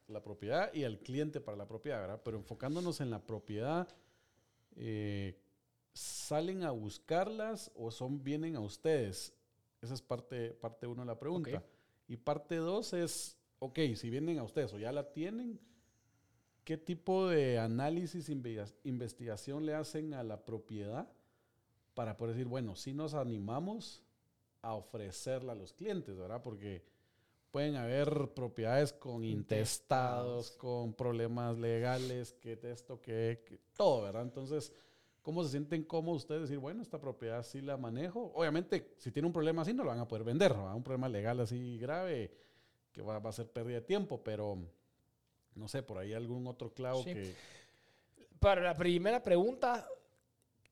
la 0.08 0.24
propiedad 0.24 0.74
y 0.74 0.86
al 0.86 0.98
cliente 0.98 1.40
para 1.40 1.56
la 1.56 1.68
propiedad, 1.68 2.02
¿verdad? 2.02 2.22
Pero 2.26 2.38
enfocándonos 2.38 3.00
en 3.00 3.12
la 3.12 3.24
propiedad, 3.24 3.88
eh, 4.76 5.40
¿salen 5.94 6.63
a 6.63 6.72
buscarlas 6.72 7.72
o 7.76 7.92
son 7.92 8.24
vienen 8.24 8.56
a 8.56 8.60
ustedes? 8.60 9.36
Esa 9.80 9.94
es 9.94 10.02
parte, 10.02 10.56
parte 10.56 10.88
uno 10.88 11.04
de 11.04 11.08
la 11.10 11.20
pregunta. 11.20 11.63
Y 12.08 12.18
parte 12.18 12.56
dos 12.56 12.94
es, 12.94 13.38
ok, 13.60 13.78
si 13.96 14.10
vienen 14.10 14.40
a 14.40 14.44
ustedes 14.44 14.74
o 14.74 14.80
ya 14.80 14.92
la 14.92 15.12
tienen, 15.12 15.60
¿qué 16.63 16.76
tipo 16.76 17.28
de 17.28 17.60
análisis, 17.60 18.30
investigación 18.84 19.68
le 19.68 19.76
hacen 19.76 20.16
a 20.16 20.24
la 20.24 20.44
propiedad 20.44 21.08
para 21.98 22.16
poder 22.16 22.36
decir, 22.36 22.48
bueno, 22.48 22.76
si 22.76 22.94
nos 22.94 23.16
animamos 23.16 24.04
a 24.62 24.76
ofrecerla 24.76 25.54
a 25.54 25.56
los 25.56 25.74
clientes, 25.74 26.16
¿verdad? 26.16 26.44
Porque 26.44 26.84
pueden 27.50 27.76
haber 27.76 28.36
propiedades 28.36 28.94
con 28.94 29.26
intestados, 29.26 30.52
con 30.52 30.94
problemas 30.94 31.58
legales, 31.58 32.34
que 32.34 32.60
esto, 32.62 33.02
que, 33.02 33.42
que 33.48 33.58
todo, 33.76 34.04
¿verdad? 34.04 34.22
Entonces, 34.22 34.72
¿Cómo 35.24 35.44
se 35.44 35.50
sienten 35.50 35.84
cómodos 35.84 36.22
ustedes 36.22 36.44
decir, 36.44 36.58
bueno, 36.58 36.82
esta 36.82 37.02
propiedad 37.02 37.44
sí 37.44 37.60
la 37.60 37.76
manejo? 37.76 38.32
Obviamente, 38.34 38.94
si 38.98 39.12
tiene 39.12 39.26
un 39.26 39.34
problema 39.34 39.64
así, 39.64 39.74
no 39.74 39.84
lo 39.84 39.90
van 39.90 40.00
a 40.00 40.08
poder 40.08 40.24
vender, 40.24 40.56
¿no? 40.56 40.74
Un 40.74 40.84
problema 40.84 41.10
legal 41.10 41.42
así 41.42 41.78
grave 41.78 42.32
que 42.94 43.02
va, 43.02 43.18
a 43.18 43.32
ser 43.34 43.52
pérdida 43.52 43.82
de 43.82 43.86
tiempo, 43.86 44.24
pero 44.24 44.58
no 45.56 45.68
sé, 45.68 45.84
por 45.84 45.98
ahí 45.98 46.14
algún 46.14 46.48
otro 46.48 46.74
clavo 46.74 47.04
que... 47.04 47.34
Para 48.40 48.62
la 48.62 48.74
primera 48.74 49.22
pregunta, 49.22 49.86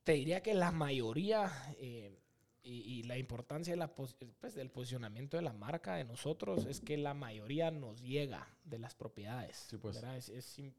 te 0.06 0.14
diría 0.14 0.42
que 0.42 0.54
la 0.54 0.72
mayoría... 0.72 1.52
Eh, 1.78 2.22
y, 2.68 3.04
la 3.04 3.18
importancia 3.18 3.76
de 3.76 3.88
pues, 3.88 4.56
del 4.56 4.72
posicionamiento 4.72 5.38
de 5.38 5.44
la 5.44 5.54
marca 5.54 5.96
de 5.96 6.04
nosotros 6.04 6.66
es 6.66 6.82
que 6.82 6.98
la 6.98 7.14
mayoría 7.14 7.70
nos 7.70 8.02
llega 8.02 8.48
de 8.64 8.80
las 8.80 8.96
propiedades. 8.96 9.68
Sí, 9.70 9.78
pues. 9.78 10.02
Es, 10.04 10.58
eh, 10.58 10.74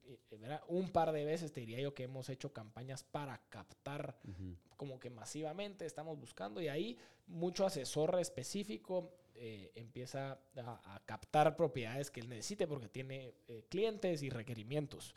Un 0.66 0.90
par 0.90 1.12
de 1.12 1.24
veces 1.24 1.52
te 1.52 1.60
diría 1.60 1.80
yo 1.80 1.94
que 1.94 2.02
hemos 2.02 2.28
hecho 2.28 2.52
campañas 2.52 3.04
para 3.04 3.40
captar 3.48 4.18
como 4.76 4.98
que 4.98 5.10
masivamente 5.10 5.86
estamos 5.86 6.18
buscando 6.18 6.60
y 6.60 6.66
ahí 6.66 6.98
mucho 7.28 7.64
asesor 7.64 8.18
específico 8.18 9.12
eh, 9.36 9.70
empieza 9.76 10.40
a, 10.56 11.00
captar 11.04 11.56
propiedades 11.56 12.10
que 12.10 12.20
él 12.20 12.28
necesite 12.28 12.66
porque 12.66 12.88
tiene 12.88 13.34
eh, 13.46 13.64
clientes 13.68 14.24
y 14.24 14.30
requerimientos. 14.30 15.14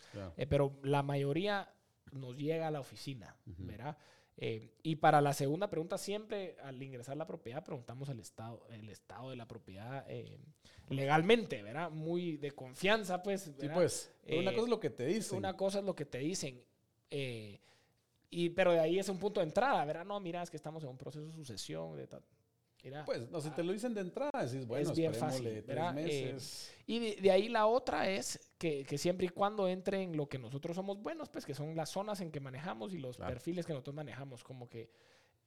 pero 0.48 0.80
la 0.84 1.02
mayoría 1.02 1.74
nos 2.12 2.38
llega 2.38 2.68
a 2.68 2.72
la 2.72 2.80
oficina, 2.80 3.36
¿verdad? 3.46 3.98
Eh, 4.38 4.72
y 4.84 4.96
para 4.96 5.20
la 5.20 5.34
segunda 5.34 5.70
pregunta, 5.70 5.98
siempre 5.98 6.56
al 6.64 6.82
ingresar 6.82 7.18
la 7.18 7.28
propiedad 7.28 7.64
preguntamos 7.64 8.08
el 8.10 8.20
estado, 8.20 8.66
el 8.70 8.88
estado 8.90 9.32
de 9.32 9.36
la 9.36 9.48
propiedad 9.48 10.06
eh, 10.08 10.40
legalmente, 10.88 11.62
¿verdad? 11.62 11.92
Muy 11.92 12.38
de 12.38 12.52
confianza, 12.52 13.22
pues. 13.22 13.52
Sí, 13.60 13.68
pues. 13.74 14.12
una 14.30 14.52
cosa 14.52 14.64
es 14.64 14.70
lo 14.70 14.80
que 14.80 14.90
te 14.90 15.06
dicen. 15.06 15.38
Una 15.38 15.58
cosa 15.58 15.80
es 15.80 15.86
lo 15.86 15.96
que 15.96 16.06
te 16.06 16.20
dicen. 16.20 16.64
Eh, 17.12 17.60
y, 18.30 18.50
pero 18.50 18.72
de 18.72 18.80
ahí 18.80 19.00
es 19.00 19.10
un 19.10 19.20
punto 19.20 19.42
de 19.42 19.48
entrada, 19.48 19.84
¿verdad? 19.84 20.06
No, 20.06 20.20
mira, 20.20 20.42
es 20.42 20.50
que 20.50 20.58
estamos 20.58 20.84
en 20.84 20.90
un 20.90 20.98
proceso 20.98 21.26
de 21.26 21.34
sucesión, 21.34 21.98
de 21.98 22.08
tal 22.08 22.24
pues, 23.06 23.30
no, 23.30 23.42
si 23.42 23.50
te 23.52 23.64
lo 23.64 23.74
dicen 23.74 23.94
de 23.94 24.02
entrada, 24.02 24.46
decís, 24.46 24.66
bueno, 24.66 24.90
es 24.90 24.98
bien 24.98 25.14
fácil. 25.14 25.64
Tres 25.66 25.78
eh, 25.78 25.94
meses. 25.94 26.76
y 26.88 27.16
de, 27.16 27.32
ahí 27.32 27.50
la 27.50 27.68
otra 27.68 28.10
es 28.10 28.40
que, 28.58 28.86
que, 28.86 28.98
siempre 28.98 29.28
y 29.28 29.30
cuando 29.30 29.68
entre 29.68 30.02
en 30.02 30.16
lo 30.16 30.28
que 30.28 30.40
nosotros 30.40 30.76
somos 30.76 31.02
buenos, 31.02 31.30
pues 31.30 31.46
que 31.46 31.54
son 31.54 31.76
las 31.76 31.90
zonas 31.90 32.22
en 32.22 32.32
que 32.32 32.40
manejamos 32.40 32.94
y 32.94 32.98
los 32.98 33.18
perfiles 33.18 33.66
que 33.66 33.74
nosotros 33.74 33.96
manejamos, 33.96 34.44
como 34.44 34.70
que 34.70 34.90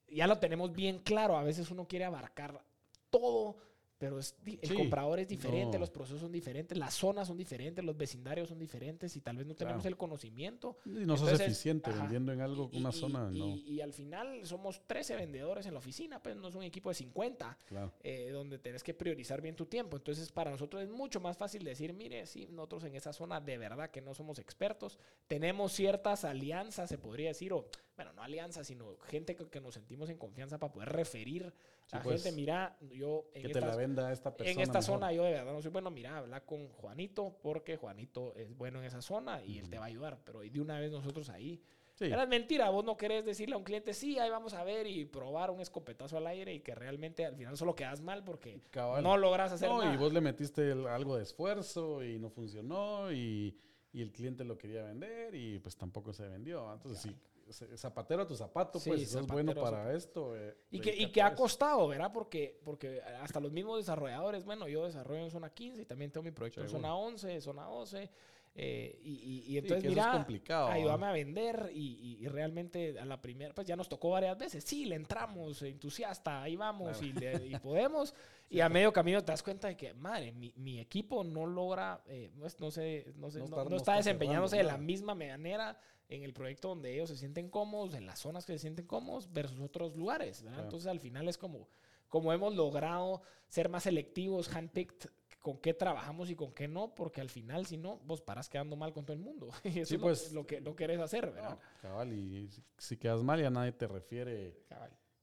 ya 0.09 0.27
lo 0.27 0.39
tenemos 0.39 0.73
bien 0.73 0.99
claro. 0.99 1.37
A 1.37 1.43
veces 1.43 1.71
uno 1.71 1.87
quiere 1.87 2.05
abarcar 2.05 2.65
todo 3.11 3.57
pero 4.03 4.19
el 4.19 4.75
comprador 4.75 5.21
es 5.21 5.29
diferente, 5.29 5.79
los 5.79 5.89
procesos 5.89 6.23
son 6.23 6.33
diferentes, 6.33 6.77
las 6.77 6.93
zonas 6.93 7.29
son 7.29 7.37
diferentes, 7.37 7.85
los 7.85 7.97
vecindarios 7.97 8.49
son 8.49 8.59
diferentes 8.59 9.15
y 9.17 9.21
tal 9.21 9.37
vez 9.37 9.47
no 9.47 9.55
tenemos 9.55 9.87
el 9.87 9.97
conocimiento. 9.97 10.77
Y 10.85 11.07
no 11.07 11.17
sos 11.17 11.39
eficiente 11.39 11.93
vendiendo 11.93 12.33
en 12.33 12.41
algo, 12.41 12.69
una 12.75 12.91
zona, 12.91 13.31
no. 13.31 13.55
Y, 13.55 13.81
al 13.81 13.93
final 13.93 14.45
somos 14.45 14.83
13 14.89 15.15
vendedores 15.15 15.67
en 15.67 15.75
la 15.75 15.79
oficina, 15.79 16.21
pues 16.21 16.35
no 16.35 16.49
es 16.49 16.57
un 16.57 16.65
equipo 16.65 16.89
de 16.89 16.97
50, 16.97 17.57
eh, 18.03 18.31
donde 18.33 18.59
tenés 18.59 18.83
que 18.83 18.93
priorizar 18.93 19.41
bien 19.41 19.55
tu 19.55 19.67
tiempo. 19.67 19.99
Entonces, 19.99 20.33
para 20.33 20.51
nosotros 20.51 20.83
es 20.83 20.91
mucho 20.91 21.21
más 21.21 21.37
fácil 21.37 21.63
decir, 21.63 21.93
mire, 21.93 22.27
sí, 22.27 22.49
nosotros 22.51 22.83
en 22.83 22.97
esa 22.97 23.13
zona 23.13 23.41
de 23.41 23.57
verdad 23.57 23.89
que 23.93 24.01
no 24.01 24.15
somos 24.15 24.41
expertos, 24.41 24.99
tenemos 25.29 25.75
ciertas 25.75 26.25
alianzas, 26.25 26.89
se 26.89 26.99
podría 26.99 27.29
decir, 27.29 27.53
o 27.53 27.69
bueno, 28.03 28.17
no 28.17 28.23
alianzas, 28.23 28.67
sino 28.67 28.97
gente 29.05 29.37
que, 29.37 29.61
nos 29.61 29.75
sentimos 29.75 30.11
en 30.11 30.19
confianza 30.19 30.59
para 30.59 30.73
poder 30.73 30.89
referir 30.91 31.53
a 31.93 32.03
pues, 32.03 32.23
gente, 32.23 32.37
mira, 32.37 32.77
yo 32.91 33.27
en, 33.35 33.47
esta, 33.47 33.61
la 33.61 33.77
venda 33.77 34.13
esta 34.13 34.35
en 34.41 34.61
esta 34.61 34.83
zona 34.83 35.13
yo 35.13 35.25
de 35.25 35.33
verdad 35.33 35.53
no 35.53 35.63
soy 35.63 35.71
bueno, 35.71 35.91
mira, 35.91 36.19
habla 36.19 36.45
con 36.45 36.69
Juanito 36.69 37.37
porque 37.43 37.77
Juanito 37.77 38.35
es 38.35 38.57
bueno 38.57 38.81
en 38.81 38.87
esa 38.87 39.03
zona 39.03 39.45
y 39.45 39.59
él 39.59 39.69
te 39.69 39.79
va 39.79 39.85
a 39.85 39.89
ayudar, 39.89 40.19
pero 40.25 40.41
de 40.41 40.61
una 40.61 40.79
vez 40.79 40.91
nosotros 40.91 41.29
ahí... 41.29 41.63
Era 42.01 42.27
mentira, 42.27 42.69
vos 42.71 42.85
no 42.85 42.97
querés 42.97 43.25
decirle 43.25 43.55
a 43.55 43.59
un 43.59 43.63
cliente, 43.63 43.95
sí, 43.95 44.19
ahí 44.19 44.29
vamos 44.29 44.55
a 44.55 44.65
ver 44.65 44.89
y 44.89 45.05
probar 45.05 45.53
un 45.53 45.61
escopetazo 45.61 46.17
al 46.17 46.27
aire 46.27 46.53
y 46.53 46.59
que 46.59 46.75
realmente 46.75 47.25
al 47.25 47.37
final 47.37 47.57
solo 47.57 47.77
quedas 47.77 48.01
mal 48.01 48.25
porque 48.25 48.61
no 48.75 49.17
logras 49.17 49.53
hacer 49.53 49.69
no, 49.69 49.95
y 49.95 49.97
vos 49.97 50.13
le 50.13 50.21
metiste 50.21 50.73
algo 50.73 51.17
de 51.17 51.23
esfuerzo 51.23 52.03
y 52.03 52.19
no 52.19 52.29
funcionó 52.29 53.13
y, 53.13 53.57
y, 53.93 54.03
el 54.03 54.11
cliente 54.11 54.43
lo 54.43 54.59
quería 54.59 54.83
vender 54.83 55.33
y 55.37 55.61
pues 55.61 55.77
tampoco 55.77 56.13
se 56.13 56.27
vendió. 56.27 56.73
Entonces 56.73 57.03
sí, 57.03 57.17
zapatero 57.53 58.23
a 58.23 58.27
tu 58.27 58.35
zapato, 58.35 58.79
pues 58.85 59.15
es 59.15 59.27
bueno 59.27 59.55
para 59.55 59.95
esto. 59.95 60.37
Eh, 60.37 60.57
y 60.71 60.81
que, 60.81 60.95
y 60.95 61.11
que 61.11 61.23
ha 61.23 61.35
costado, 61.35 61.89
¿verdad? 61.89 62.11
Porque, 62.13 62.61
porque 62.65 63.01
hasta 63.21 63.41
los 63.41 63.53
mismos 63.53 63.79
desarrolladores, 63.79 64.45
bueno, 64.45 64.69
yo 64.69 64.85
desarrollo 64.85 65.23
en 65.23 65.31
zona 65.31 65.51
15 65.51 65.83
y 65.83 65.85
también 65.85 66.11
tengo 66.11 66.25
mi 66.25 66.31
proyecto 66.31 66.63
en 66.63 66.69
zona 66.69 66.95
11, 66.95 67.41
zona 67.41 67.65
12. 67.65 68.11
Eh, 68.55 69.01
y, 69.03 69.45
y, 69.47 69.59
entonces, 69.59 69.89
mira, 69.89 70.27
ayúdame 70.69 71.07
a 71.07 71.13
vender 71.13 71.71
y, 71.73 72.19
y, 72.21 72.29
realmente 72.29 72.99
a 72.99 73.05
la 73.07 73.21
primera, 73.23 73.55
pues 73.55 73.67
ya 73.67 73.77
nos 73.77 73.89
tocó 73.89 74.11
varias 74.11 74.37
veces. 74.37 74.63
Sí, 74.65 74.85
le 74.85 74.97
entramos, 74.97 75.63
entusiasta, 75.63 76.43
ahí 76.43 76.55
vamos 76.57 77.01
y, 77.01 77.15
y, 77.47 77.59
podemos. 77.61 78.15
y 78.51 78.61
a 78.61 78.69
medio 78.69 78.93
camino 78.93 79.25
te 79.25 79.33
das 79.33 79.43
cuenta 79.43 79.69
de 79.69 79.77
que, 79.77 79.95
madre, 79.95 80.33
mi, 80.33 80.53
mi 80.57 80.81
equipo 80.81 81.25
no 81.25 81.47
logra, 81.47 82.03
eh, 82.07 82.31
no, 82.35 82.45
no, 82.59 82.71
sé, 82.71 83.07
no, 83.17 83.31
sé, 83.31 83.41
no, 83.41 83.77
está, 83.77 83.95
desempeñándose 83.95 84.59
de 84.59 84.65
la 84.65 84.77
misma 84.77 85.15
manera 85.15 85.79
en 86.11 86.23
el 86.23 86.35
proyecto 86.35 86.69
donde 86.69 86.93
ellos 86.93 87.09
se 87.09 87.17
sienten 87.17 87.49
cómodos, 87.49 87.95
en 87.95 88.05
las 88.05 88.19
zonas 88.19 88.45
que 88.45 88.53
se 88.53 88.59
sienten 88.59 88.87
cómodos 88.87 89.33
versus 89.33 89.61
otros 89.61 89.97
lugares. 89.97 90.45
Entonces 90.59 90.87
al 90.87 91.01
final 91.01 91.27
es 91.27 91.39
como, 91.39 91.71
como 92.09 92.35
hemos 92.35 92.55
logrado 92.55 93.23
ser 93.49 93.71
más 93.71 93.85
selectivos, 93.85 94.55
handpicked 94.55 95.09
con 95.43 95.59
qué 95.59 95.75
trabajamos 95.75 96.31
y 96.31 96.37
con 96.37 96.53
qué 96.53 96.69
no, 96.69 96.95
porque 96.95 97.21
al 97.21 97.29
final, 97.29 97.67
si 97.67 97.77
no, 97.77 97.99
vos 98.05 98.23
paras 98.23 98.49
quedando 98.49 98.77
mal 98.77 98.93
con 98.93 99.05
todo 99.05 99.17
el 99.17 99.23
mundo. 99.23 99.49
y 99.65 99.81
eso 99.81 99.97
es 99.97 100.01
pues, 100.01 100.33
lo, 100.33 100.47
que 100.47 100.61
no 100.61 100.77
querés 100.77 101.01
hacer, 101.01 101.33
¿verdad? 101.33 101.59
cabal, 101.83 102.13
y 102.13 102.49
si, 102.79 102.97
quedas 102.97 103.23
mal 103.23 103.41
ya 103.41 103.51
nadie 103.51 103.73
te 103.73 103.89
refiere. 103.89 104.65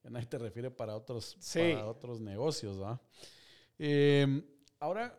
Ya 0.03 0.09
nadie 0.09 0.27
te 0.27 0.37
refiere 0.37 0.69
para 0.69 0.95
otros, 0.95 1.37
para 1.53 1.87
otros 1.87 2.19
negocios, 2.19 2.77
¿verdad? 2.77 3.01
Em, 3.77 4.45
ahora, 4.79 5.17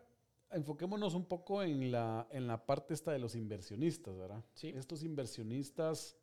enfoquémonos 0.51 1.15
un 1.15 1.25
poco 1.25 1.63
en 1.63 1.91
la, 1.91 2.27
en 2.31 2.45
la 2.45 2.65
parte 2.65 2.93
esta 2.93 3.11
de 3.11 3.19
los 3.19 3.35
inversionistas, 3.35 4.15
¿verdad? 4.17 4.43
Sí. 4.53 4.69
Estos 4.69 5.01
inversionistas 5.03 6.15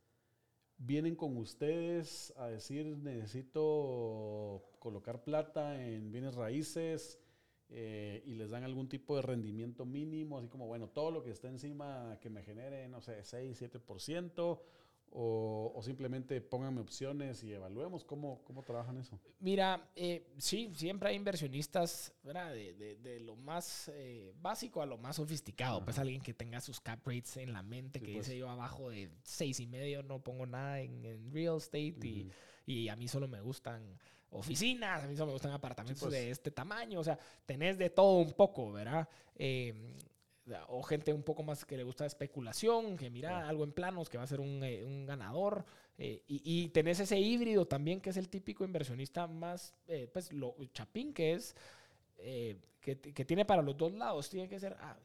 vienen 0.77 1.17
con 1.17 1.37
ustedes 1.37 2.33
a 2.37 2.47
decir, 2.47 2.87
necesito 2.99 4.71
colocar 4.79 5.25
plata 5.25 5.85
en 5.85 6.13
bienes 6.13 6.37
raíces 6.37 7.19
eh, 7.71 8.23
y 8.25 8.35
les 8.35 8.49
dan 8.49 8.65
algún 8.65 8.89
tipo 8.89 9.17
de 9.17 9.23
rendimiento 9.23 9.85
mínimo, 9.85 10.39
así 10.39 10.49
como, 10.49 10.67
bueno, 10.67 10.89
todo 10.89 11.11
lo 11.11 11.23
que 11.23 11.31
está 11.31 11.49
encima 11.49 12.19
que 12.21 12.31
me 12.31 12.43
genere, 12.43 12.89
no 12.89 13.01
sé, 13.03 13.23
6, 13.23 13.61
7%, 13.61 14.61
O, 15.11 15.81
simplemente 15.83 16.41
pónganme 16.43 16.83
opciones 16.83 17.43
y 17.43 17.53
evaluemos 17.53 18.05
cómo, 18.05 18.43
cómo 18.45 18.63
trabajan 18.63 18.99
eso. 18.99 19.19
Mira, 19.41 19.91
eh, 19.97 20.27
sí, 20.37 20.71
siempre 20.75 21.09
hay 21.09 21.17
inversionistas 21.17 22.13
De, 22.23 22.99
de, 23.03 23.21
lo 23.21 23.35
más 23.35 23.91
eh, 23.95 24.35
básico 24.41 24.83
a 24.83 24.87
lo 24.87 24.99
más 24.99 25.17
sofisticado. 25.17 25.83
Pues 25.83 25.99
alguien 25.99 26.21
que 26.21 26.35
tenga 26.35 26.61
sus 26.61 26.79
cap 26.81 27.01
rates 27.07 27.39
en 27.39 27.55
la 27.55 27.63
mente, 27.63 28.01
que 28.01 28.13
pues. 28.13 28.27
dice 28.27 28.39
yo 28.39 28.51
abajo 28.51 28.91
de 28.91 29.09
seis 29.25 29.61
y 29.61 29.67
medio 29.67 30.03
no 30.03 30.23
pongo 30.23 30.45
nada 30.45 30.81
en, 30.81 31.33
real 31.33 31.57
estate 31.57 31.97
y, 32.03 32.31
y, 32.67 32.89
a 32.89 32.97
mí 32.97 33.09
solo 33.09 33.29
me 33.29 33.41
gustan 33.41 33.99
oficinas, 34.31 35.05
a 35.05 35.07
mí 35.07 35.15
solo 35.15 35.27
me 35.27 35.33
gustan 35.33 35.53
apartamentos 35.53 36.01
pues. 36.01 36.13
de 36.13 36.31
este 36.31 36.51
tamaño. 36.51 37.01
O 37.01 37.05
sea, 37.05 37.19
tenés 37.47 37.79
de 37.79 37.91
todo 37.91 38.19
un 38.19 38.33
poco, 38.33 38.73
¿verdad? 38.73 39.09
Eh, 39.37 39.95
o 40.69 40.83
gente 40.83 41.13
un 41.13 41.23
poco 41.23 41.43
más 41.43 41.65
que 41.65 41.77
le 41.77 41.83
gusta 41.83 42.07
especulación, 42.07 42.97
que 42.97 43.11
mira 43.11 43.49
algo 43.49 43.65
en 43.65 43.73
planos, 43.73 44.09
que 44.09 44.19
va 44.19 44.25
a 44.25 44.27
ser 44.27 44.41
un, 44.41 44.63
eh, 44.63 44.85
ganador. 45.07 45.65
Eh, 45.99 46.23
y, 46.29 46.69
tenés 46.69 47.01
ese 47.01 47.19
híbrido 47.19 47.67
también, 47.67 48.01
que 48.01 48.11
es 48.11 48.17
el 48.17 48.29
típico 48.29 48.65
inversionista 48.65 49.27
más, 49.27 49.75
eh, 49.89 50.09
pues, 50.13 50.33
lo 50.33 50.55
chapín, 50.73 51.13
que 51.13 51.33
es, 51.35 51.57
que, 52.81 53.25
tiene 53.27 53.45
para 53.45 53.63
los 53.63 53.77
dos 53.77 53.93
lados. 53.93 54.29
Tiene 54.31 54.49
que 54.49 54.61
ser, 54.61 54.77
ah, 54.81 54.97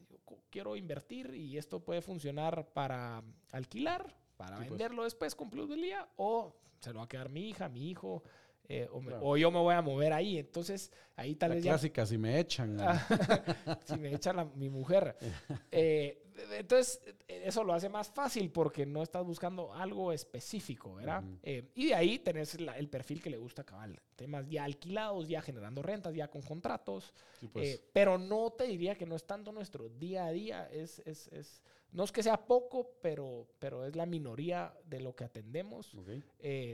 quiero 0.50 0.76
invertir 0.76 1.34
y 1.34 1.58
esto 1.58 1.80
puede 1.80 2.02
funcionar 2.02 2.68
para 2.74 3.24
alquilar, 3.52 4.16
para 4.38 4.58
pues. 4.58 4.70
venderlo 4.70 5.04
después 5.04 5.36
con 5.36 5.50
plusvalía, 5.50 6.08
o 6.18 6.56
se 6.80 6.92
lo 6.92 7.00
va 7.00 7.06
a 7.06 7.10
quedar 7.10 7.30
mi 7.30 7.50
hija, 7.50 7.70
mi 7.70 7.90
hijo. 7.90 8.24
Eh, 8.70 8.88
o, 9.22 9.38
yo 9.38 9.52
me 9.52 9.60
voy 9.60 9.76
a 9.76 9.82
mover 9.82 10.14
ahí. 10.14 10.38
Entonces, 10.38 10.92
ahí 11.16 11.36
tal 11.36 11.50
la 11.50 11.56
vez. 11.56 11.64
Clásica, 11.64 12.06
si 12.06 12.18
me 12.18 12.40
echan. 12.40 12.78
si 13.86 13.98
me 13.98 14.14
echan 14.14 14.52
mi 14.56 14.70
mujer. 14.70 15.18
Eh, 15.72 16.20
entonces, 16.52 17.00
eso 17.28 17.64
lo 17.64 17.74
hace 17.74 17.90
más 17.90 18.10
fácil 18.10 18.52
porque 18.52 18.86
no 18.86 19.04
estás 19.04 19.24
buscando 19.24 19.74
algo 19.74 20.12
específico, 20.12 20.96
¿verdad? 20.96 21.24
Eh, 21.44 21.70
y 21.76 21.88
de 21.88 21.96
ahí 21.96 22.20
tenés 22.20 22.56
el 22.56 22.90
perfil 22.90 23.22
que 23.22 23.30
le 23.30 23.38
gusta 23.38 23.64
cabal. 23.64 24.00
Temas 24.16 24.48
ya 24.50 24.64
alquilados, 24.64 25.28
ya 25.28 25.42
generando 25.42 25.82
rentas, 25.82 26.14
ya 26.16 26.28
con 26.30 26.42
contratos. 26.42 27.14
Pues. 27.52 27.82
pero 27.92 28.18
no 28.18 28.52
te 28.52 28.66
diría 28.66 28.96
que 28.96 29.06
no 29.06 29.16
es 29.16 29.26
tanto 29.26 29.52
nuestro 29.52 29.90
día 29.90 30.26
a 30.26 30.32
día. 30.32 30.68
Es, 30.72 31.00
es, 31.06 31.28
es, 31.28 31.62
no 31.94 32.04
es 32.04 32.12
que 32.12 32.24
sea 32.24 32.46
poco, 32.46 32.98
pero, 33.02 33.48
pero 33.60 33.86
es 33.86 33.96
la 33.96 34.06
minoría 34.06 34.74
de 34.86 35.00
lo 35.00 35.16
que 35.16 35.24
atendemos. 35.24 35.94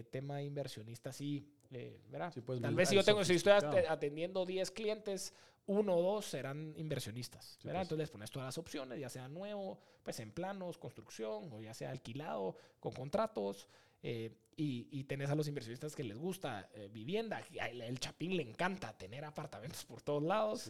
tema 0.10 0.42
inversionista, 0.42 1.12
sí 1.12 1.48
eh, 1.72 2.00
pues, 2.46 2.62
Tal 2.62 2.76
vez 2.76 2.90
si 2.90 2.96
yo 2.96 3.04
tengo, 3.04 3.24
si 3.24 3.36
estoy 3.36 3.54
atendiendo 3.88 4.46
10 4.46 4.72
clientes, 4.72 5.34
uno 5.68 5.98
o 5.98 6.02
dos 6.02 6.26
serán 6.26 6.74
inversionistas. 6.78 7.60
Pues. 7.62 7.76
Entonces 7.76 7.98
les 7.98 8.10
pones 8.10 8.32
todas 8.32 8.48
las 8.48 8.58
opciones, 8.58 9.00
ya 9.00 9.10
sea 9.10 9.28
nuevo, 9.28 9.80
pues 10.04 10.20
en 10.20 10.32
planos, 10.32 10.78
construcción, 10.78 11.52
o 11.54 11.62
ya 11.62 11.74
sea 11.74 11.92
alquilado, 11.92 12.56
con 12.80 12.94
contratos. 12.94 13.68
Eh, 14.02 14.32
y, 14.56 14.88
y, 14.92 15.06
tenés 15.06 15.30
a 15.30 15.36
los 15.36 15.48
inversionistas 15.48 15.96
que 15.96 16.04
les 16.04 16.18
gusta 16.18 16.70
eh, 16.74 16.90
vivienda. 16.92 17.42
El, 17.72 17.98
Chapín 18.00 18.36
le 18.36 18.44
encanta 18.44 18.98
tener 18.98 19.24
apartamentos 19.24 19.86
por 19.86 20.02
todos 20.02 20.22
lados. 20.24 20.70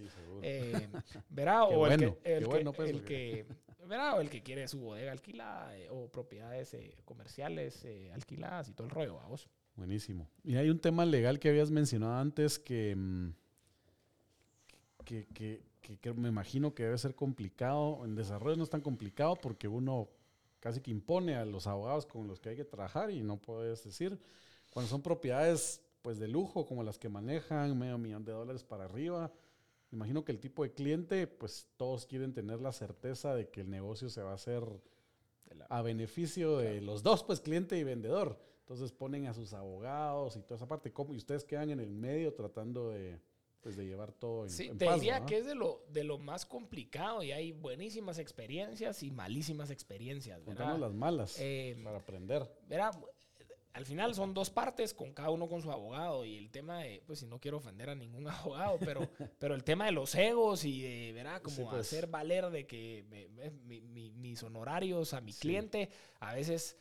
¿Verá? 1.30 1.64
o 1.66 1.88
el 1.88 1.98
que, 1.98 2.18
el, 2.24 3.04
que, 3.04 3.46
¿verá? 3.88 4.16
O 4.16 4.22
el 4.22 4.30
que 4.30 4.44
quiere 4.44 4.68
su 4.68 4.80
bodega 4.80 5.12
alquilada 5.12 5.74
o 5.90 6.08
propiedades 6.08 6.76
comerciales 7.04 7.86
alquiladas 8.14 8.70
y 8.70 8.74
todo 8.74 8.86
el 8.86 8.92
rollo, 8.92 9.16
vamos. 9.16 9.50
Buenísimo. 9.80 10.30
Y 10.44 10.58
hay 10.58 10.70
un 10.70 10.80
tema 10.80 11.06
legal 11.06 11.40
que 11.40 11.48
habías 11.48 11.72
mencionado 11.72 12.16
antes 12.16 12.60
que, 12.60 12.94
mm, 12.96 13.30
que, 15.06 16.14
me 16.16 16.28
imagino 16.28 16.74
que 16.74 16.84
debe 16.84 16.98
ser 16.98 17.16
complicado. 17.16 18.04
En 18.04 18.14
desarrollo 18.14 18.58
no 18.58 18.64
es 18.64 18.70
tan 18.70 18.82
complicado 18.82 19.38
porque 19.38 19.70
uno 19.70 20.10
casi 20.60 20.82
que 20.82 20.92
impone 20.92 21.36
a 21.36 21.46
los 21.46 21.68
abogados 21.68 22.06
con 22.06 22.28
los 22.28 22.40
que 22.40 22.50
hay 22.50 22.56
que 22.56 22.66
trabajar 22.66 23.12
y 23.12 23.22
no 23.22 23.38
puedes 23.38 23.84
decir, 23.84 24.20
cuando 24.72 24.90
son 24.90 25.02
propiedades 25.02 25.82
pues 26.02 26.20
de 26.20 26.28
lujo 26.28 26.66
como 26.66 26.84
las 26.84 26.98
que 26.98 27.10
manejan, 27.10 27.78
medio 27.78 27.98
millón 27.98 28.24
de 28.24 28.32
dólares 28.32 28.64
para 28.64 28.86
arriba, 28.86 29.32
imagino 29.92 30.24
que 30.24 30.32
el 30.32 30.40
tipo 30.40 30.64
de 30.64 30.74
cliente, 30.74 31.28
pues 31.28 31.68
todos 31.78 32.06
quieren 32.06 32.34
tener 32.34 32.62
la 32.62 32.72
certeza 32.72 33.36
de 33.36 33.50
que 33.50 33.62
el 33.62 33.70
negocio 33.70 34.10
se 34.10 34.22
va 34.22 34.32
a 34.32 34.36
hacer 34.36 34.64
a 35.70 35.82
beneficio 35.82 36.58
de 36.58 36.82
los 36.82 37.04
dos, 37.04 37.24
pues 37.24 37.40
cliente 37.40 37.78
y 37.78 37.84
vendedor. 37.84 38.40
Entonces 38.62 38.92
ponen 38.92 39.26
a 39.26 39.34
sus 39.34 39.54
abogados 39.54 40.36
y 40.36 40.42
toda 40.42 40.58
esa 40.58 40.68
parte. 40.68 40.94
¿Cómo? 40.94 41.14
Y 41.14 41.18
ustedes 41.18 41.44
quedan 41.44 41.72
en 41.72 41.80
el 41.80 41.92
medio 41.92 42.34
tratando 42.34 42.90
de, 42.90 43.20
pues, 43.62 43.76
de 43.76 43.86
llevar 43.86 44.12
todo 44.14 44.46
en, 44.46 44.50
sí, 44.50 44.70
te 44.78 44.92
diría 44.94 45.26
que 45.26 45.38
es 45.38 45.46
de 45.46 45.56
lo, 45.56 45.84
de 45.90 46.04
lo 46.04 46.18
más 46.18 46.46
complicado 46.46 47.24
y 47.24 47.32
hay 47.32 47.52
buenísimas 47.52 48.20
experiencias 48.20 49.04
y 49.04 49.12
malísimas 49.12 49.70
experiencias. 49.70 50.42
Contanos 50.44 50.80
las 50.80 50.94
malas 50.94 51.36
eh, 51.40 51.80
para 51.84 51.98
aprender. 51.98 52.50
Verá, 52.68 52.92
al 53.74 53.86
final 53.86 54.16
son 54.16 54.34
dos 54.34 54.50
partes, 54.50 54.94
con 54.94 55.14
cada 55.14 55.30
uno 55.30 55.48
con 55.48 55.62
su 55.62 55.72
abogado. 55.72 56.26
Y 56.26 56.38
el 56.38 56.50
tema 56.50 56.80
de, 56.80 57.04
pues 57.06 57.20
si 57.20 57.28
no 57.28 57.40
quiero 57.40 57.58
ofender 57.58 57.90
a 57.90 57.96
ningún 57.96 58.28
abogado, 58.28 58.78
pero, 58.80 59.08
pero 59.38 59.56
el 59.56 59.64
tema 59.64 59.86
de 59.86 59.92
los 59.92 60.16
egos 60.16 60.66
y 60.66 60.82
de, 60.82 61.14
verá, 61.14 61.42
como 61.42 61.70
pues. 61.70 61.82
hacer 61.82 62.08
valer 62.08 62.50
de 62.50 62.66
que 62.66 63.06
mis 63.66 64.42
honorarios 64.44 65.14
a 65.14 65.22
mi 65.22 65.34
cliente, 65.34 65.90
a 66.20 66.34
veces 66.34 66.78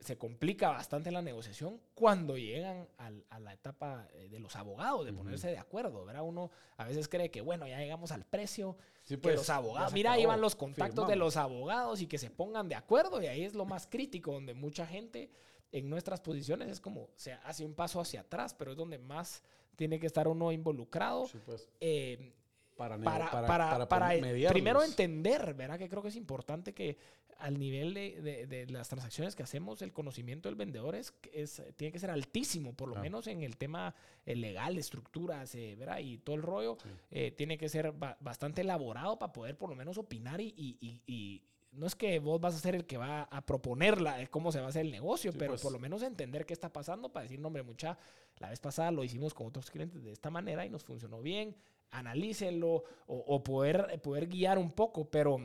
se 0.00 0.16
complica 0.16 0.70
bastante 0.70 1.10
la 1.10 1.20
negociación 1.20 1.80
cuando 1.94 2.38
llegan 2.38 2.88
a 2.96 3.38
la 3.38 3.52
etapa 3.52 4.08
eh, 4.14 4.28
de 4.28 4.38
los 4.38 4.56
abogados, 4.56 5.04
de 5.04 5.12
ponerse 5.12 5.48
de 5.48 5.58
acuerdo, 5.58 6.04
¿verdad? 6.04 6.22
Uno 6.22 6.50
a 6.76 6.86
veces 6.86 7.08
cree 7.08 7.30
que, 7.30 7.42
bueno, 7.42 7.66
ya 7.66 7.78
llegamos 7.78 8.10
al 8.10 8.24
precio, 8.24 8.76
pues, 9.20 9.36
los 9.36 9.50
abogados, 9.50 9.92
mira, 9.92 10.12
ahí 10.12 10.24
van 10.24 10.40
los 10.40 10.56
contactos 10.56 11.06
de 11.06 11.16
los 11.16 11.36
abogados 11.36 12.00
y 12.00 12.06
que 12.06 12.18
se 12.18 12.30
pongan 12.30 12.68
de 12.68 12.76
acuerdo, 12.76 13.22
y 13.22 13.26
ahí 13.26 13.44
es 13.44 13.54
lo 13.54 13.66
más 13.66 13.86
crítico, 13.86 14.32
donde 14.32 14.54
mucha 14.54 14.86
gente 14.86 15.30
en 15.70 15.90
nuestras 15.90 16.20
posiciones 16.20 16.68
es 16.68 16.80
como, 16.80 17.10
se 17.16 17.32
hace 17.32 17.64
un 17.64 17.74
paso 17.74 18.00
hacia 18.00 18.20
atrás, 18.20 18.54
pero 18.54 18.70
es 18.70 18.76
donde 18.76 18.98
más 18.98 19.42
tiene 19.76 20.00
que 20.00 20.06
estar 20.06 20.28
uno 20.28 20.50
involucrado. 20.50 21.28
Pues. 21.44 21.68
Eh, 21.80 22.32
para, 22.78 22.96
para, 22.96 23.88
para, 23.88 24.08
primero 24.50 24.84
entender, 24.84 25.52
¿verdad? 25.54 25.78
Que 25.78 25.88
creo 25.88 26.00
que 26.00 26.08
es 26.08 26.16
importante 26.16 26.72
que 26.72 26.96
al 27.38 27.58
nivel 27.58 27.94
de, 27.94 28.46
de, 28.46 28.66
las 28.66 28.88
transacciones 28.88 29.36
que 29.36 29.44
hacemos, 29.44 29.80
el 29.82 29.92
conocimiento 29.92 30.48
del 30.48 30.56
vendedor 30.56 30.96
es, 30.96 31.14
es 31.32 31.62
tiene 31.76 31.92
que 31.92 31.98
ser 31.98 32.10
altísimo, 32.10 32.74
por 32.74 32.88
lo 32.88 32.96
menos 32.96 33.28
en 33.28 33.42
el 33.42 33.56
tema 33.56 33.94
eh, 34.26 34.34
legal, 34.34 34.76
estructuras, 34.76 35.54
eh, 35.54 35.76
¿verdad? 35.78 36.00
Y 36.00 36.18
todo 36.18 36.34
el 36.36 36.42
rollo, 36.42 36.78
eh, 37.10 37.30
tiene 37.30 37.56
que 37.56 37.68
ser 37.68 37.92
bastante 37.92 38.62
elaborado 38.62 39.18
para 39.18 39.32
poder 39.32 39.56
por 39.56 39.70
lo 39.70 39.76
menos 39.76 39.98
opinar 39.98 40.40
y, 40.40 40.52
y, 40.56 41.02
y, 41.06 41.42
no 41.70 41.86
es 41.86 41.94
que 41.94 42.18
vos 42.18 42.40
vas 42.40 42.56
a 42.56 42.58
ser 42.58 42.74
el 42.74 42.86
que 42.86 42.96
va 42.96 43.22
a 43.22 43.46
proponer 43.46 44.00
la, 44.00 44.26
cómo 44.28 44.50
se 44.50 44.58
va 44.58 44.66
a 44.66 44.68
hacer 44.70 44.86
el 44.86 44.90
negocio, 44.90 45.32
pero 45.32 45.52
pues. 45.52 45.62
por 45.62 45.70
lo 45.70 45.78
menos 45.78 46.02
entender 46.02 46.44
qué 46.44 46.54
está 46.54 46.72
pasando 46.72 47.12
para 47.12 47.24
decir, 47.24 47.38
no, 47.38 47.48
hombre, 47.48 47.62
mucha, 47.62 47.98
la 48.38 48.48
vez 48.48 48.58
pasada 48.58 48.90
lo 48.90 49.04
hicimos 49.04 49.32
con 49.32 49.46
otros 49.46 49.70
clientes 49.70 50.02
de 50.02 50.10
esta 50.10 50.30
manera 50.30 50.66
y 50.66 50.70
nos 50.70 50.82
funcionó 50.82 51.20
bien, 51.20 51.54
analícenlo 51.90 52.84
o, 53.06 53.44
poder, 53.44 54.00
poder 54.02 54.26
guiar 54.26 54.58
un 54.58 54.72
poco, 54.72 55.08
pero 55.08 55.38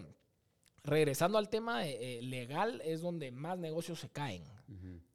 regresando 0.83 1.37
al 1.37 1.49
tema 1.49 1.87
eh, 1.87 2.19
legal 2.21 2.81
es 2.83 3.01
donde 3.01 3.31
más 3.31 3.57
negocios 3.57 3.99
se 3.99 4.09
caen 4.09 4.43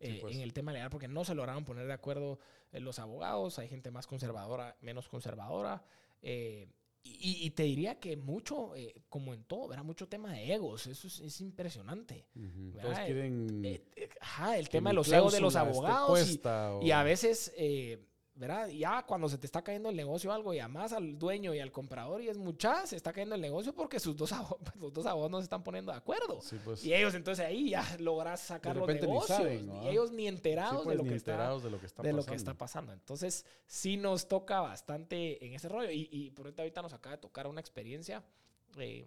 eh, 0.00 0.18
pues. 0.20 0.34
en 0.34 0.42
el 0.42 0.52
tema 0.52 0.72
legal 0.72 0.90
porque 0.90 1.08
no 1.08 1.24
se 1.24 1.34
lograron 1.34 1.64
poner 1.64 1.86
de 1.86 1.92
acuerdo 1.92 2.38
eh, 2.72 2.80
los 2.80 2.98
abogados, 2.98 3.58
hay 3.58 3.68
gente 3.68 3.90
más 3.90 4.06
conservadora, 4.06 4.76
menos 4.80 5.08
conservadora. 5.08 5.82
Y, 7.10 7.50
te 7.52 7.62
diría 7.62 7.98
que 7.98 8.18
mucho, 8.18 8.72
como 9.08 9.32
en 9.32 9.42
todo, 9.44 9.72
era 9.72 9.82
mucho 9.82 10.08
tema 10.08 10.30
de 10.30 10.52
egos. 10.52 10.86
Eso 10.86 11.06
es, 11.06 11.40
impresionante. 11.40 12.26
el 14.58 14.68
tema 14.68 14.90
de 14.90 14.94
los 14.94 15.10
egos 15.10 15.32
de 15.32 15.40
los 15.40 15.56
abogados. 15.56 16.38
y, 16.82 16.90
a 16.90 17.02
veces 17.04 17.54
¿verdad? 18.38 18.68
Ya 18.68 19.04
cuando 19.04 19.28
se 19.28 19.36
te 19.36 19.46
está 19.46 19.62
cayendo 19.62 19.88
el 19.88 19.96
negocio 19.96 20.32
algo, 20.32 20.54
y 20.54 20.60
además 20.60 20.92
al 20.92 21.18
dueño 21.18 21.54
y 21.54 21.58
al 21.58 21.72
comprador 21.72 22.22
y 22.22 22.28
es 22.28 22.38
mucha, 22.38 22.86
se 22.86 22.94
está 22.94 23.12
cayendo 23.12 23.34
el 23.34 23.40
negocio 23.40 23.74
porque 23.74 23.98
sus 23.98 24.16
dos 24.16 24.32
abogados, 24.32 24.60
los 24.80 24.92
dos 24.92 25.06
abogados 25.06 25.30
no 25.30 25.38
se 25.38 25.44
están 25.44 25.64
poniendo 25.64 25.90
de 25.90 25.98
acuerdo. 25.98 26.38
Pues. 26.64 26.84
Y 26.84 26.94
ellos 26.94 27.14
entonces 27.14 27.44
ahí 27.44 27.70
ya 27.70 27.84
logras 27.98 28.40
sacar 28.40 28.76
los 28.76 28.86
negocios. 28.86 29.40
Y 29.82 29.88
ellos 29.88 30.12
ni 30.12 30.28
enterados, 30.28 30.78
de, 30.78 30.84
pues, 30.84 30.96
lo 30.96 31.04
que 31.04 31.16
está, 31.16 31.32
de 31.58 31.70
lo 31.70 31.80
que 31.80 31.86
está 31.86 32.02
de 32.02 32.12
lo 32.12 32.24
que 32.24 32.34
está 32.36 32.54
pasando. 32.54 32.92
Entonces 32.92 33.44
sí 33.66 33.96
nos 33.96 34.28
toca 34.28 34.60
bastante 34.60 35.44
en 35.44 35.54
ese 35.54 35.68
rollo. 35.68 35.90
Y, 35.90 36.08
y 36.12 36.30
por 36.30 36.46
ahorita, 36.46 36.62
ahorita 36.62 36.82
nos 36.82 36.92
acaba 36.92 37.16
de 37.16 37.22
tocar 37.22 37.48
una 37.48 37.60
experiencia 37.60 38.22
eh, 38.78 39.04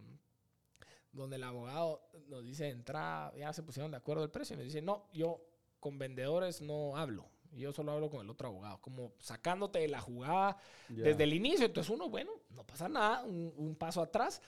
donde 1.14 1.38
el 1.38 1.44
abogado 1.44 2.10
nos 2.28 2.44
dice, 2.44 2.68
entra, 2.68 3.32
ya 3.38 3.54
se 3.54 3.64
pusieron 3.64 3.92
de 3.92 3.98
acuerdo 3.98 4.24
el 4.24 4.30
precio 4.30 4.56
y 4.56 4.58
nos 4.58 4.66
dice, 4.66 4.82
no, 4.82 5.08
yo 5.14 5.42
con 5.80 5.98
vendedores 5.98 6.62
no 6.62 6.98
hablo 6.98 7.30
yo 7.52 7.72
solo 7.74 7.92
hablo 7.92 8.10
con 8.10 8.22
el 8.22 8.30
otro 8.30 8.48
abogado, 8.48 8.80
como 8.82 9.14
sacándote 9.20 9.80
de 9.80 9.88
la 9.88 10.00
jugada 10.00 10.58
desde 10.90 11.24
el 11.24 11.34
inicio. 11.34 11.66
Entonces 11.66 11.90
uno, 11.92 12.10
bueno, 12.10 12.32
no 12.50 12.64
pasa 12.64 12.88
nada, 12.90 13.24
un, 13.24 13.76
paso 13.78 14.02
atrás. 14.02 14.42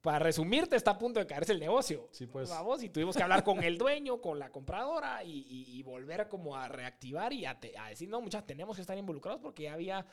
Para 0.00 0.18
resumirte, 0.18 0.76
está 0.76 0.92
a 0.92 0.98
punto 0.98 1.20
de 1.20 1.26
caerse 1.26 1.52
el 1.52 1.60
negocio. 1.60 2.08
Sí, 2.10 2.26
pues. 2.26 2.48
Vamos, 2.48 2.82
y 2.82 2.88
tuvimos 2.88 3.14
que 3.14 3.22
hablar 3.22 3.44
con 3.44 3.62
el 3.62 3.76
dueño, 3.76 4.20
con 4.20 4.38
la 4.38 4.50
compradora 4.50 5.22
y, 5.24 5.82
volver 5.82 6.28
como 6.28 6.56
a 6.56 6.68
reactivar 6.68 7.32
y 7.32 7.44
a, 7.44 7.58
decir, 7.88 8.08
no, 8.08 8.20
muchachos, 8.20 8.46
tenemos 8.46 8.76
que 8.76 8.80
estar 8.80 8.96
involucrados 8.96 9.40
porque 9.40 9.64
ya 9.64 9.74
había 9.74 10.06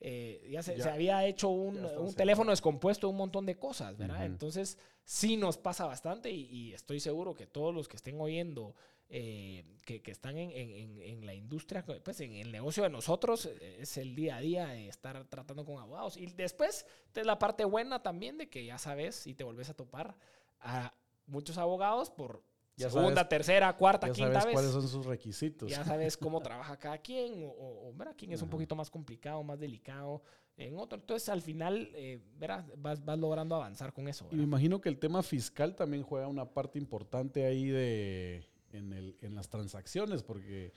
eh, 0.00 0.48
ya, 0.50 0.62
se, 0.62 0.80
había 0.88 1.24
hecho 1.26 1.48
un, 1.48 2.14
teléfono 2.14 2.50
descompuesto, 2.50 3.08
un 3.08 3.16
montón 3.16 3.46
de 3.46 3.58
cosas, 3.58 3.96
¿verdad? 3.96 4.26
Entonces, 4.26 4.78
sí 5.04 5.36
nos 5.36 5.58
pasa 5.58 5.86
bastante 5.86 6.30
y, 6.30 6.72
estoy 6.72 7.00
seguro 7.00 7.34
que 7.34 7.46
todos 7.46 7.74
los 7.74 7.88
que 7.88 7.96
estén 7.96 8.20
oyendo 8.20 8.74
eh, 9.10 9.64
que, 9.86 10.02
que, 10.02 10.10
están 10.10 10.36
en, 10.36 10.50
en, 10.50 11.00
en, 11.00 11.26
la 11.26 11.34
industria, 11.34 11.84
pues 12.04 12.20
en 12.20 12.34
el 12.34 12.52
negocio 12.52 12.82
de 12.82 12.90
nosotros, 12.90 13.46
eh, 13.46 13.78
es 13.80 13.96
el 13.96 14.14
día 14.14 14.36
a 14.36 14.40
día 14.40 14.74
estar 14.76 15.24
tratando 15.26 15.64
con 15.64 15.78
abogados. 15.78 16.16
Y 16.16 16.26
después 16.26 16.84
es 17.14 17.26
la 17.26 17.38
parte 17.38 17.64
buena 17.64 18.02
también 18.02 18.36
de 18.36 18.50
que 18.50 18.64
ya 18.64 18.76
sabes 18.76 19.26
y 19.26 19.34
te 19.34 19.44
volvés 19.44 19.70
a 19.70 19.74
topar 19.74 20.16
a 20.60 20.92
muchos 21.26 21.56
abogados 21.56 22.10
por 22.10 22.42
ya 22.76 22.90
segunda, 22.90 23.28
tercera, 23.28 23.76
cuarta, 23.76 24.06
ya 24.06 24.12
quinta 24.12 24.32
sabes 24.34 24.46
vez. 24.46 24.54
cuáles 24.54 24.70
son 24.72 24.88
sus 24.88 25.04
requisitos. 25.04 25.68
Ya 25.68 25.84
sabes 25.84 26.16
cómo 26.16 26.40
trabaja 26.40 26.78
cada 26.78 26.98
quien 26.98 27.42
o, 27.44 27.48
o, 27.48 27.88
o 27.90 27.94
quién 28.16 28.32
es 28.32 28.40
un 28.40 28.48
poquito 28.48 28.76
más 28.76 28.88
complicado, 28.88 29.42
más 29.42 29.58
delicado 29.58 30.22
en 30.56 30.76
otro. 30.76 30.98
Entonces, 30.98 31.28
al 31.28 31.42
final, 31.42 31.90
eh, 31.94 32.20
verás, 32.36 32.64
vas, 32.76 33.04
vas, 33.04 33.18
logrando 33.18 33.56
avanzar 33.56 33.92
con 33.92 34.06
eso. 34.06 34.26
¿verdad? 34.26 34.36
Y 34.36 34.38
me 34.38 34.44
imagino 34.44 34.80
que 34.80 34.88
el 34.88 34.98
tema 34.98 35.22
fiscal 35.24 35.74
también 35.74 36.04
juega 36.04 36.28
una 36.28 36.44
parte 36.52 36.78
importante 36.78 37.46
ahí 37.46 37.68
de 37.68 38.47
en, 38.72 38.92
el, 38.92 39.16
en 39.20 39.34
las 39.34 39.48
transacciones, 39.48 40.22
porque 40.22 40.72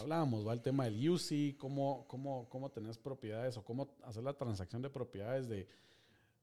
hablábamos, 0.00 0.46
va 0.46 0.52
el 0.52 0.62
tema 0.62 0.84
del 0.84 1.08
UCI, 1.08 1.54
cómo, 1.54 2.06
cómo, 2.08 2.48
cómo 2.48 2.70
tenés 2.70 2.98
propiedades 2.98 3.56
o 3.56 3.64
cómo 3.64 3.94
hacer 4.02 4.22
la 4.22 4.34
transacción 4.34 4.82
de 4.82 4.90
propiedades 4.90 5.48
de 5.48 5.66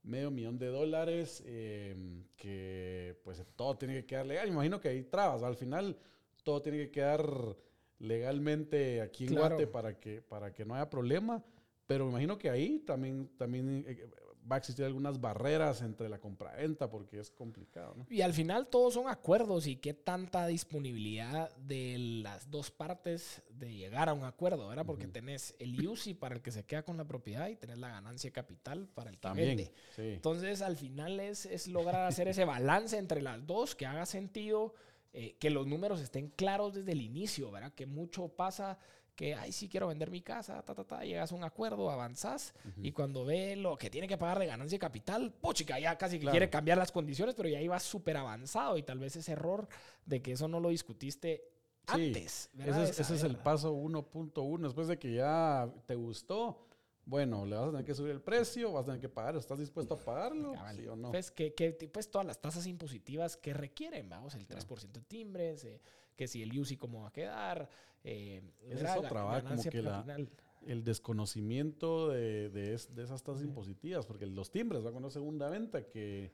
medio 0.03 0.31
millón 0.31 0.57
de 0.57 0.67
dólares, 0.67 1.43
eh, 1.45 1.95
que 2.37 3.19
pues 3.23 3.43
todo 3.55 3.77
tiene 3.77 3.95
que 3.95 4.05
quedar 4.05 4.25
legal. 4.25 4.47
Imagino 4.47 4.79
que 4.79 4.89
hay 4.89 5.03
trabas, 5.03 5.43
al 5.43 5.55
final 5.55 5.97
todo 6.43 6.61
tiene 6.61 6.79
que 6.79 6.91
quedar 6.91 7.23
legalmente 7.99 9.01
aquí 9.01 9.25
en 9.25 9.35
claro. 9.35 9.55
Guate 9.55 9.67
para 9.67 9.99
que, 9.99 10.21
para 10.21 10.53
que 10.53 10.65
no 10.65 10.75
haya 10.75 10.89
problema, 10.89 11.43
pero 11.85 12.05
me 12.05 12.11
imagino 12.11 12.37
que 12.37 12.49
ahí 12.49 12.79
también, 12.79 13.29
también 13.37 13.85
eh, 13.87 14.09
va 14.49 14.55
a 14.55 14.59
existir 14.59 14.85
algunas 14.85 15.19
barreras 15.19 15.81
entre 15.81 16.09
la 16.09 16.19
compraventa 16.19 16.89
porque 16.89 17.19
es 17.19 17.29
complicado. 17.29 17.93
¿no? 17.95 18.05
Y 18.09 18.21
al 18.21 18.33
final 18.33 18.67
todos 18.67 18.93
son 18.93 19.07
acuerdos 19.07 19.67
y 19.67 19.75
qué 19.77 19.93
tanta 19.93 20.47
disponibilidad 20.47 21.55
de 21.57 21.97
las 22.23 22.49
dos 22.49 22.71
partes 22.71 23.41
de 23.49 23.73
llegar 23.73 24.09
a 24.09 24.13
un 24.13 24.23
acuerdo, 24.23 24.67
¿verdad? 24.67 24.85
Porque 24.85 25.05
uh 25.05 25.09
-huh. 25.09 25.13
tenés 25.13 25.55
el 25.59 25.87
UCI 25.87 26.13
para 26.15 26.35
el 26.35 26.41
que 26.41 26.51
se 26.51 26.65
queda 26.65 26.83
con 26.83 26.97
la 26.97 27.05
propiedad 27.05 27.47
y 27.49 27.55
tenés 27.55 27.77
la 27.77 27.89
ganancia 27.89 28.31
capital 28.31 28.87
para 28.87 29.09
el 29.09 29.17
que 29.17 29.21
También, 29.21 29.57
vende. 29.57 29.73
sí. 29.95 30.01
Entonces 30.13 30.61
al 30.61 30.77
final 30.77 31.19
es, 31.19 31.45
es 31.45 31.67
lograr 31.67 32.05
hacer 32.07 32.27
ese 32.27 32.45
balance 32.45 32.97
entre 32.97 33.21
las 33.21 33.45
dos, 33.45 33.75
que 33.75 33.85
haga 33.85 34.05
sentido, 34.05 34.73
eh, 35.13 35.35
que 35.39 35.49
los 35.49 35.67
números 35.67 35.99
estén 35.99 36.29
claros 36.29 36.73
desde 36.73 36.93
el 36.93 37.01
inicio, 37.01 37.51
¿verdad? 37.51 37.73
Que 37.73 37.85
mucho 37.85 38.29
pasa 38.29 38.79
que, 39.15 39.35
ay, 39.35 39.51
sí 39.51 39.67
quiero 39.69 39.87
vender 39.87 40.09
mi 40.09 40.21
casa, 40.21 40.61
ta, 40.63 40.73
ta, 40.73 40.83
ta, 40.83 41.03
llegas 41.03 41.31
a 41.31 41.35
un 41.35 41.43
acuerdo, 41.43 41.89
avanzás, 41.91 42.53
uh 42.65 42.67
-huh. 42.69 42.85
y 42.87 42.91
cuando 42.91 43.23
ve 43.25 43.55
lo 43.55 43.77
que 43.77 43.89
tiene 43.89 44.07
que 44.07 44.17
pagar 44.17 44.39
de 44.39 44.47
ganancia 44.47 44.75
de 44.75 44.79
capital, 44.79 45.31
puchica, 45.33 45.79
ya 45.79 45.97
casi 45.97 46.15
que 46.17 46.21
Claro. 46.21 46.33
quiere 46.33 46.49
cambiar 46.49 46.77
las 46.77 46.91
condiciones, 46.91 47.35
pero 47.35 47.47
ya 47.49 47.61
iba 47.61 47.79
súper 47.79 48.17
avanzado 48.17 48.77
y 48.77 48.83
tal 48.83 48.99
vez 48.99 49.15
ese 49.15 49.33
error 49.33 49.67
de 50.05 50.21
que 50.21 50.31
eso 50.33 50.47
no 50.47 50.59
lo 50.59 50.69
discutiste 50.69 51.43
Sí, 51.87 52.07
antes. 52.07 52.49
¿verdad? 52.53 52.83
Ese 52.83 52.91
es, 52.91 52.99
ese 52.99 53.15
es 53.15 53.23
el 53.23 53.37
paso 53.37 53.73
1.1. 53.73 54.67
Después 54.67 54.87
de 54.87 54.97
que 54.99 55.13
ya 55.13 55.67
te 55.87 55.95
gustó, 55.95 56.67
bueno, 57.05 57.45
le 57.45 57.55
vas 57.55 57.67
a 57.67 57.71
tener 57.71 57.85
que 57.85 57.95
subir 57.95 58.11
el 58.11 58.21
precio, 58.21 58.71
vas 58.71 58.83
a 58.83 58.85
tener 58.85 59.01
que 59.01 59.09
pagar, 59.09 59.35
¿estás 59.35 59.57
dispuesto 59.59 59.95
a 59.95 59.97
pagarlo? 59.97 60.53
Cabal. 60.53 60.77
¿Sí 60.77 60.87
o 60.87 60.95
no? 60.95 61.11
Pues, 61.11 61.31
que, 61.31 61.53
que, 61.55 61.71
pues 61.91 62.09
todas 62.11 62.25
las 62.27 62.39
tasas 62.39 62.67
impositivas 62.67 63.35
que 63.35 63.53
requieren, 63.53 64.07
vamos, 64.09 64.35
el 64.35 64.47
3% 64.47 64.99
de 64.99 65.01
timbres, 65.01 65.65
eh, 65.65 65.81
que 66.15 66.27
si 66.27 66.41
el 66.43 66.57
UCI 66.57 66.77
cómo 66.77 67.01
va 67.03 67.09
a 67.09 67.13
quedar. 67.13 67.69
Eh, 68.03 68.41
Esa 68.67 68.93
es 68.93 68.97
otra, 69.05 69.23
va, 69.23 69.41
como 69.41 69.61
que 69.63 69.81
la- 69.81 70.01
final. 70.03 70.29
El 70.67 70.83
desconocimiento 70.83 72.09
de, 72.09 72.49
de, 72.49 72.73
es- 72.75 72.93
de 72.93 73.03
esas 73.03 73.23
tasas 73.23 73.41
impositivas, 73.43 74.05
porque 74.05 74.25
los 74.27 74.51
timbres, 74.51 74.85
va 74.85 74.91
con 74.91 75.03
una 75.03 75.09
segunda 75.11 75.49
venta 75.49 75.87
que 75.87 76.31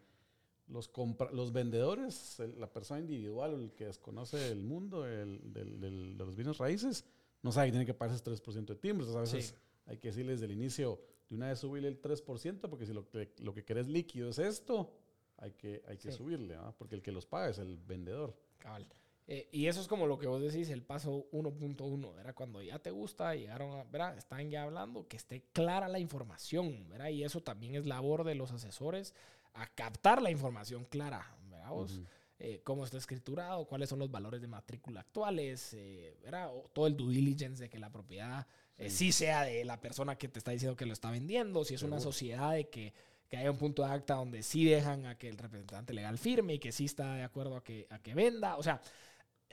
los, 0.68 0.92
compra- 0.92 1.32
los 1.32 1.54
vendedores, 1.54 2.40
el- 2.42 2.60
la 2.60 2.68
persona 2.72 3.00
individual, 3.00 3.54
el 3.54 3.72
que 3.74 3.86
desconoce 3.86 4.52
el 4.52 4.64
mundo 4.64 5.06
el- 5.06 5.54
del- 5.54 5.80
del- 5.80 6.18
de 6.18 6.26
los 6.26 6.36
bienes 6.36 6.58
raíces, 6.58 7.06
no 7.42 7.52
sabe 7.54 7.68
que 7.68 7.72
tiene 7.72 7.86
que 7.86 7.94
pagar 7.94 8.16
ese 8.16 8.24
3% 8.24 8.74
de 8.74 8.80
timbres. 8.80 9.10
A 9.16 9.22
veces 9.22 9.46
Sí. 9.48 9.56
hay 9.86 9.98
que 9.98 10.10
decirles 10.10 10.42
desde 10.42 10.52
el 10.54 10.60
inicio, 10.60 11.00
de 11.30 11.36
una 11.36 11.48
vez 11.50 11.60
subirle 11.60 11.88
el 11.88 12.02
3%, 12.02 12.70
porque 12.70 12.86
si 12.86 12.94
lo 12.94 13.08
que, 13.10 13.34
lo 13.40 13.54
que 13.54 13.64
querés 13.64 13.88
líquido 13.88 14.30
es 14.30 14.40
esto, 14.40 14.92
hay 15.38 15.52
que, 15.52 15.82
hay 15.88 15.98
que 15.98 16.12
Sí. 16.12 16.18
subirle, 16.18 16.56
¿va? 16.58 16.72
porque 16.78 16.96
el 16.96 17.02
que 17.02 17.12
los 17.14 17.26
paga 17.26 17.50
es 17.50 17.60
el 17.60 17.78
vendedor. 17.78 18.36
Cabal. 18.58 18.86
Eh, 19.30 19.50
y 19.52 19.68
eso 19.68 19.82
es 19.82 19.88
como 19.88 20.08
lo 20.08 20.18
que 20.18 20.28
vos 20.28 20.42
decís, 20.42 20.70
el 20.70 20.84
paso 20.84 21.28
1.1, 21.32 22.20
era 22.20 22.34
cuando 22.34 22.62
ya 22.62 22.80
te 22.80 22.92
gusta, 22.92 23.36
llegaron 23.36 23.78
a, 23.78 23.84
¿verdad? 23.84 24.18
Están 24.18 24.50
ya 24.50 24.64
hablando, 24.64 25.08
que 25.08 25.18
esté 25.18 25.44
clara 25.52 25.90
la 25.90 26.00
información, 26.00 26.88
¿verdad? 26.88 27.10
Y 27.10 27.24
eso 27.24 27.42
también 27.42 27.76
es 27.76 27.86
labor 27.86 28.24
de 28.24 28.36
los 28.36 28.52
asesores, 28.52 29.14
a 29.54 29.68
captar 29.68 30.22
la 30.22 30.32
información 30.32 30.86
clara, 30.86 31.36
¿verdad? 31.50 31.72
Vos? 31.72 31.98
Ujú. 31.98 32.08
Eh, 32.40 32.62
cómo 32.64 32.86
está 32.86 32.98
escriturado, 32.98 33.66
cuáles 33.66 33.90
son 33.90 33.98
los 33.98 34.12
valores 34.12 34.42
de 34.42 34.48
matrícula 34.48 35.00
actuales, 35.00 35.74
eh, 35.74 36.16
¿verdad? 36.24 36.52
O 36.54 36.70
todo 36.72 36.86
el 36.86 36.96
due 36.96 37.12
diligence 37.12 37.64
de 37.64 37.68
que 37.68 37.80
la 37.80 37.92
propiedad 37.92 38.46
eh, 38.78 38.92
sí. 38.92 39.12
sea 39.12 39.42
de 39.42 39.66
la 39.66 39.82
persona 39.82 40.16
que 40.18 40.28
te 40.28 40.38
está 40.38 40.52
diciendo 40.52 40.76
que 40.76 40.86
lo 40.86 40.94
está 40.94 41.10
vendiendo, 41.10 41.66
si 41.66 41.74
es 41.74 41.82
una 41.82 42.00
sociedad 42.00 42.54
de 42.54 42.70
que, 42.70 42.94
que 43.28 43.38
haya 43.38 43.50
un 43.50 43.58
punto 43.58 43.84
de 43.84 43.90
acta 43.90 44.14
donde 44.14 44.44
sí 44.44 44.66
dejan 44.66 45.08
a 45.08 45.18
que 45.18 45.30
el 45.30 45.38
representante 45.40 45.94
legal 45.94 46.20
firme 46.20 46.54
y 46.54 46.60
que 46.60 46.72
sí 46.72 46.86
está 46.86 47.16
de 47.16 47.24
acuerdo 47.24 47.58
a 47.58 47.64
que, 47.64 47.88
a 47.90 47.98
que 47.98 48.14
venda. 48.14 48.56
O 48.58 48.62
sea, 48.62 48.80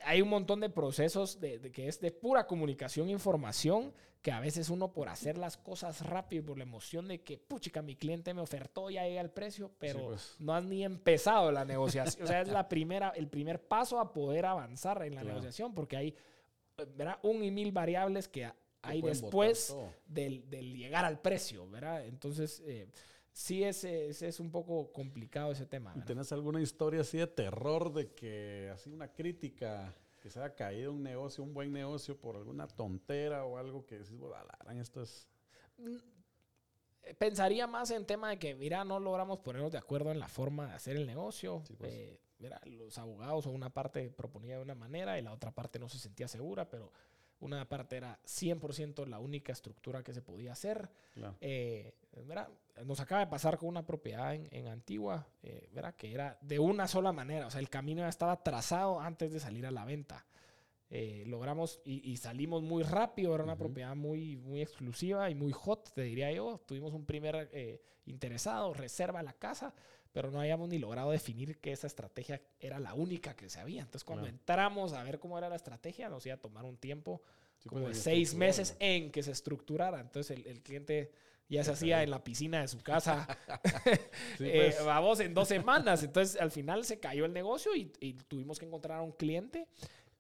hay 0.03 0.23
un 0.23 0.29
montón 0.29 0.61
de 0.61 0.69
procesos 0.71 1.41
de, 1.41 1.59
de 1.59 1.71
que 1.71 1.89
es 1.89 2.01
de 2.01 2.11
pura 2.11 2.47
comunicación 2.47 3.09
e 3.09 3.13
información 3.13 3.93
que 4.23 4.33
a 4.33 4.41
veces 4.41 4.71
uno 4.71 4.91
por 4.93 5.11
hacer 5.11 5.37
las 5.37 5.59
cosas 5.59 6.01
rápido, 6.07 6.47
por 6.47 6.57
la 6.57 6.65
emoción 6.65 7.07
de 7.09 7.21
que, 7.23 7.37
puchica, 7.37 7.83
mi 7.83 7.95
cliente 7.95 8.33
me 8.33 8.41
ofertó, 8.41 8.89
ya 8.89 9.05
llega 9.07 9.21
el 9.21 9.31
precio, 9.31 9.71
pero 9.79 10.01
pues. 10.07 10.37
no 10.39 10.55
has 10.55 10.65
ni 10.65 10.83
empezado 10.83 11.53
la 11.53 11.67
negociación. 11.67 12.25
o 12.25 12.27
sea, 12.27 12.41
es 12.41 12.49
la 12.49 12.67
primera, 12.69 13.11
el 13.11 13.29
primer 13.29 13.61
paso 13.67 14.01
a 14.01 14.15
poder 14.15 14.47
avanzar 14.47 15.03
en 15.03 15.15
la 15.15 15.21
Claro. 15.21 15.35
negociación, 15.35 15.75
porque 15.75 15.97
hay 15.99 16.15
¿verdad? 16.97 17.19
un 17.23 17.45
y 17.45 17.51
mil 17.51 17.71
variables 17.71 18.27
que 18.29 18.51
hay 18.81 19.03
después 19.03 19.77
del, 20.07 20.49
del 20.49 20.75
llegar 20.75 21.05
al 21.05 21.21
precio, 21.21 21.69
¿verdad? 21.69 22.05
Entonces, 22.07 22.63
eh, 22.67 22.89
sí 23.35 23.65
es, 23.65 23.85
es, 23.85 24.23
es 24.23 24.41
un 24.41 24.51
poco 24.51 24.91
complicado 24.93 25.53
ese 25.53 25.67
tema. 25.67 25.91
¿Y 25.91 25.95
¿verdad? 25.95 26.07
tenés 26.07 26.33
alguna 26.33 26.63
historia 26.63 27.03
así 27.03 27.19
de 27.19 27.27
terror 27.27 27.93
de 27.93 28.15
que, 28.15 28.71
así 28.73 28.89
una 28.89 29.13
crítica, 29.13 29.93
que 30.23 30.31
se 30.31 30.39
haya 30.39 30.55
caído 30.55 30.93
un 30.93 31.03
negocio, 31.03 31.45
un 31.45 31.53
buen 31.53 31.73
negocio 31.73 32.17
por 32.17 32.37
alguna 32.37 32.67
tontera 32.69 33.45
o 33.45 33.59
algo 33.59 33.85
que 33.85 33.99
decís, 33.99 34.17
bueno, 34.17 34.39
esto 34.81 35.03
es... 35.03 35.29
pensaría 37.19 37.67
más 37.67 37.91
en 37.91 38.07
tema 38.07 38.31
de 38.31 38.39
que, 38.39 38.55
mira, 38.55 38.85
no 38.85 39.01
logramos 39.01 39.41
ponernos 39.41 39.73
de 39.73 39.79
acuerdo 39.79 40.13
en 40.13 40.21
la 40.21 40.29
forma 40.29 40.69
de 40.69 40.75
hacer 40.75 40.97
el 40.97 41.05
negocio. 41.05 41.63
Sí, 41.67 41.75
pues. 41.77 41.93
Eh, 41.93 42.21
mira, 42.39 42.61
los 42.65 42.97
abogados 42.99 43.47
o 43.47 43.51
una 43.51 43.71
parte 43.71 44.11
proponía 44.11 44.57
de 44.57 44.63
una 44.63 44.77
manera 44.77 45.19
y 45.19 45.23
la 45.23 45.33
otra 45.33 45.51
parte 45.51 45.81
no 45.81 45.89
se 45.89 45.99
sentía 45.99 46.29
segura, 46.29 46.71
pero 46.71 46.93
una 47.45 47.69
parte 47.69 47.97
era 47.97 48.19
100% 48.25 49.07
la 49.07 49.19
única 49.19 49.53
estructura 49.53 50.03
que 50.03 50.15
se 50.15 50.23
podía 50.23 50.53
hacer. 50.53 50.91
Claro. 51.15 51.37
Eh. 51.41 51.95
Nos 52.85 53.01
acaba 53.01 53.21
de 53.21 53.27
pasar 53.27 53.59
con 53.59 53.69
una 53.69 53.87
propiedad 53.87 54.35
en, 54.35 54.49
en 54.51 54.69
Antigua, 54.69 55.27
eh, 55.43 55.71
que 55.97 56.13
era 56.13 56.39
de 56.43 56.59
una 56.59 56.87
sola 56.89 57.13
manera, 57.13 57.47
o 57.47 57.51
sea, 57.51 57.61
el 57.61 57.69
camino 57.69 58.03
ya 58.03 58.09
estaba 58.09 58.43
trazado 58.43 59.01
antes 59.01 59.33
de 59.33 59.41
salir 59.41 59.67
a 59.67 59.71
la 59.71 59.85
venta. 59.85 60.25
Eh, 60.91 61.25
logramos 61.27 61.81
y, 61.85 62.09
y, 62.09 62.19
salimos 62.19 62.63
muy 62.63 62.83
rápido, 62.85 63.35
era 63.35 63.43
una 63.43 63.55
uh 63.55 63.57
-huh. 63.57 63.59
propiedad 63.59 63.97
muy, 63.97 64.37
muy 64.37 64.63
exclusiva 64.63 65.29
y 65.31 65.35
muy 65.35 65.51
hot, 65.53 65.93
te 65.93 66.03
diría 66.03 66.31
yo. 66.31 66.61
Tuvimos 66.67 66.93
un 66.93 67.05
primer 67.05 67.49
eh, 67.53 67.81
interesado, 68.07 68.73
reserva 68.75 69.23
la 69.23 69.33
casa, 69.33 69.75
pero 70.15 70.31
no 70.31 70.39
habíamos 70.39 70.69
ni 70.69 70.79
logrado 70.79 71.11
definir 71.11 71.59
que 71.59 71.73
esa 71.73 71.89
estrategia 71.89 72.41
era 72.61 72.79
la 72.79 72.95
única 72.95 73.35
que 73.35 73.51
se 73.51 73.59
había. 73.59 73.83
Entonces, 73.83 74.05
cuando 74.05 74.23
claro. 74.23 74.37
entramos 74.39 74.93
a 74.93 75.03
ver 75.03 75.19
cómo 75.19 75.37
era 75.37 75.49
la 75.49 75.57
estrategia, 75.57 76.09
nos 76.09 76.25
iba 76.25 76.37
a 76.37 76.41
tomar 76.41 76.65
un 76.65 76.77
tiempo 76.77 77.21
sí, 77.59 77.69
como 77.69 77.89
de 77.89 77.95
seis 77.95 78.33
meses 78.33 78.77
en 78.79 79.11
que 79.11 79.25
se 79.25 79.33
estructurara. 79.33 79.99
Entonces, 79.99 80.39
el, 80.39 80.47
el 80.47 80.63
cliente 80.63 81.11
ya 81.49 81.65
se 81.65 81.73
hacía 81.73 82.05
en 82.05 82.11
la 82.11 82.23
piscina 82.23 82.61
de 82.61 82.69
su 82.69 82.81
casa, 82.81 83.27
sí, 84.39 84.45
pues. 84.51 84.79
eh, 84.79 84.83
vamos, 84.87 85.19
en 85.19 85.35
dos 85.35 85.49
semanas. 85.57 86.05
Entonces, 86.05 86.41
al 86.41 86.53
final 86.53 86.85
se 86.85 87.01
cayó 87.01 87.25
el 87.25 87.33
negocio 87.33 87.75
y, 87.75 87.93
y 87.99 88.13
tuvimos 88.13 88.61
que 88.61 88.67
encontrar 88.67 89.01
a 89.01 89.03
un 89.03 89.13
cliente 89.13 89.67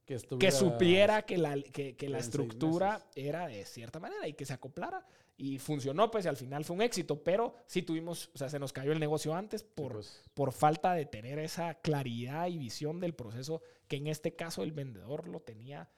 que, 0.06 0.18
que, 0.40 0.50
supiera 0.50 1.22
que 1.22 1.38
la, 1.38 1.54
que, 1.62 1.94
que 1.94 2.08
la 2.08 2.18
estructura 2.18 3.06
era 3.14 3.46
de 3.46 3.64
cierta 3.64 4.00
manera 4.00 4.26
y 4.26 4.32
que 4.32 4.44
se 4.44 4.54
acoplara. 4.54 5.06
Y 5.36 5.58
funcionó, 5.58 6.10
pues, 6.10 6.24
y 6.24 6.28
al 6.28 6.36
final 6.36 6.64
fue 6.64 6.76
un 6.76 6.82
éxito, 6.82 7.22
pero 7.22 7.54
sí 7.66 7.82
tuvimos, 7.82 8.30
o 8.34 8.38
sea, 8.38 8.48
se 8.48 8.60
nos 8.60 8.72
cayó 8.72 8.92
el 8.92 9.00
negocio 9.00 9.34
antes 9.34 9.64
por, 9.64 9.94
pues. 9.94 10.22
por 10.32 10.52
falta 10.52 10.94
de 10.94 11.06
tener 11.06 11.40
esa 11.40 11.74
claridad 11.74 12.46
y 12.46 12.58
visión 12.58 13.00
del 13.00 13.14
proceso, 13.14 13.60
que 13.88 13.96
en 13.96 14.06
este 14.06 14.36
caso 14.36 14.62
el 14.62 14.70
vendedor 14.70 15.26
lo 15.26 15.40
tenía 15.40 15.88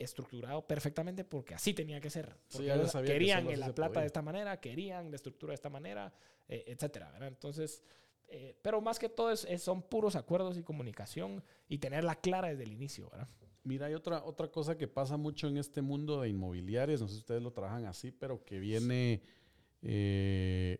estructurado 0.00 0.66
perfectamente 0.66 1.24
porque 1.24 1.54
así 1.54 1.74
tenía 1.74 2.00
que 2.00 2.10
ser. 2.10 2.34
Porque 2.50 2.88
sí, 2.88 2.98
querían 3.04 3.46
que 3.46 3.56
la 3.56 3.74
plata 3.74 4.00
de 4.00 4.06
esta 4.06 4.22
manera, 4.22 4.58
querían 4.58 5.10
la 5.10 5.16
estructura 5.16 5.50
de 5.50 5.56
esta 5.56 5.68
manera, 5.68 6.12
eh, 6.48 6.64
etcétera. 6.66 7.10
¿verdad? 7.12 7.28
Entonces, 7.28 7.82
eh, 8.28 8.56
pero 8.62 8.80
más 8.80 8.98
que 8.98 9.08
todo 9.08 9.30
es, 9.30 9.44
es, 9.44 9.62
son 9.62 9.82
puros 9.82 10.16
acuerdos 10.16 10.56
y 10.56 10.62
comunicación 10.62 11.44
y 11.68 11.78
tenerla 11.78 12.14
clara 12.14 12.48
desde 12.48 12.64
el 12.64 12.72
inicio. 12.72 13.10
¿verdad? 13.10 13.28
Mira, 13.62 13.86
hay 13.86 13.94
otra, 13.94 14.24
otra 14.24 14.48
cosa 14.50 14.76
que 14.78 14.88
pasa 14.88 15.16
mucho 15.16 15.46
en 15.48 15.58
este 15.58 15.82
mundo 15.82 16.20
de 16.22 16.28
inmobiliarias, 16.30 17.00
no 17.00 17.08
sé 17.08 17.14
si 17.14 17.20
ustedes 17.20 17.42
lo 17.42 17.52
trabajan 17.52 17.84
así, 17.84 18.10
pero 18.10 18.44
que 18.44 18.58
viene 18.58 19.20
eh, 19.82 20.78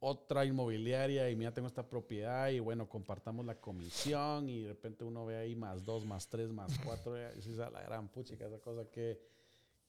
otra 0.00 0.44
inmobiliaria 0.44 1.30
y 1.30 1.36
mira, 1.36 1.52
tengo 1.54 1.68
esta 1.68 1.88
propiedad 1.88 2.48
y 2.48 2.58
bueno, 2.58 2.88
compartamos 2.88 3.44
la 3.46 3.54
comisión 3.60 4.48
y 4.48 4.62
de 4.62 4.68
repente 4.68 5.04
uno 5.04 5.24
ve 5.26 5.36
ahí 5.36 5.54
más 5.54 5.84
dos, 5.84 6.04
más 6.04 6.28
tres, 6.28 6.50
más 6.50 6.76
cuatro, 6.84 7.16
y 7.18 7.22
a 7.60 7.70
la 7.70 7.82
gran 7.82 8.08
puchica, 8.08 8.46
esa 8.46 8.58
cosa 8.58 8.84
que, 8.90 9.20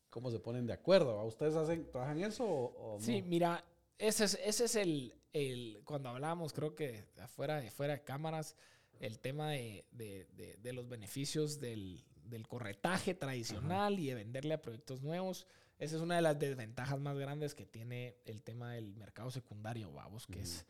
¿cómo 0.09 0.29
se 0.29 0.39
ponen 0.39 0.67
de 0.67 0.73
acuerdo? 0.73 1.19
¿A 1.19 1.25
¿Ustedes 1.25 1.55
hacen, 1.55 1.89
trabajan 1.91 2.19
eso 2.23 2.45
o, 2.45 2.95
o 2.95 2.99
Sí, 2.99 3.21
mira, 3.23 3.63
ese 3.97 4.25
es, 4.25 4.39
ese 4.43 4.65
es 4.65 4.75
el, 4.75 5.15
el, 5.31 5.81
cuando 5.85 6.09
hablábamos, 6.09 6.53
creo 6.53 6.75
que 6.75 7.05
afuera 7.21 7.59
de, 7.61 7.71
fuera 7.71 7.93
de 7.93 8.03
cámaras, 8.03 8.55
el 8.99 9.19
tema 9.19 9.49
de- 9.51 9.85
de- 9.91 10.57
de 10.61 10.73
los 10.73 10.87
beneficios 10.87 11.59
del, 11.59 12.03
del 12.26 12.47
corretaje 12.47 13.13
tradicional 13.13 13.99
y 13.99 14.07
de 14.07 14.15
venderle 14.15 14.53
a 14.53 14.61
proyectos 14.61 15.01
nuevos. 15.01 15.47
Esa 15.80 15.95
es 15.97 16.01
una 16.01 16.15
de 16.15 16.21
las 16.21 16.38
desventajas 16.39 16.99
más 16.99 17.17
grandes 17.17 17.55
que 17.55 17.65
tiene 17.65 18.17
el 18.26 18.41
tema 18.43 18.71
del 18.74 18.95
mercado 18.95 19.32
secundario, 19.32 19.91
vamos, 19.91 20.28
que 20.28 20.39
es 20.41 20.65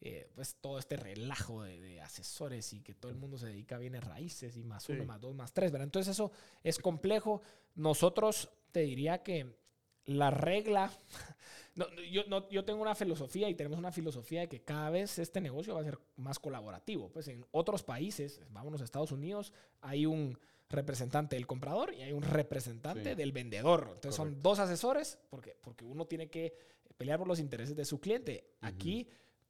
eh, 0.00 0.28
pues 0.34 0.56
todo 0.60 0.78
este 0.78 0.96
relajo 0.96 1.62
de, 1.62 1.80
de 1.80 2.00
asesores 2.00 2.72
y 2.74 2.80
que 2.82 2.94
todo 2.94 3.10
el 3.10 3.16
mundo 3.16 3.38
se 3.38 3.46
dedica 3.46 3.76
a 3.76 3.78
bienes 3.78 4.04
raíces 4.04 4.56
y 4.56 4.62
más 4.62 4.88
uno, 4.88 5.04
más 5.06 5.20
dos, 5.20 5.34
más 5.34 5.52
tres, 5.54 5.72
¿verdad? 5.72 5.86
Entonces 5.86 6.12
eso 6.12 6.30
es 6.62 6.78
complejo. 6.78 7.40
Nosotros 7.74 8.50
te 8.70 8.80
diría 8.80 9.22
que 9.22 9.56
la 10.04 10.30
regla, 10.30 10.92
no, 11.74 11.86
yo, 12.10 12.24
no- 12.28 12.48
yo 12.50 12.64
tengo 12.64 12.82
una 12.82 12.94
filosofía 12.94 13.48
y 13.48 13.54
tenemos 13.54 13.78
una 13.78 13.92
filosofía 13.92 14.40
de 14.40 14.48
que 14.48 14.62
cada 14.62 14.90
vez 14.90 15.18
este 15.18 15.40
negocio 15.40 15.74
va 15.74 15.80
a 15.80 15.84
ser 15.84 15.98
más 16.16 16.38
colaborativo. 16.38 17.10
Pues 17.10 17.26
en 17.28 17.44
otros 17.50 17.82
países, 17.82 18.40
vámonos 18.50 18.82
a 18.82 18.84
Estados 18.84 19.10
Unidos, 19.12 19.52
hay 19.80 20.04
un 20.06 20.38
representante 20.74 21.36
del 21.36 21.46
comprador 21.46 21.94
y 21.94 22.02
hay 22.02 22.12
un 22.12 22.22
representante 22.22 23.10
Sí. 23.10 23.14
del 23.16 23.32
vendedor. 23.32 23.88
Entonces 23.94 24.14
son 24.14 24.42
dos 24.42 24.58
asesores 24.58 25.18
porque, 25.30 25.56
porque 25.62 25.84
uno 25.84 26.06
tiene 26.06 26.28
que 26.28 26.54
pelear 26.96 27.18
por 27.18 27.28
los 27.28 27.38
intereses 27.40 27.74
de 27.76 27.84
su 27.84 28.00
cliente. 28.00 28.44
Aquí 28.60 29.08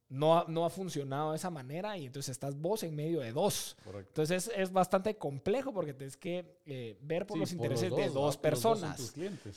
no, 0.08 0.38
ha, 0.38 0.44
no 0.48 0.64
ha 0.64 0.70
funcionado 0.70 1.30
de 1.32 1.36
esa 1.36 1.50
manera 1.50 1.96
y 1.98 2.06
entonces 2.06 2.30
estás 2.30 2.56
vos 2.56 2.82
en 2.82 2.94
medio 2.94 3.20
de 3.20 3.32
dos. 3.32 3.76
Correcto. 3.84 4.10
Entonces 4.22 4.48
es, 4.48 4.52
es 4.56 4.72
bastante 4.72 5.16
complejo 5.16 5.72
porque 5.72 5.94
tienes 5.94 6.16
que 6.16 6.58
eh, 6.66 6.96
ver 7.00 7.26
por 7.26 7.36
Sí, 7.36 7.40
los 7.40 7.48
por 7.50 7.56
intereses 7.56 7.90
los 7.90 7.98
de 7.98 8.08
dos, 8.10 8.36
personas. 8.36 9.14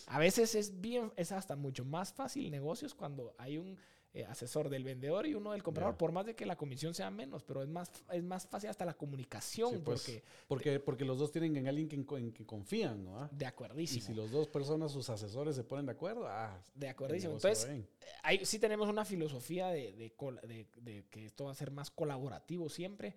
A 0.07 0.19
veces 0.19 0.55
es 0.55 0.79
bien, 0.81 1.11
es 1.15 1.31
hasta 1.31 1.55
mucho 1.55 1.85
más 1.85 2.11
fácil 2.13 2.49
negocios 2.49 2.95
cuando 2.95 3.35
hay 3.37 3.57
un 3.57 3.77
eh, 4.19 4.25
asesor 4.25 4.69
del 4.69 4.83
vendedor 4.83 5.25
y 5.27 5.33
uno 5.35 5.51
del 5.51 5.63
comprador, 5.63 5.95
por 5.97 6.11
más 6.11 6.25
de 6.25 6.35
que 6.35 6.45
la 6.45 6.55
comisión 6.55 6.93
sea 6.93 7.09
menos, 7.11 7.43
pero 7.43 7.61
es 7.61 7.69
más, 7.69 7.91
es 8.11 8.23
más 8.23 8.47
fácil 8.47 8.69
hasta 8.69 8.85
la 8.85 8.93
comunicación 8.95 9.71
Sí, 9.71 9.77
pues, 9.83 10.01
porque 10.01 10.23
porque, 10.47 10.79
porque 10.79 11.05
los 11.05 11.19
dos 11.19 11.31
tienen 11.31 11.55
en 11.57 11.67
alguien 11.67 11.87
que, 11.87 11.95
en, 12.17 12.31
que 12.31 12.45
confían, 12.45 13.03
¿no? 13.03 13.19
Ah, 13.21 13.29
de 13.31 13.45
Y 13.45 13.47
acuerdísimo. 13.47 14.05
si 14.05 14.13
los 14.13 14.31
dos 14.31 14.47
personas, 14.47 14.91
sus 14.91 15.09
asesores, 15.09 15.55
se 15.55 15.63
ponen 15.63 15.85
de 15.85 15.91
acuerdo, 15.91 16.27
ah, 16.27 16.59
de 16.75 16.89
acuerdísimo. 16.89 17.33
Entonces, 17.33 17.69
ahí 18.23 18.45
sí 18.45 18.59
tenemos 18.59 18.87
una 18.89 19.05
filosofía 19.05 19.67
de, 19.67 19.93
de 19.93 20.13
de- 20.47 20.67
de 20.81 21.05
que 21.09 21.25
esto 21.25 21.45
va 21.45 21.51
a 21.51 21.55
ser 21.55 21.71
más 21.71 21.91
colaborativo 21.91 22.69
siempre. 22.69 23.15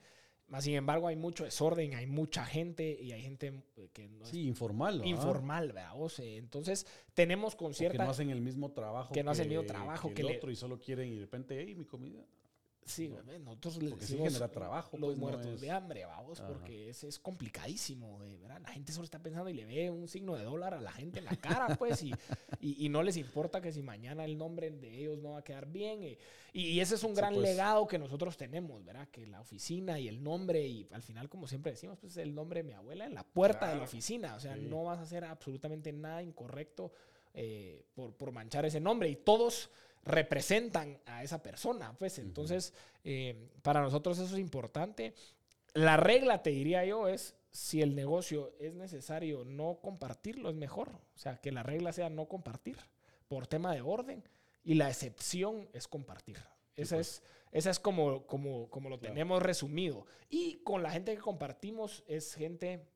Más 0.51 0.65
sin 0.65 0.75
embargo, 0.75 1.07
hay 1.07 1.15
mucho 1.17 1.45
desorden, 1.45 1.95
hay 1.95 2.07
mucha 2.07 2.45
gente 2.45 2.99
y 3.01 3.13
hay 3.13 3.23
gente 3.23 3.63
eh, 3.77 3.89
que 3.93 4.09
no 4.09 4.25
es 4.25 4.31
Sí, 4.31 4.47
informal, 4.47 5.01
informal, 5.07 5.69
¿verdad? 5.73 5.93
O 5.97 6.09
sea, 6.09 6.27
entonces, 6.27 6.87
tenemos 7.15 7.55
con 7.55 7.71
O 7.73 7.75
que 7.75 7.97
no 7.97 8.11
hacen 8.11 8.31
el 8.31 8.41
mismo 8.41 8.73
trabajo 8.73 9.15
que 9.15 9.23
no 9.23 9.31
hacen 9.31 9.45
el 9.45 9.51
mismo 9.51 9.65
trabajo, 9.67 10.09
que 10.09 10.15
que 10.15 10.23
el 10.23 10.29
le- 10.29 10.37
otro 10.39 10.51
y 10.51 10.57
solo 10.57 10.79
quieren 10.79 11.09
y 11.09 11.15
de 11.15 11.21
repente, 11.21 11.65
hey, 11.65 11.75
mi 11.77 11.85
comida. 11.85 12.25
Sí, 12.91 13.09
¿no? 13.09 13.23
nosotros 13.39 13.83
le 13.83 13.91
Porque 13.91 14.05
sí 14.07 14.13
decimos 14.15 14.33
genera 14.33 14.51
trabajo, 14.51 14.97
los 14.99 15.09
pues, 15.09 15.19
no 15.19 15.23
muertos 15.23 15.47
es- 15.47 15.61
de 15.61 15.71
hambre, 15.71 16.05
vamos, 16.05 16.41
Ajá. 16.41 16.49
porque 16.49 16.91
es, 16.91 17.05
es 17.05 17.19
complicadísimo, 17.19 18.19
¿verdad? 18.19 18.61
La 18.61 18.69
gente 18.71 18.93
solo 18.93 19.05
está 19.05 19.19
pensando 19.23 19.49
y 19.51 19.55
le 19.55 19.65
ve 19.65 19.91
un 19.91 20.09
signo 20.09 20.35
de 20.37 20.45
dólar 20.45 20.75
a 20.75 20.81
la 20.81 20.93
gente 20.93 21.19
en 21.21 21.25
la 21.27 21.37
cara, 21.37 21.77
pues, 21.79 22.03
y, 22.03 22.13
y, 22.61 22.85
y 22.87 22.89
no 22.89 23.03
les 23.03 23.17
importa 23.17 23.61
que 23.61 23.73
si 23.73 23.83
mañana 23.83 24.25
el 24.25 24.37
nombre 24.37 24.71
de 24.71 24.99
ellos 25.01 25.19
no 25.19 25.33
va 25.33 25.39
a 25.39 25.43
quedar 25.45 25.67
bien. 25.67 26.03
Y, 26.03 26.19
y- 26.53 26.63
y 26.73 26.81
ese 26.81 26.95
es 26.97 27.05
un 27.05 27.11
Sí, 27.11 27.17
gran 27.17 27.35
pues. 27.35 27.45
legado 27.49 27.87
que 27.87 27.99
nosotros 27.99 28.37
tenemos, 28.37 28.85
¿verdad? 28.85 29.09
Que 29.09 29.27
la 29.27 29.41
oficina 29.41 29.99
y 29.99 30.09
el 30.09 30.23
nombre, 30.23 30.67
y 30.67 30.89
al 30.93 31.03
final, 31.03 31.29
como 31.29 31.47
siempre 31.47 31.73
decimos, 31.73 31.99
pues 32.01 32.17
el 32.17 32.35
nombre 32.35 32.63
de 32.63 32.69
mi 32.69 32.73
abuela 32.75 33.07
en 33.07 33.15
la 33.15 33.23
puerta 33.25 33.67
de 33.67 33.73
la 33.73 33.79
Claro. 33.81 33.85
oficina, 33.85 34.35
o 34.35 34.41
sea, 34.41 34.55
Sí. 34.57 34.67
no 34.69 34.85
vas 34.85 34.99
a 34.99 35.03
hacer 35.03 35.25
absolutamente 35.25 35.93
nada 35.93 36.23
incorrecto 36.23 36.93
eh, 37.33 37.85
por, 37.95 38.13
por 38.15 38.33
manchar 38.33 38.65
ese 38.67 38.81
nombre, 38.81 39.09
y 39.09 39.15
todos 39.15 39.71
representan 40.05 40.99
a 41.07 41.23
esa 41.23 41.43
persona, 41.43 41.95
pues 41.99 42.19
entonces 42.19 42.73
eh, 43.05 43.51
para 43.63 43.81
nosotros 43.81 44.19
eso 44.19 44.35
es 44.35 44.41
importante. 44.41 45.15
La 45.75 45.97
regla, 45.97 46.43
te 46.43 46.51
diría 46.51 46.85
yo, 46.85 47.09
es 47.09 47.35
si 47.51 47.83
el 47.83 47.95
negocio 47.95 48.53
es 48.59 48.75
necesario 48.75 49.45
no 49.45 49.79
compartirlo, 49.83 50.51
es 50.51 50.57
mejor. 50.57 50.89
O 50.89 51.19
sea, 51.19 51.37
que 51.39 51.53
la 51.53 51.63
regla 51.63 51.93
sea 51.93 52.09
no 52.09 52.27
compartir 52.27 52.77
por 53.29 53.47
tema 53.47 53.75
de 53.75 53.81
orden 53.81 54.23
y 54.65 54.75
la 54.75 54.89
excepción 54.89 55.69
es 55.73 55.89
compartir. 55.89 56.39
Esa, 56.77 56.99
es, 56.99 57.23
esa 57.53 57.71
es 57.71 57.79
como, 57.79 58.27
como, 58.27 58.69
como 58.71 58.89
lo 58.89 58.97
pues. 58.97 59.01
Claro. 59.01 59.15
tenemos 59.15 59.43
resumido. 59.43 60.07
Y 60.29 60.57
con 60.63 60.83
la 60.83 60.91
gente 60.91 61.15
que 61.15 61.21
compartimos 61.21 62.05
es 62.07 62.35
gente, 62.35 62.87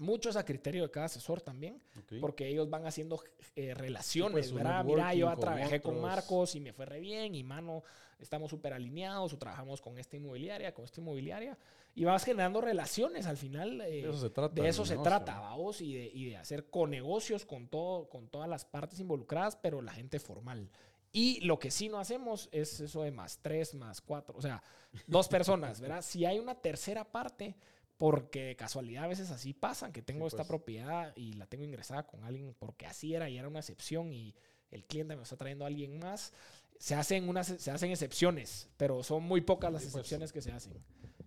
muchos 0.00 0.34
a 0.36 0.44
criterio 0.44 0.82
de 0.82 0.90
cada 0.90 1.06
asesor 1.06 1.40
también, 1.40 1.80
Ok. 1.98 2.14
porque 2.20 2.48
ellos 2.48 2.68
van 2.70 2.86
haciendo 2.86 3.22
eh, 3.54 3.74
relaciones, 3.74 4.32
pues, 4.32 4.48
su 4.48 4.54
¿verdad? 4.56 4.84
Mira, 4.84 5.14
yo 5.14 5.26
con 5.28 5.40
trabajé 5.40 5.80
con 5.80 5.96
otros. 5.96 6.02
Marcos 6.10 6.54
y 6.54 6.60
me 6.60 6.72
fue 6.72 6.86
re 6.86 7.00
bien, 7.00 7.34
y 7.34 7.42
mano, 7.44 7.82
estamos 8.18 8.50
súper 8.50 8.72
alineados, 8.72 9.32
o 9.32 9.38
trabajamos 9.38 9.80
con 9.80 9.98
esta 9.98 10.16
inmobiliaria, 10.16 10.72
con 10.74 10.84
esta 10.84 11.00
inmobiliaria, 11.00 11.56
y 11.94 12.04
vas 12.04 12.24
generando 12.24 12.60
relaciones 12.60 13.26
al 13.26 13.36
final. 13.36 13.80
eh, 13.82 13.90
De 13.90 14.00
eso 14.08 14.18
se 14.18 14.30
trata 14.30 14.62
de 14.62 14.68
eso 14.68 14.84
se 14.86 14.92
negocio. 14.94 15.10
trata, 15.10 15.38
vamos, 15.40 15.80
y 15.80 15.94
de, 15.94 16.10
y 16.14 16.24
de 16.30 16.36
hacer 16.38 16.70
conegocios 16.70 17.44
con, 17.44 17.68
todo, 17.68 18.08
con 18.08 18.28
todas 18.28 18.48
las 18.48 18.64
partes 18.64 19.00
involucradas, 19.00 19.56
pero 19.56 19.82
la 19.82 19.92
gente 19.92 20.18
formal. 20.18 20.70
Y 21.12 21.40
lo 21.40 21.58
que 21.58 21.72
sí 21.72 21.88
no 21.88 21.98
hacemos 21.98 22.48
es 22.52 22.78
eso 22.80 23.02
de 23.02 23.10
más 23.10 23.40
tres, 23.42 23.74
más 23.74 24.00
cuatro, 24.00 24.34
o 24.38 24.40
sea, 24.42 24.62
dos 25.08 25.26
personas, 25.28 25.80
¿verdad? 25.80 26.00
Si 26.02 26.24
hay 26.24 26.38
una 26.38 26.54
tercera 26.54 27.04
parte, 27.04 27.56
porque 28.00 28.44
de 28.44 28.56
casualidad 28.56 29.04
a 29.04 29.08
veces 29.08 29.30
así 29.30 29.52
pasan, 29.52 29.92
que 29.92 30.00
tengo 30.00 30.22
Sí, 30.22 30.28
esta 30.28 30.38
pues. 30.38 30.48
propiedad 30.48 31.12
y 31.16 31.34
la 31.34 31.46
tengo 31.46 31.64
ingresada 31.64 32.06
con 32.06 32.24
alguien 32.24 32.54
porque 32.58 32.86
así 32.86 33.14
era 33.14 33.28
y 33.28 33.36
era 33.36 33.46
una 33.46 33.58
excepción 33.58 34.10
y 34.14 34.34
el 34.70 34.86
cliente 34.86 35.16
me 35.16 35.22
está 35.22 35.36
trayendo 35.36 35.66
a 35.66 35.68
alguien 35.68 35.98
más, 35.98 36.32
se 36.78 36.94
hacen, 36.94 37.28
unas, 37.28 37.48
se 37.48 37.70
hacen 37.70 37.90
excepciones, 37.90 38.70
pero 38.78 39.02
son 39.02 39.22
muy 39.24 39.42
pocas 39.42 39.70
las 39.70 39.82
Sí, 39.82 39.88
pues. 39.88 39.96
excepciones 39.96 40.32
que 40.32 40.40
se 40.40 40.50
hacen, 40.50 40.82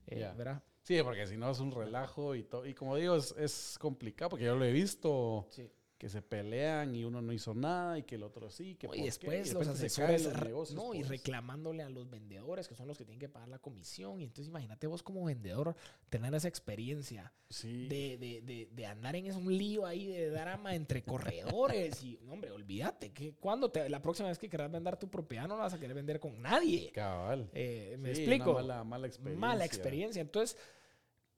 eh. 0.08 0.32
¿verdad? 0.36 0.64
Sí, 0.82 0.98
porque 1.04 1.28
si 1.28 1.38
no 1.38 1.52
es 1.52 1.60
un 1.60 1.72
relajo 1.72 2.34
y 2.34 2.42
todo. 2.44 2.66
Y 2.66 2.74
como 2.74 2.96
digo, 2.96 3.18
es, 3.18 3.36
es 3.38 3.78
complicado 3.80 4.30
porque 4.32 4.46
yo 4.46 4.56
lo 4.56 4.66
he 4.66 4.72
visto 4.72 5.46
Sí. 5.52 5.70
Que 5.98 6.10
se 6.10 6.22
pelean 6.22 6.96
y 6.96 7.06
uno 7.06 7.22
no 7.22 7.32
hizo 7.32 7.54
nada 7.54 7.98
y 7.98 8.04
que 8.04 8.16
el 8.16 8.24
otro 8.24 8.50
sí. 8.50 8.76
Que 8.76 8.88
No, 8.88 8.96
y 8.96 9.04
después 9.04 9.48
de 9.48 9.54
los 9.54 9.68
asesores 9.68 10.26
los 10.26 10.42
negocios 10.42 10.76
no, 10.76 10.94
y 10.94 11.04
reclamándole 11.04 11.82
a 11.84 11.90
los 11.90 12.10
vendedores 12.10 12.68
que 12.68 12.76
son 12.76 12.88
los 12.88 12.98
que 12.98 13.06
tienen 13.06 13.20
que 13.20 13.30
pagar 13.30 13.48
la 13.48 13.60
comisión 13.60 14.20
y 14.20 14.26
entonces 14.26 14.50
imagínate 14.50 14.88
vos 14.88 15.02
como 15.02 15.24
vendedor 15.24 15.76
tener 16.10 16.34
esa 16.36 16.48
experiencia 16.50 17.32
Sí. 17.50 17.88
de, 17.88 18.18
de, 18.18 18.42
de, 18.42 18.68
de 18.72 18.86
andar 18.88 19.16
en 19.16 19.28
ese 19.28 19.38
un 19.38 19.56
lío 19.56 19.86
ahí 19.86 20.08
de 20.08 20.30
drama 20.32 20.74
entre 20.76 21.04
corredores 21.04 22.04
y 22.04 22.20
no, 22.24 22.34
hombre 22.34 22.52
olvídate 22.52 23.12
que 23.14 23.36
cuando 23.36 23.70
te, 23.72 23.88
la 23.90 24.02
próxima 24.02 24.28
vez 24.30 24.40
que 24.40 24.50
querrás 24.50 24.72
vender 24.72 24.98
tu 24.98 25.08
propiedad 25.10 25.48
no 25.48 25.56
la 25.56 25.64
vas 25.64 25.74
a 25.76 25.80
querer 25.80 25.96
vender 25.96 26.20
con 26.20 26.42
nadie 26.42 26.92
Cabal. 26.92 27.50
Eh, 27.54 27.96
me 28.00 28.14
Sí, 28.16 28.22
explico 28.22 28.52
una 28.52 28.62
mala, 28.62 28.84
mala 28.84 29.08
experiencia. 29.08 29.40
mala 29.48 29.66
experiencia. 29.66 30.22
Entonces, 30.22 30.58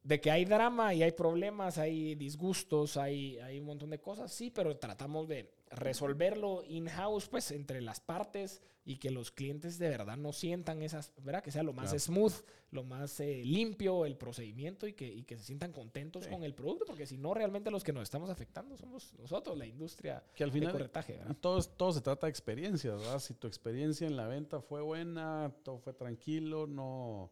de 0.06 0.22
que 0.22 0.30
hay 0.30 0.46
drama 0.46 0.94
y 0.94 1.02
hay 1.02 1.12
problemas, 1.14 1.80
hay 1.80 2.14
disgustos, 2.14 2.96
hay, 2.96 3.40
hay 3.40 3.60
un 3.60 3.66
montón 3.66 3.90
de 3.90 4.00
cosas, 4.00 4.32
sí, 4.32 4.52
pero 4.52 4.78
tratamos 4.78 5.28
de 5.28 5.52
resolverlo 5.72 6.64
in-house, 6.64 7.28
pues, 7.28 7.50
entre 7.50 7.82
las 7.82 8.00
partes 8.02 8.62
y 8.86 8.98
que 8.98 9.10
los 9.10 9.32
clientes 9.32 9.80
de 9.80 9.90
verdad 9.90 10.16
no 10.16 10.32
sientan 10.32 10.84
esas, 10.84 11.12
¿verdad? 11.24 11.42
Que 11.42 11.50
sea 11.52 11.64
lo 11.64 11.74
más 11.74 11.86
Claro. 11.86 12.00
smooth, 12.00 12.34
lo 12.70 12.84
más 12.84 13.20
eh, 13.20 13.42
limpio 13.44 14.06
el 14.06 14.16
procedimiento 14.16 14.86
y 14.88 14.94
que, 14.94 15.08
y 15.12 15.24
que 15.24 15.38
se 15.40 15.44
sientan 15.44 15.72
contentos 15.74 16.26
Sí. 16.26 16.30
con 16.30 16.44
el 16.44 16.54
producto, 16.54 16.86
porque 16.86 17.08
si 17.08 17.18
no, 17.18 17.34
realmente 17.34 17.72
los 17.72 17.84
que 17.84 17.92
nos 17.92 18.04
estamos 18.04 18.30
afectando 18.30 18.78
somos 18.78 19.12
nosotros, 19.18 19.58
la 19.58 19.66
industria 19.66 20.24
Que 20.36 20.44
al 20.44 20.52
de 20.52 20.60
final 20.60 20.72
corretaje, 20.72 21.16
y 21.16 21.18
¿verdad? 21.18 21.36
todo, 21.42 21.64
todo 21.64 21.92
se 21.94 22.02
trata 22.02 22.28
de 22.28 22.30
experiencias, 22.30 23.00
¿verdad? 23.00 23.18
Si 23.18 23.34
tu 23.34 23.48
experiencia 23.48 24.06
en 24.06 24.16
la 24.16 24.28
venta 24.28 24.62
fue 24.62 24.82
buena, 24.84 25.52
todo 25.64 25.80
fue 25.80 25.94
tranquilo, 25.94 26.68
no, 26.68 27.32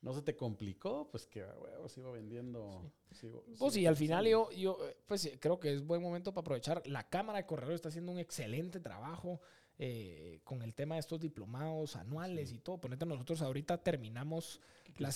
no 0.00 0.12
se 0.12 0.22
te 0.22 0.36
complicó, 0.36 1.08
pues 1.10 1.26
que 1.26 1.42
huevo, 1.44 1.88
sigo 1.88 2.12
vendiendo. 2.12 2.92
sigo- 3.12 3.42
Pues 3.58 3.58
sigo 3.72 3.82
y 3.82 3.86
al 3.86 3.96
final 3.96 4.26
yo, 4.26 4.50
yo 4.52 4.78
eh, 4.88 4.96
pues 5.06 5.30
creo 5.40 5.58
que 5.58 5.72
es 5.72 5.84
buen 5.84 6.00
momento 6.02 6.32
para 6.32 6.42
aprovechar. 6.42 6.82
La 6.86 7.08
Cámara 7.08 7.38
de 7.38 7.46
Corredores 7.46 7.76
está 7.76 7.88
haciendo 7.88 8.12
un 8.12 8.18
excelente 8.18 8.78
trabajo 8.80 9.40
eh, 9.80 10.40
con 10.44 10.62
el 10.62 10.74
tema 10.74 10.96
de 10.96 11.00
estos 11.00 11.20
diplomados 11.20 11.94
anuales 11.96 12.52
y 12.52 12.58
todo. 12.58 12.78
Ponete, 12.78 13.06
nosotros 13.06 13.42
ahorita 13.42 13.78
terminamos 13.82 14.60
la, 14.98 15.08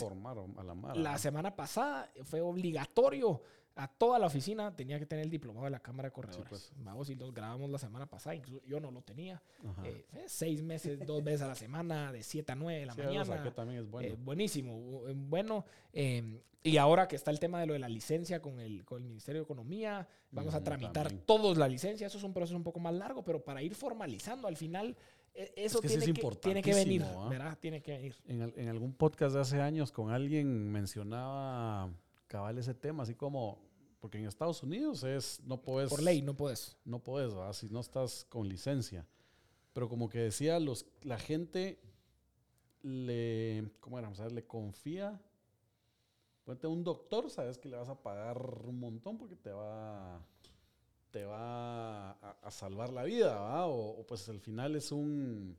a 0.59 0.63
la 0.65 0.75
la 0.95 1.19
semana 1.19 1.55
pasada, 1.57 2.13
fue 2.25 2.41
obligatorio. 2.41 3.43
A 3.75 3.89
toda 3.89 4.19
la 4.19 4.27
oficina 4.27 4.75
tenía 4.77 4.99
que 4.99 5.07
tener 5.07 5.25
el 5.25 5.31
diplomado 5.31 5.65
de 5.65 5.71
la 5.71 5.81
Cámara 5.81 6.09
de 6.09 6.13
Corredores. 6.13 6.47
pues. 6.49 6.73
Vamos 6.77 7.09
y 7.09 7.15
los 7.15 7.33
grabamos 7.33 7.71
la 7.71 7.79
semana 7.79 8.07
pasada. 8.07 8.35
Incluso 8.35 8.65
yo 8.67 8.81
no 8.81 8.91
lo 8.91 9.01
tenía. 9.03 9.43
Eh, 9.85 10.05
eh, 10.13 10.25
seis 10.27 10.63
meses, 10.63 10.99
dos 11.07 11.25
veces 11.25 11.43
a 11.43 11.49
la 11.49 11.55
semana, 11.55 12.13
de 12.13 12.23
7 12.23 12.53
a 12.53 12.55
9 12.55 12.81
de 12.81 12.87
la 12.87 12.95
Sí, 12.95 13.01
mañana. 13.03 13.25
saqué 13.25 13.51
también 13.51 13.81
es 13.83 13.91
bueno. 13.91 14.09
Eh, 14.09 14.17
buenísimo, 14.19 15.03
eh, 15.09 15.15
bueno. 15.17 15.65
eh, 15.93 16.43
y 16.65 16.77
ahora 16.77 17.09
que 17.09 17.17
está 17.17 17.33
el 17.33 17.41
tema 17.41 17.59
de 17.61 17.67
lo 17.67 17.73
de 17.73 17.81
la 17.81 17.89
licencia 17.89 18.41
con 18.41 18.61
el, 18.61 18.85
con 18.85 19.03
el 19.03 19.09
Ministerio 19.09 19.41
de 19.41 19.45
Economía, 19.45 20.07
vamos 20.31 20.55
a 20.55 20.63
tramitar 20.63 21.09
también. 21.09 21.25
todos 21.27 21.59
la 21.59 21.67
licencia. 21.67 22.07
Eso 22.07 22.19
es 22.19 22.25
un 22.25 22.33
proceso 22.33 22.57
un 22.57 22.63
poco 22.63 22.79
más 22.79 22.95
largo, 22.95 23.25
pero 23.25 23.43
para 23.43 23.63
ir 23.63 23.75
formalizando 23.75 24.47
al 24.47 24.57
final, 24.57 24.97
e- 25.35 25.53
eso 25.57 25.81
que 25.81 25.89
es 25.89 25.99
tiene, 25.99 26.13
que, 26.13 26.31
tiene 26.41 26.63
que 26.63 26.73
venir, 26.75 27.03
¿ah? 27.05 27.27
¿verdad? 27.29 27.59
Tiene 27.59 27.83
que 27.83 27.93
venir. 27.97 28.17
En, 28.27 28.53
en 28.57 28.69
algún 28.69 28.93
podcast 28.93 29.35
de 29.35 29.41
hace 29.41 29.61
años 29.61 29.91
con 29.91 30.11
alguien 30.13 30.71
mencionaba 30.71 31.91
cabal 32.33 32.57
ese 32.57 32.73
tema, 32.73 33.03
así 33.03 33.15
como, 33.15 33.59
porque 34.01 34.17
en 34.19 34.27
Estados 34.27 34.63
Unidos 34.63 35.05
es, 35.05 35.41
no 35.45 35.61
puedes... 35.61 35.91
Por 35.91 36.03
ley, 36.03 36.23
no 36.23 36.35
puedes. 36.35 36.79
no 36.87 36.99
puedes, 36.99 37.35
¿verdad? 37.35 37.53
si 37.53 37.69
no 37.69 37.81
estás 37.81 38.25
con 38.31 38.49
licencia. 38.49 39.07
Pero 39.75 39.87
como 39.89 40.09
que 40.09 40.19
decía, 40.19 40.59
los, 40.59 40.87
la 41.03 41.19
gente 41.19 41.79
le, 42.83 43.71
¿cómo 43.81 43.99
era? 43.99 44.09
O 44.09 44.15
sea, 44.15 44.29
le 44.29 44.47
confía. 44.47 45.21
Ponte 46.45 46.67
un 46.67 46.83
doctor, 46.83 47.31
sabes 47.31 47.59
que 47.59 47.69
le 47.69 47.77
vas 47.77 47.89
a 47.91 48.03
pagar 48.03 48.39
un 48.67 48.81
montón 48.81 49.19
porque 49.19 49.37
te 49.37 49.51
va, 49.53 50.21
te 51.11 51.25
va 51.25 52.13
a, 52.13 52.31
a 52.43 52.51
salvar 52.51 52.93
la 52.93 53.05
vida, 53.05 53.29
¿verdad? 53.29 53.69
O, 53.69 53.91
o 54.01 54.07
pues 54.07 54.27
al 54.29 54.41
final 54.41 54.75
es 54.75 54.91
un... 54.91 55.57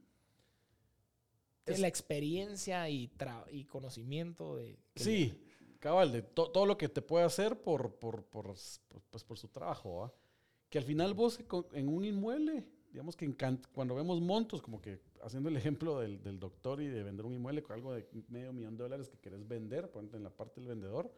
Es 1.66 1.80
la 1.80 1.88
experiencia 1.88 2.90
y, 2.90 3.08
tra- 3.18 3.46
y 3.50 3.64
conocimiento 3.64 4.58
de... 4.58 4.78
Sí, 4.96 5.43
cabal, 5.84 6.12
de 6.12 6.22
to- 6.22 6.50
todo 6.50 6.66
lo 6.66 6.78
que 6.78 6.88
te 6.90 7.02
puede 7.02 7.26
hacer 7.26 7.62
por, 7.62 7.96
por, 7.96 8.24
pues, 8.26 9.24
por 9.26 9.38
su 9.38 9.48
trabajo, 9.50 9.98
¿va? 9.98 10.14
Que 10.70 10.78
al 10.78 10.84
final 10.86 11.14
vos 11.14 11.40
en 11.74 11.88
un 11.88 12.06
inmuele, 12.06 12.64
digamos 12.92 13.16
que 13.16 13.26
en 13.26 13.36
cuando 13.74 13.94
vemos 13.96 14.22
montos, 14.22 14.62
como 14.62 14.80
que 14.82 15.00
haciendo 15.22 15.50
el 15.50 15.58
ejemplo 15.58 16.00
del, 16.00 16.22
del 16.24 16.40
doctor 16.40 16.82
y 16.82 16.88
de 16.88 17.04
vender 17.04 17.26
un 17.26 17.34
inmueble 17.34 17.62
con 17.64 17.76
algo 17.76 17.94
de 17.94 18.08
medio 18.30 18.54
millón 18.54 18.78
de 18.78 18.84
dólares 18.84 19.10
que 19.10 19.18
querés 19.20 19.48
vender, 19.48 19.92
ponte 19.92 20.16
en 20.18 20.24
la 20.24 20.30
parte 20.30 20.62
del 20.62 20.70
vendedor, 20.70 21.12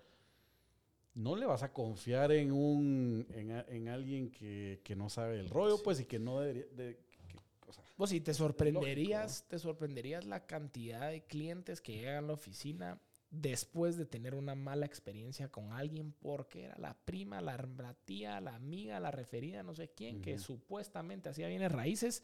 no 1.14 1.36
le 1.36 1.46
vas 1.46 1.64
a 1.64 1.72
confiar 1.72 2.32
en 2.32 2.52
un 2.52 3.26
en, 3.30 3.52
en 3.52 3.88
alguien 3.88 4.32
que, 4.32 4.82
que 4.84 4.96
no 4.96 5.10
sabe 5.10 5.40
el 5.40 5.50
rollo, 5.50 5.82
pues, 5.84 6.00
y 6.02 6.06
que 6.06 6.20
no 6.20 6.40
debería... 6.42 6.66
de- 6.76 6.98
que- 6.98 7.38
o 7.68 7.72
sea, 7.74 7.84
Vos 7.98 8.10
sí 8.10 8.20
te 8.20 8.34
sorprenderías, 8.34 9.46
te 9.48 9.58
sorprenderías 9.58 10.26
la 10.26 10.46
cantidad 10.46 11.10
de 11.10 11.24
clientes 11.24 11.82
que 11.82 11.94
llegan 11.94 12.26
a 12.26 12.28
la 12.28 12.34
oficina 12.34 13.00
después 13.42 13.98
de 13.98 14.06
tener 14.06 14.36
una 14.36 14.56
mala 14.56 14.86
experiencia 14.86 15.50
con 15.50 15.72
alguien 15.74 16.14
porque 16.14 16.66
era 16.66 16.78
la 16.78 16.94
prima, 17.06 17.42
la, 17.42 17.58
la 17.78 17.94
tía, 18.06 18.40
la 18.42 18.56
amiga, 18.56 19.00
la 19.00 19.12
referida, 19.12 19.64
no 19.64 19.76
sé 19.76 19.90
quién, 19.90 20.22
que 20.22 20.38
supuestamente 20.38 21.30
hacía 21.30 21.48
bienes 21.48 21.72
raíces 21.72 22.24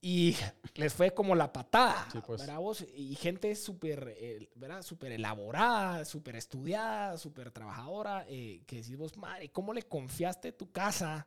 y 0.00 0.36
les 0.74 0.94
fue 0.94 1.12
como 1.12 1.34
la 1.34 1.52
patada, 1.52 2.06
Sí, 2.12 2.20
pues. 2.24 2.40
¿verdad 2.40 2.58
vos? 2.58 2.84
Y 2.94 3.16
gente 3.16 3.54
súper, 3.56 4.14
eh, 4.16 4.48
¿verdad? 4.54 4.82
Súper 4.82 5.12
elaborada, 5.12 6.04
súper 6.04 6.36
estudiada, 6.36 7.18
súper 7.18 7.50
trabajadora, 7.50 8.24
eh, 8.28 8.62
que 8.66 8.76
decís 8.76 8.96
vos, 8.96 9.16
madre, 9.16 9.48
¿cómo 9.50 9.74
le 9.74 9.82
confiaste 9.82 10.52
tu 10.52 10.70
casa? 10.70 11.26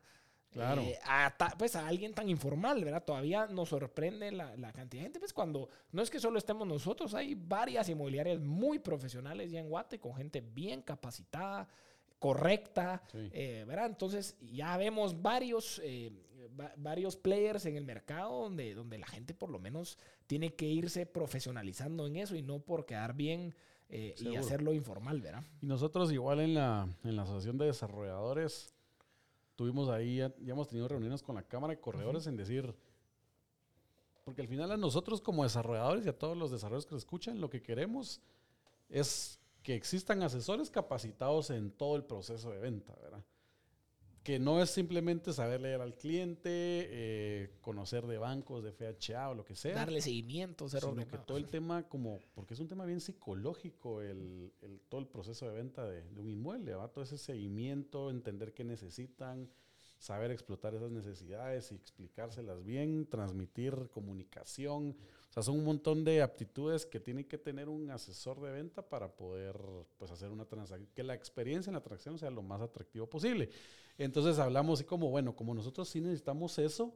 Claro. 0.52 0.82
eh, 0.82 0.98
a, 1.04 1.34
ta- 1.36 1.54
pues 1.58 1.74
a 1.76 1.86
alguien 1.88 2.12
tan 2.14 2.28
informal, 2.28 2.84
¿verdad? 2.84 3.02
Todavía 3.04 3.46
nos 3.46 3.70
sorprende 3.70 4.30
la, 4.32 4.56
la 4.56 4.72
cantidad 4.72 5.00
de 5.00 5.06
gente, 5.06 5.18
pues 5.18 5.32
cuando 5.32 5.68
no 5.92 6.02
es 6.02 6.10
que 6.10 6.20
solo 6.20 6.38
estemos 6.38 6.66
nosotros, 6.68 7.14
hay 7.14 7.34
varias 7.34 7.88
inmobiliarias 7.88 8.38
muy 8.40 8.78
profesionales 8.78 9.50
ya 9.50 9.60
en 9.60 9.68
Guate, 9.68 9.98
con 9.98 10.14
gente 10.14 10.40
bien 10.40 10.82
capacitada, 10.82 11.66
correcta, 12.18 13.02
Sí. 13.10 13.30
eh, 13.32 13.64
¿verdad? 13.66 13.86
Entonces 13.86 14.36
ya 14.40 14.76
vemos 14.76 15.20
varios, 15.22 15.80
eh, 15.84 16.12
va- 16.58 16.72
varios 16.76 17.16
players 17.16 17.66
en 17.66 17.76
el 17.76 17.84
mercado 17.84 18.42
donde, 18.42 18.74
donde 18.74 18.98
la 18.98 19.06
gente 19.06 19.34
por 19.34 19.50
lo 19.50 19.58
menos 19.58 19.98
tiene 20.26 20.54
que 20.54 20.66
irse 20.66 21.06
profesionalizando 21.06 22.06
en 22.06 22.16
eso 22.16 22.36
y 22.36 22.42
no 22.42 22.60
por 22.60 22.84
quedar 22.86 23.14
bien 23.14 23.54
y 23.88 24.36
hacerlo 24.36 24.72
informal, 24.72 25.20
¿verdad? 25.20 25.42
Y 25.60 25.66
nosotros 25.66 26.10
igual 26.12 26.40
en 26.40 26.54
la, 26.54 26.88
en 27.04 27.14
la 27.16 27.22
Asociación 27.24 27.58
de 27.58 27.66
Desarrolladores 27.66 28.72
tuvimos 29.62 29.88
ahí, 29.90 30.16
ya, 30.16 30.34
ya 30.40 30.54
hemos 30.54 30.66
tenido 30.66 30.88
reuniones 30.88 31.22
con 31.22 31.36
la 31.36 31.44
Cámara 31.44 31.72
de 31.72 31.80
Corredores 31.80 32.26
en 32.26 32.36
decir, 32.36 32.74
porque 34.24 34.42
al 34.42 34.48
final 34.48 34.72
a 34.72 34.76
nosotros 34.76 35.20
como 35.20 35.44
desarrolladores 35.44 36.04
y 36.04 36.08
a 36.08 36.18
todos 36.18 36.36
los 36.36 36.50
desarrolladores 36.50 36.86
que 36.86 36.96
escuchan, 36.96 37.40
lo 37.40 37.48
que 37.48 37.62
queremos 37.62 38.20
es 38.88 39.38
que 39.62 39.76
existan 39.76 40.20
asesores 40.24 40.68
capacitados 40.68 41.50
en 41.50 41.70
todo 41.70 41.94
el 41.94 42.02
proceso 42.02 42.50
de 42.50 42.58
venta, 42.58 42.92
¿verdad? 43.00 43.22
Que 44.22 44.38
no 44.38 44.62
es 44.62 44.70
simplemente 44.70 45.32
saber 45.32 45.60
leer 45.60 45.80
al 45.80 45.96
cliente, 45.96 46.48
eh, 46.48 47.50
conocer 47.60 48.06
de 48.06 48.18
bancos, 48.18 48.62
de 48.62 48.70
FHA 48.72 49.30
o 49.30 49.34
lo 49.34 49.44
que 49.44 49.56
sea 49.56 49.74
Darle 49.74 50.00
seguimiento, 50.00 50.68
ser 50.68 50.80
sino 50.80 50.94
que 50.94 51.18
todo 51.26 51.38
el 51.38 51.48
tema 51.50 51.88
como, 51.88 52.20
porque 52.34 52.54
es 52.54 52.60
un 52.60 52.68
tema 52.68 52.84
bien 52.84 53.00
psicológico 53.00 54.00
el, 54.00 54.52
el- 54.62 54.80
todo 54.88 55.00
el 55.00 55.08
proceso 55.08 55.48
de 55.48 55.54
venta 55.56 55.84
de, 55.88 56.02
de 56.08 56.20
un 56.20 56.30
inmueble, 56.30 56.74
¿va? 56.74 56.88
todo 56.88 57.02
ese 57.02 57.18
seguimiento, 57.18 58.10
entender 58.10 58.52
qué 58.54 58.62
necesitan, 58.64 59.48
saber 60.02 60.32
explotar 60.32 60.74
esas 60.74 60.90
necesidades 60.90 61.70
y 61.70 61.76
explicárselas 61.76 62.64
bien, 62.64 63.06
transmitir 63.06 63.88
comunicación, 63.92 64.96
o 65.30 65.32
sea, 65.32 65.44
son 65.44 65.60
un 65.60 65.64
montón 65.64 66.02
de 66.02 66.22
aptitudes 66.22 66.84
que 66.84 66.98
tiene 66.98 67.24
que 67.28 67.38
tener 67.38 67.68
un 67.68 67.88
asesor 67.88 68.40
de 68.40 68.50
venta 68.50 68.82
para 68.82 69.14
poder 69.14 69.56
pues, 69.98 70.10
hacer 70.10 70.30
una 70.30 70.44
transacción, 70.44 70.90
que 70.92 71.04
la 71.04 71.14
experiencia 71.14 71.70
en 71.70 71.74
la 71.74 71.82
transacción 71.82 72.18
sea 72.18 72.32
lo 72.32 72.42
más 72.42 72.60
atractivo 72.60 73.08
posible. 73.08 73.48
Entonces 73.96 74.40
hablamos 74.40 74.80
así 74.80 74.84
como, 74.88 75.08
bueno, 75.08 75.36
como 75.36 75.54
nosotros 75.54 75.88
sí 75.88 76.00
necesitamos 76.00 76.58
eso, 76.58 76.92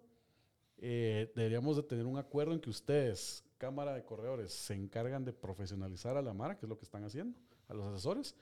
eh, 0.78 1.32
deberíamos 1.36 1.76
de 1.76 1.84
tener 1.84 2.06
un 2.06 2.18
acuerdo 2.18 2.54
en 2.54 2.60
que 2.60 2.70
ustedes, 2.70 3.44
Cámara 3.56 3.94
de 3.94 4.04
Corredores, 4.04 4.52
se 4.52 4.74
encargan 4.74 5.24
de 5.24 5.32
profesionalizar 5.32 6.16
a 6.16 6.22
la 6.22 6.34
Mara, 6.34 6.58
que 6.58 6.66
es 6.66 6.68
lo 6.68 6.76
que 6.76 6.86
están 6.86 7.04
haciendo, 7.04 7.38
a 7.68 7.74
los 7.74 7.86
asesores, 7.86 8.34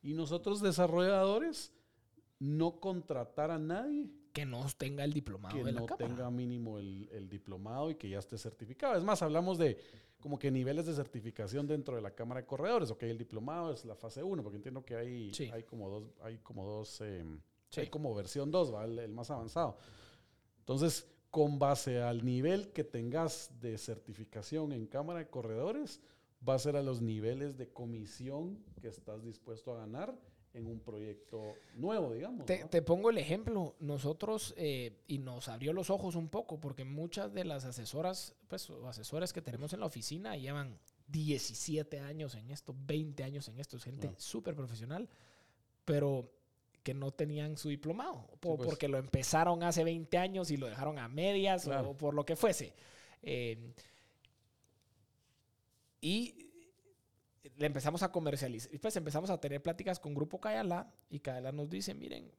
y 0.00 0.14
nosotros 0.14 0.62
desarrolladores 0.62 1.72
no 2.42 2.80
contratar 2.80 3.50
a 3.52 3.58
nadie 3.58 4.10
que 4.32 4.44
no 4.44 4.66
tenga 4.76 5.04
el 5.04 5.12
diplomado 5.12 5.56
que 5.56 5.62
de 5.62 5.72
la 5.72 5.80
no 5.80 5.86
cámara. 5.86 6.08
tenga 6.08 6.30
mínimo 6.30 6.78
el, 6.78 7.08
el 7.12 7.28
diplomado 7.28 7.90
y 7.90 7.94
que 7.94 8.08
ya 8.08 8.18
esté 8.18 8.36
certificado. 8.36 8.96
Es 8.96 9.04
más, 9.04 9.22
hablamos 9.22 9.58
de 9.58 9.76
como 10.18 10.38
que 10.38 10.50
niveles 10.50 10.86
de 10.86 10.94
certificación 10.94 11.66
dentro 11.66 11.94
de 11.96 12.02
la 12.02 12.12
Cámara 12.14 12.40
de 12.40 12.46
Corredores. 12.46 12.90
Ok, 12.90 13.02
el 13.04 13.18
diplomado 13.18 13.72
es 13.72 13.84
la 13.84 13.94
fase 13.94 14.22
1, 14.22 14.42
porque 14.42 14.56
entiendo 14.56 14.84
que 14.84 14.96
hay, 14.96 15.32
Sí. 15.34 15.50
hay 15.52 15.62
como 15.64 15.88
dos, 15.88 16.04
hay 16.22 16.38
como 16.38 16.64
dos, 16.66 17.00
eh, 17.02 17.24
Sí. 17.70 17.80
hay 17.82 17.86
como 17.88 18.14
versión 18.14 18.50
2, 18.50 18.72
¿va? 18.74 18.84
El, 18.86 18.98
el 18.98 19.12
más 19.12 19.30
avanzado. 19.30 19.76
Entonces, 20.60 21.08
con 21.30 21.58
base 21.58 22.00
al 22.02 22.24
nivel 22.24 22.72
que 22.72 22.84
tengas 22.84 23.50
de 23.60 23.78
certificación 23.78 24.72
en 24.72 24.86
Cámara 24.86 25.20
de 25.20 25.28
Corredores, 25.28 26.00
va 26.46 26.54
a 26.54 26.58
ser 26.58 26.76
a 26.76 26.82
los 26.82 27.00
niveles 27.02 27.56
de 27.56 27.68
comisión 27.72 28.58
que 28.80 28.88
estás 28.88 29.24
dispuesto 29.24 29.72
a 29.74 29.78
ganar 29.78 30.18
en 30.54 30.66
un 30.66 30.80
proyecto 30.80 31.54
nuevo, 31.76 32.12
digamos. 32.12 32.44
Te, 32.46 32.60
¿no? 32.60 32.68
te 32.68 32.82
pongo 32.82 33.08
el 33.10 33.18
ejemplo, 33.18 33.74
nosotros, 33.80 34.52
eh, 34.58 34.98
y 35.08 35.18
nos 35.18 35.48
abrió 35.48 35.72
los 35.72 35.88
ojos 35.90 36.14
un 36.14 36.28
poco, 36.28 36.60
porque 36.60 36.84
muchas 36.84 37.32
de 37.32 37.44
las 37.44 37.64
asesoras, 37.64 38.34
pues, 38.48 38.68
o 38.68 38.86
asesores 38.88 39.32
que 39.32 39.40
tenemos 39.40 39.72
en 39.72 39.80
la 39.80 39.86
oficina 39.86 40.36
llevan 40.36 40.78
17 41.08 42.00
años 42.00 42.34
en 42.34 42.50
esto, 42.50 42.74
20 42.86 43.24
años 43.24 43.48
en 43.48 43.58
esto, 43.60 43.76
es 43.78 43.84
gente 43.84 44.08
Claro. 44.08 44.20
súper 44.20 44.54
profesional, 44.54 45.08
pero 45.84 46.30
que 46.82 46.94
no 46.94 47.12
tenían 47.12 47.56
su 47.56 47.68
diplomado, 47.68 48.26
po- 48.40 48.56
pues. 48.56 48.68
porque 48.68 48.88
lo 48.88 48.98
empezaron 48.98 49.62
hace 49.62 49.84
20 49.84 50.18
años 50.18 50.50
y 50.50 50.56
lo 50.56 50.66
dejaron 50.66 50.98
a 50.98 51.08
medias 51.08 51.64
Claro. 51.64 51.90
o 51.90 51.96
por 51.96 52.12
lo 52.12 52.24
que 52.24 52.36
fuese. 52.36 52.74
Eh, 53.22 53.72
y 56.00 56.51
empezamos 57.64 58.02
a 58.02 58.12
comercializar. 58.12 58.72
Y 58.74 58.78
pues 58.78 58.96
empezamos 58.96 59.30
a 59.30 59.40
tener 59.40 59.62
pláticas 59.62 60.00
con 60.00 60.14
Grupo 60.14 60.40
Cayala 60.40 60.92
y 61.08 61.20
Cayala 61.20 61.52
nos 61.52 61.68
dice, 61.68 61.94
miren, 61.94 62.32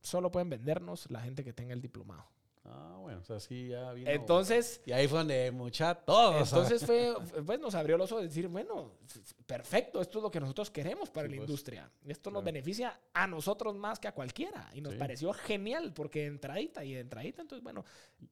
solo 0.00 0.30
pueden 0.30 0.50
vendernos 0.50 1.10
la 1.10 1.20
gente 1.20 1.44
que 1.44 1.52
tenga 1.52 1.72
el 1.72 1.80
diplomado. 1.80 2.26
Ah, 2.72 2.96
bueno, 3.00 3.18
o 3.20 3.24
sea, 3.24 3.40
sí, 3.40 3.68
ya 3.68 3.92
vino. 3.92 4.08
Entonces, 4.10 4.80
Y 4.86 4.92
ahí 4.92 5.08
fue 5.08 5.18
donde 5.18 5.50
mucha 5.50 5.94
todos. 5.94 6.48
entonces 6.48 6.84
fue, 6.86 7.14
pues 7.44 7.58
nos 7.58 7.74
abrió 7.74 7.98
los 7.98 8.10
ojos 8.12 8.22
de 8.22 8.28
decir, 8.28 8.46
bueno, 8.48 8.92
perfecto, 9.46 10.00
esto 10.00 10.18
es 10.18 10.22
lo 10.22 10.30
que 10.30 10.38
nosotros 10.40 10.70
queremos 10.70 11.10
para 11.10 11.26
Sí, 11.26 11.32
la 11.34 11.38
pues. 11.38 11.48
industria. 11.48 11.90
Esto 12.06 12.30
nos 12.30 12.42
Claro. 12.42 12.52
beneficia 12.54 13.00
a 13.12 13.26
nosotros 13.26 13.74
más 13.76 13.98
que 13.98 14.08
a 14.08 14.12
cualquiera. 14.12 14.70
Y 14.74 14.80
nos 14.80 14.92
Sí. 14.92 14.98
pareció 14.98 15.32
genial, 15.32 15.92
porque 15.92 16.20
de 16.20 16.26
entradita 16.26 16.84
y 16.84 16.94
de 16.94 17.00
entradita, 17.00 17.42
entonces, 17.42 17.62
bueno, 17.64 17.84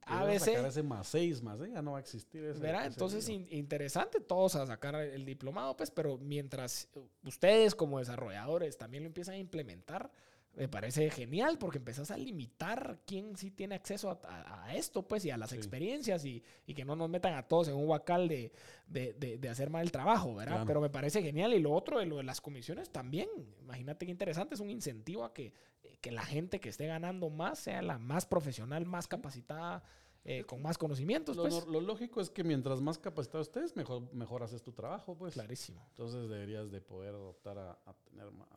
a 0.03 0.25
veces... 0.25 0.57
ese 0.65 0.83
más 0.83 1.09
seis 1.09 1.43
más, 1.43 1.61
¿eh? 1.61 1.71
ya 1.73 1.83
no 1.83 1.93
va 1.93 1.99
a 1.99 2.01
existir 2.01 2.45
ese. 2.45 2.61
¿Verdad? 2.61 2.83
ese 2.83 2.95
Entonces, 2.95 3.29
in- 3.29 3.49
interesante 3.51 4.21
todos 4.21 4.55
a 4.55 4.67
sacar 4.67 4.95
el 4.97 5.25
diplomado, 5.25 5.77
pues, 5.77 5.91
pero 5.91 6.19
mientras 6.19 6.89
ustedes 7.25 7.75
como 7.75 7.99
desarrolladores 7.99 8.77
también 8.79 9.03
lo 9.03 9.09
empiezan 9.09 9.35
a 9.35 9.39
implementar, 9.39 10.11
me 10.59 10.69
parece 10.69 11.09
genial 11.11 11.57
porque 11.57 11.79
empezás 11.79 12.11
a 12.11 12.17
limitar 12.19 12.99
quién 13.07 13.37
sí 13.37 13.51
tiene 13.53 13.77
acceso 13.77 14.11
a, 14.11 14.21
a- 14.29 14.65
a 14.67 14.75
esto, 14.75 15.07
pues, 15.07 15.25
y 15.25 15.31
a 15.31 15.37
las 15.37 15.51
Sí. 15.51 15.57
experiencias 15.57 16.25
y, 16.25 16.43
y 16.67 16.75
que 16.75 16.85
no 16.85 16.97
nos 16.97 17.09
metan 17.09 17.35
a 17.35 17.45
todos 17.47 17.69
en 17.69 17.75
un 17.77 17.89
huacal 17.89 18.27
de, 18.29 18.53
de, 18.89 19.13
de- 19.15 19.39
de 19.39 19.49
hacer 19.49 19.71
mal 19.71 19.83
el 19.85 19.93
trabajo, 19.93 20.35
¿verdad? 20.35 20.53
Claro. 20.55 20.67
Pero 20.67 20.81
me 20.81 20.91
parece 20.91 21.23
genial. 21.23 21.55
Y 21.55 21.61
lo 21.61 21.73
otro 21.73 22.01
de 22.01 22.07
lo 22.07 22.17
de 22.17 22.25
las 22.25 22.41
comisiones 22.41 22.91
también. 22.91 23.29
Imagínate 23.63 24.05
qué 24.05 24.11
interesante, 24.13 24.57
es 24.57 24.61
un 24.61 24.71
incentivo 24.71 25.25
a 25.25 25.33
que, 25.33 25.53
que 26.01 26.11
la 26.11 26.23
gente 26.25 26.59
que 26.61 26.69
esté 26.69 26.87
ganando 26.87 27.31
más 27.31 27.61
sea 27.61 27.81
la 27.81 27.99
más 27.99 28.27
profesional, 28.27 28.85
más 28.85 29.07
capacitada, 29.07 29.85
eh, 30.25 30.45
con 30.45 30.61
más 30.61 30.77
conocimientos, 30.77 31.37
lo, 31.37 31.45
pues. 31.45 31.67
lo 31.69 31.81
lógico 31.81 32.21
es 32.21 32.29
que 32.31 32.43
mientras 32.45 32.81
más 32.81 32.99
capacitado 32.99 33.41
estés, 33.43 33.77
mejor, 33.77 34.13
mejor 34.13 34.43
haces 34.43 34.63
tu 34.63 34.73
trabajo, 34.73 35.17
pues. 35.17 35.35
Clarísimo. 35.35 35.81
Entonces 35.91 36.29
deberías 36.29 36.71
de 36.73 36.81
poder 36.81 37.15
optar 37.15 37.57
a, 37.59 37.79
a 37.87 37.95
tener 38.05 38.31
más, 38.33 38.49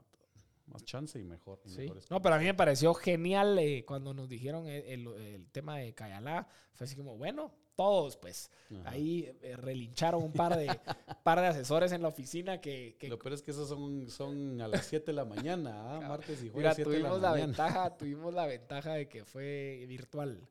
más 0.71 0.83
chance 0.85 1.19
y 1.19 1.23
mejor. 1.23 1.59
y 1.65 1.69
Sí. 1.69 1.77
mejores 1.81 2.09
No, 2.09 2.21
pero 2.21 2.35
a 2.35 2.39
mí 2.39 2.45
me 2.45 2.53
pareció 2.53 2.93
genial 2.93 3.59
eh, 3.59 3.83
cuando 3.85 4.13
nos 4.13 4.27
dijeron 4.29 4.67
el, 4.67 4.83
el- 4.85 5.07
el 5.21 5.47
tema 5.51 5.77
de 5.77 5.93
Cayalá. 5.93 6.47
Fue 6.73 6.85
así 6.85 6.95
como, 6.95 7.17
bueno, 7.17 7.53
todos, 7.75 8.17
pues. 8.17 8.51
Ahí 8.85 9.29
eh, 9.41 9.55
relincharon 9.57 10.21
un 10.23 10.33
par 10.33 10.55
de, 10.57 10.67
par 11.23 11.39
de 11.39 11.47
asesores 11.47 11.91
en 11.91 12.01
la 12.01 12.07
oficina 12.09 12.59
que... 12.61 12.95
que 12.99 13.07
Lo 13.09 13.17
peor 13.19 13.33
es 13.33 13.41
que 13.41 13.51
esos 13.51 13.67
son, 13.69 14.09
son 14.09 14.61
a 14.61 14.67
las 14.67 14.85
7 14.85 15.07
de 15.07 15.13
la 15.13 15.25
mañana, 15.25 15.95
¿ah? 15.97 16.01
martes 16.07 16.39
y 16.41 16.49
Mira, 16.51 16.73
jueves 16.73 16.75
7 16.75 16.89
de 16.91 16.99
la 16.99 17.09
tuvimos 17.09 17.21
la, 17.21 17.33
ventaja, 17.33 17.97
tuvimos 17.97 18.33
la 18.33 18.45
ventaja 18.45 18.93
de 18.93 19.07
que 19.09 19.25
fue 19.25 19.85
virtual. 19.87 20.47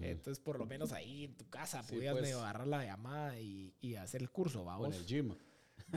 Entonces, 0.00 0.40
por 0.40 0.58
lo 0.58 0.64
menos 0.64 0.92
ahí 0.92 1.24
en 1.24 1.34
tu 1.36 1.48
casa 1.50 1.82
Sí, 1.82 1.96
podías 1.96 2.16
pues. 2.16 2.32
agarrar 2.34 2.66
la 2.66 2.84
llamada 2.84 3.38
y, 3.38 3.74
y 3.82 3.96
hacer 3.96 4.22
el 4.22 4.30
curso, 4.30 4.60
O 4.60 4.62
en 4.62 4.66
vamos. 4.66 4.96
el 4.96 5.04
gym. 5.06 5.34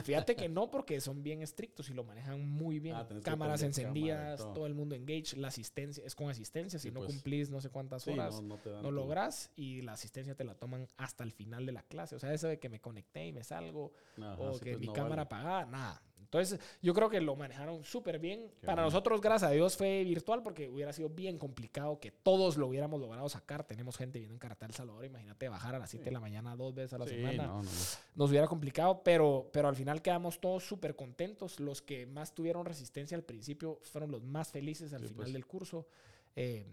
Fíjate 0.04 0.36
que 0.36 0.48
no, 0.48 0.70
porque 0.70 1.00
son 1.00 1.22
bien 1.22 1.42
estrictos 1.42 1.90
y 1.90 1.94
lo 1.94 2.04
manejan 2.04 2.48
muy 2.48 2.78
bien. 2.78 2.94
Ah, 2.96 3.06
Cámaras 3.06 3.22
cámara 3.24 3.54
encendidas, 3.54 4.38
todo. 4.38 4.52
todo. 4.52 4.66
el 4.66 4.74
mundo 4.74 4.94
engage, 4.94 5.36
la 5.36 5.48
asistencia 5.48 6.04
es 6.04 6.14
con 6.14 6.30
asistencia. 6.30 6.78
Si 6.78 6.90
no 6.90 7.00
pues. 7.00 7.12
cumplís 7.12 7.50
no 7.50 7.60
sé 7.60 7.70
cuántas 7.70 8.02
Sí, 8.04 8.10
horas, 8.12 8.40
no, 8.40 8.58
no, 8.64 8.82
no 8.82 8.90
logras 8.90 9.50
y 9.56 9.82
la 9.82 9.92
asistencia 9.92 10.34
te 10.34 10.44
la 10.44 10.54
toman 10.54 10.86
hasta 10.96 11.24
el 11.24 11.32
final 11.32 11.66
de 11.66 11.72
la 11.72 11.82
clase. 11.82 12.14
O 12.14 12.18
sea, 12.18 12.32
eso 12.32 12.46
de 12.48 12.58
que 12.58 12.68
me 12.68 12.80
conecté 12.80 13.26
y 13.26 13.32
me 13.32 13.42
salgo 13.42 13.92
Ajá, 14.16 14.36
o 14.38 14.54
sí, 14.54 14.64
que 14.64 14.70
pues 14.72 14.80
mi 14.80 14.86
no 14.86 14.92
cámara 14.92 15.24
vale. 15.24 15.42
apagada, 15.42 15.66
nada. 15.66 16.02
Entonces, 16.32 16.60
yo 16.80 16.94
creo 16.94 17.10
que 17.10 17.20
lo 17.20 17.34
manejaron 17.34 17.82
súper 17.82 18.20
bien. 18.20 18.48
Qué 18.60 18.66
Para 18.66 18.82
bueno. 18.82 18.86
nosotros, 18.86 19.20
gracias 19.20 19.50
a 19.50 19.52
Dios, 19.52 19.76
fue 19.76 20.04
virtual 20.04 20.44
porque 20.44 20.68
hubiera 20.68 20.92
sido 20.92 21.08
bien 21.08 21.38
complicado 21.38 21.98
que 21.98 22.12
todos 22.12 22.56
lo 22.56 22.68
hubiéramos 22.68 23.00
logrado 23.00 23.28
sacar. 23.28 23.64
Tenemos 23.64 23.96
gente 23.96 24.20
viendo 24.20 24.34
en 24.34 24.38
Carata 24.38 24.64
El 24.64 24.72
Salvador. 24.72 25.04
Imagínate 25.04 25.48
bajar 25.48 25.74
a 25.74 25.80
las 25.80 25.90
7 25.90 26.04
de 26.04 26.10
la 26.12 26.20
mañana 26.20 26.54
dos 26.54 26.72
veces 26.72 26.92
a 26.92 26.98
la 26.98 27.06
Sí, 27.06 27.16
semana 27.16 27.46
no, 27.48 27.54
no, 27.54 27.62
no. 27.64 27.68
nos 28.14 28.30
hubiera 28.30 28.46
complicado, 28.46 29.02
pero, 29.02 29.50
pero 29.52 29.66
al 29.66 29.74
final 29.74 30.02
quedamos 30.02 30.38
todos 30.40 30.62
súper 30.62 30.94
contentos. 30.94 31.58
Los 31.58 31.82
que 31.82 32.06
más 32.06 32.32
tuvieron 32.32 32.64
resistencia 32.64 33.16
al 33.16 33.24
principio 33.24 33.80
fueron 33.82 34.12
los 34.12 34.22
más 34.22 34.52
felices 34.52 34.92
al 34.92 35.00
Sí, 35.00 35.06
final 35.08 35.16
pues. 35.24 35.32
del 35.32 35.46
curso. 35.46 35.88
Eh, 36.36 36.64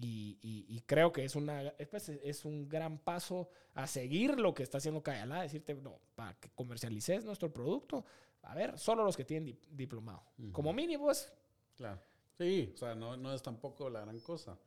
y, 0.00 0.38
y- 0.42 0.66
y 0.68 0.80
creo 0.82 1.10
que 1.12 1.24
es, 1.24 1.34
una, 1.36 1.62
es, 1.78 1.88
pues, 1.88 2.08
es 2.10 2.44
un 2.44 2.68
gran 2.68 2.98
paso 2.98 3.48
a 3.74 3.86
seguir 3.86 4.38
lo 4.38 4.52
que 4.54 4.62
está 4.62 4.78
haciendo 4.78 5.02
Cayalá, 5.02 5.42
decirte, 5.42 5.74
no, 5.74 5.98
para 6.14 6.34
que 6.38 6.50
comercialices 6.50 7.24
nuestro 7.24 7.52
producto, 7.52 8.04
a 8.42 8.54
ver, 8.54 8.78
solo 8.78 9.04
los 9.04 9.16
que 9.16 9.24
tienen 9.24 9.54
dip- 9.54 9.66
diplomado. 9.70 10.22
Como 10.52 10.72
mínimo, 10.72 11.04
pues, 11.04 11.32
Claro. 11.76 12.00
Sí, 12.38 12.70
o 12.74 12.76
sea, 12.76 12.94
no, 12.94 13.16
no 13.16 13.32
es 13.34 13.42
tampoco 13.42 13.88
la 13.90 14.00
gran 14.02 14.20
cosa. 14.20 14.58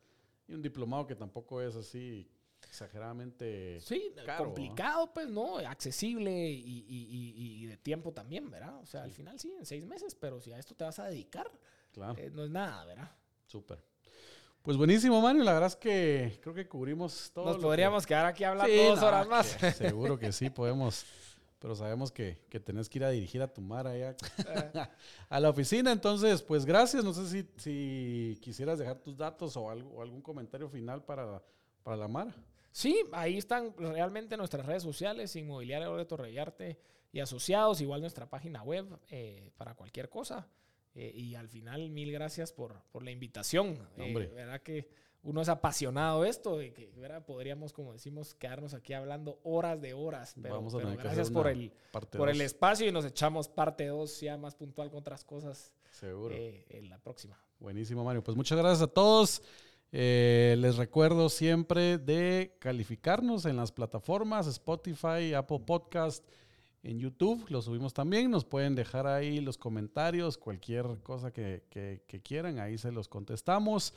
Y 0.48 0.54
un 0.54 0.62
diplomado 0.62 1.06
que 1.06 1.14
tampoco 1.14 1.62
es 1.62 1.76
así 1.76 2.28
exageradamente 2.62 3.80
sí, 3.80 4.12
caro, 4.26 4.44
complicado, 4.46 5.12
pues, 5.12 5.28
¿no? 5.28 5.58
Accesible 5.58 6.30
y, 6.50 6.60
y- 6.88 7.34
y- 7.36 7.62
y 7.62 7.66
de 7.66 7.76
tiempo 7.76 8.12
también, 8.12 8.50
¿verdad? 8.50 8.76
O 8.80 8.86
sea, 8.86 9.04
al 9.04 9.12
final 9.12 9.38
sí, 9.38 9.52
en 9.58 9.64
seis 9.64 9.84
meses, 9.86 10.14
pero 10.14 10.40
si 10.40 10.52
a 10.52 10.58
esto 10.58 10.74
te 10.74 10.84
vas 10.84 10.98
a 10.98 11.06
dedicar, 11.06 11.50
Claro, 11.92 12.14
eh, 12.18 12.30
no 12.32 12.44
es 12.44 12.50
nada, 12.50 12.84
¿verdad? 12.84 13.10
súper. 13.46 13.82
Pues 14.62 14.76
buenísimo, 14.76 15.20
Mario. 15.20 15.42
La 15.42 15.54
verdad 15.54 15.68
es 15.68 15.76
que 15.76 16.38
creo 16.42 16.54
que 16.54 16.68
cubrimos 16.68 17.30
todo. 17.32 17.46
Nos 17.46 17.56
lo 17.56 17.62
podríamos 17.62 18.04
que... 18.04 18.08
quedar 18.08 18.26
aquí 18.26 18.44
hablando 18.44 18.72
Sí, 18.72 18.84
dos 18.84 19.00
no, 19.00 19.06
horas 19.06 19.28
más. 19.28 19.56
que 19.56 19.72
seguro 19.72 20.18
que 20.18 20.32
sí, 20.32 20.50
podemos. 20.50 21.04
Pero 21.58 21.74
sabemos 21.74 22.10
que, 22.10 22.38
que 22.48 22.58
tenés 22.58 22.88
que 22.88 22.98
ir 22.98 23.04
a 23.04 23.10
dirigir 23.10 23.42
a 23.42 23.52
tu 23.52 23.60
mar 23.60 23.86
allá 23.86 24.16
a 25.28 25.40
la 25.40 25.50
oficina. 25.50 25.92
Entonces, 25.92 26.42
pues 26.42 26.64
gracias. 26.64 27.04
No 27.04 27.12
sé 27.12 27.26
si, 27.26 27.48
si 27.56 28.38
quisieras 28.40 28.78
dejar 28.78 28.98
tus 28.98 29.16
datos 29.16 29.56
o, 29.56 29.68
algo, 29.70 29.90
o 29.90 30.02
algún 30.02 30.22
comentario 30.22 30.68
final 30.68 31.04
para, 31.04 31.42
para 31.82 31.96
la 31.96 32.08
Mara. 32.08 32.34
Sí, 32.72 33.04
ahí 33.12 33.36
están 33.36 33.74
realmente 33.76 34.36
nuestras 34.36 34.64
redes 34.64 34.82
sociales, 34.82 35.34
Inmobiliaria 35.36 35.88
Loreto 35.88 36.16
Reyarte 36.16 36.78
y 37.12 37.20
asociados, 37.20 37.80
igual 37.80 38.00
nuestra 38.00 38.30
página 38.30 38.62
web 38.62 38.86
eh, 39.10 39.50
para 39.56 39.74
cualquier 39.74 40.08
cosa. 40.08 40.46
Eh, 40.94 41.12
y 41.14 41.34
al 41.34 41.48
final, 41.48 41.90
mil 41.90 42.10
gracias 42.12 42.52
por, 42.52 42.82
por 42.90 43.04
la 43.04 43.10
invitación. 43.10 43.78
Eh, 43.96 44.02
hombre. 44.02 44.26
verdad 44.28 44.60
que 44.60 44.88
uno 45.22 45.42
es 45.42 45.48
apasionado 45.48 46.22
de 46.22 46.30
esto 46.30 46.62
y 46.62 46.72
que 46.72 46.90
¿verdad? 46.96 47.24
podríamos, 47.24 47.72
como 47.72 47.92
decimos, 47.92 48.34
quedarnos 48.34 48.72
aquí 48.74 48.92
hablando 48.94 49.38
horas 49.44 49.80
de 49.80 49.92
horas. 49.92 50.34
Pero, 50.40 50.54
Vamos 50.54 50.74
a 50.74 50.78
pero 50.78 50.88
tener 50.88 50.98
que 50.98 51.04
gracias 51.04 51.30
por 51.30 51.46
el, 51.46 51.72
por 52.16 52.28
el 52.30 52.40
espacio 52.40 52.88
y 52.88 52.92
nos 52.92 53.04
echamos 53.04 53.48
parte 53.48 53.86
2 53.86 54.20
ya 54.20 54.36
más 54.36 54.54
puntual 54.54 54.90
con 54.90 55.00
otras 55.00 55.24
cosas 55.24 55.74
Seguro. 55.90 56.34
eh, 56.34 56.64
en 56.70 56.88
la 56.88 56.98
próxima. 56.98 57.38
Buenísimo, 57.58 58.02
Mario. 58.02 58.22
Pues 58.24 58.36
muchas 58.36 58.58
gracias 58.58 58.82
a 58.82 58.86
todos. 58.92 59.42
Eh, 59.92 60.56
les 60.58 60.76
recuerdo 60.76 61.28
siempre 61.28 61.98
de 61.98 62.56
calificarnos 62.60 63.44
en 63.44 63.56
las 63.56 63.72
plataformas 63.72 64.46
Spotify, 64.46 65.34
Apple 65.34 65.60
Podcast, 65.66 66.24
en 66.82 66.98
YouTube. 66.98 67.44
Lo 67.48 67.62
subimos 67.62 67.94
también. 67.94 68.30
Nos 68.30 68.44
pueden 68.44 68.74
dejar 68.74 69.06
ahí 69.06 69.40
los 69.40 69.58
comentarios, 69.58 70.38
cualquier 70.38 70.86
cosa 71.02 71.32
que, 71.32 72.02
quieran. 72.22 72.58
Ahí 72.58 72.78
se 72.78 72.92
los 72.92 73.08
contestamos. 73.08 73.94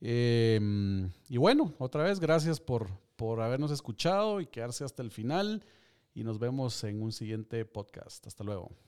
Eh, 0.00 1.08
y 1.28 1.36
bueno, 1.36 1.72
otra 1.78 2.04
vez, 2.04 2.20
gracias 2.20 2.60
por, 2.60 2.88
por 3.16 3.40
habernos 3.40 3.70
escuchado 3.70 4.40
y 4.40 4.46
quedarse 4.46 4.84
hasta 4.84 5.02
el 5.02 5.10
final. 5.10 5.64
Y 6.14 6.24
nos 6.24 6.38
vemos 6.38 6.82
en 6.84 7.02
un 7.02 7.12
siguiente 7.12 7.64
podcast. 7.64 8.26
Hasta 8.26 8.44
luego. 8.44 8.85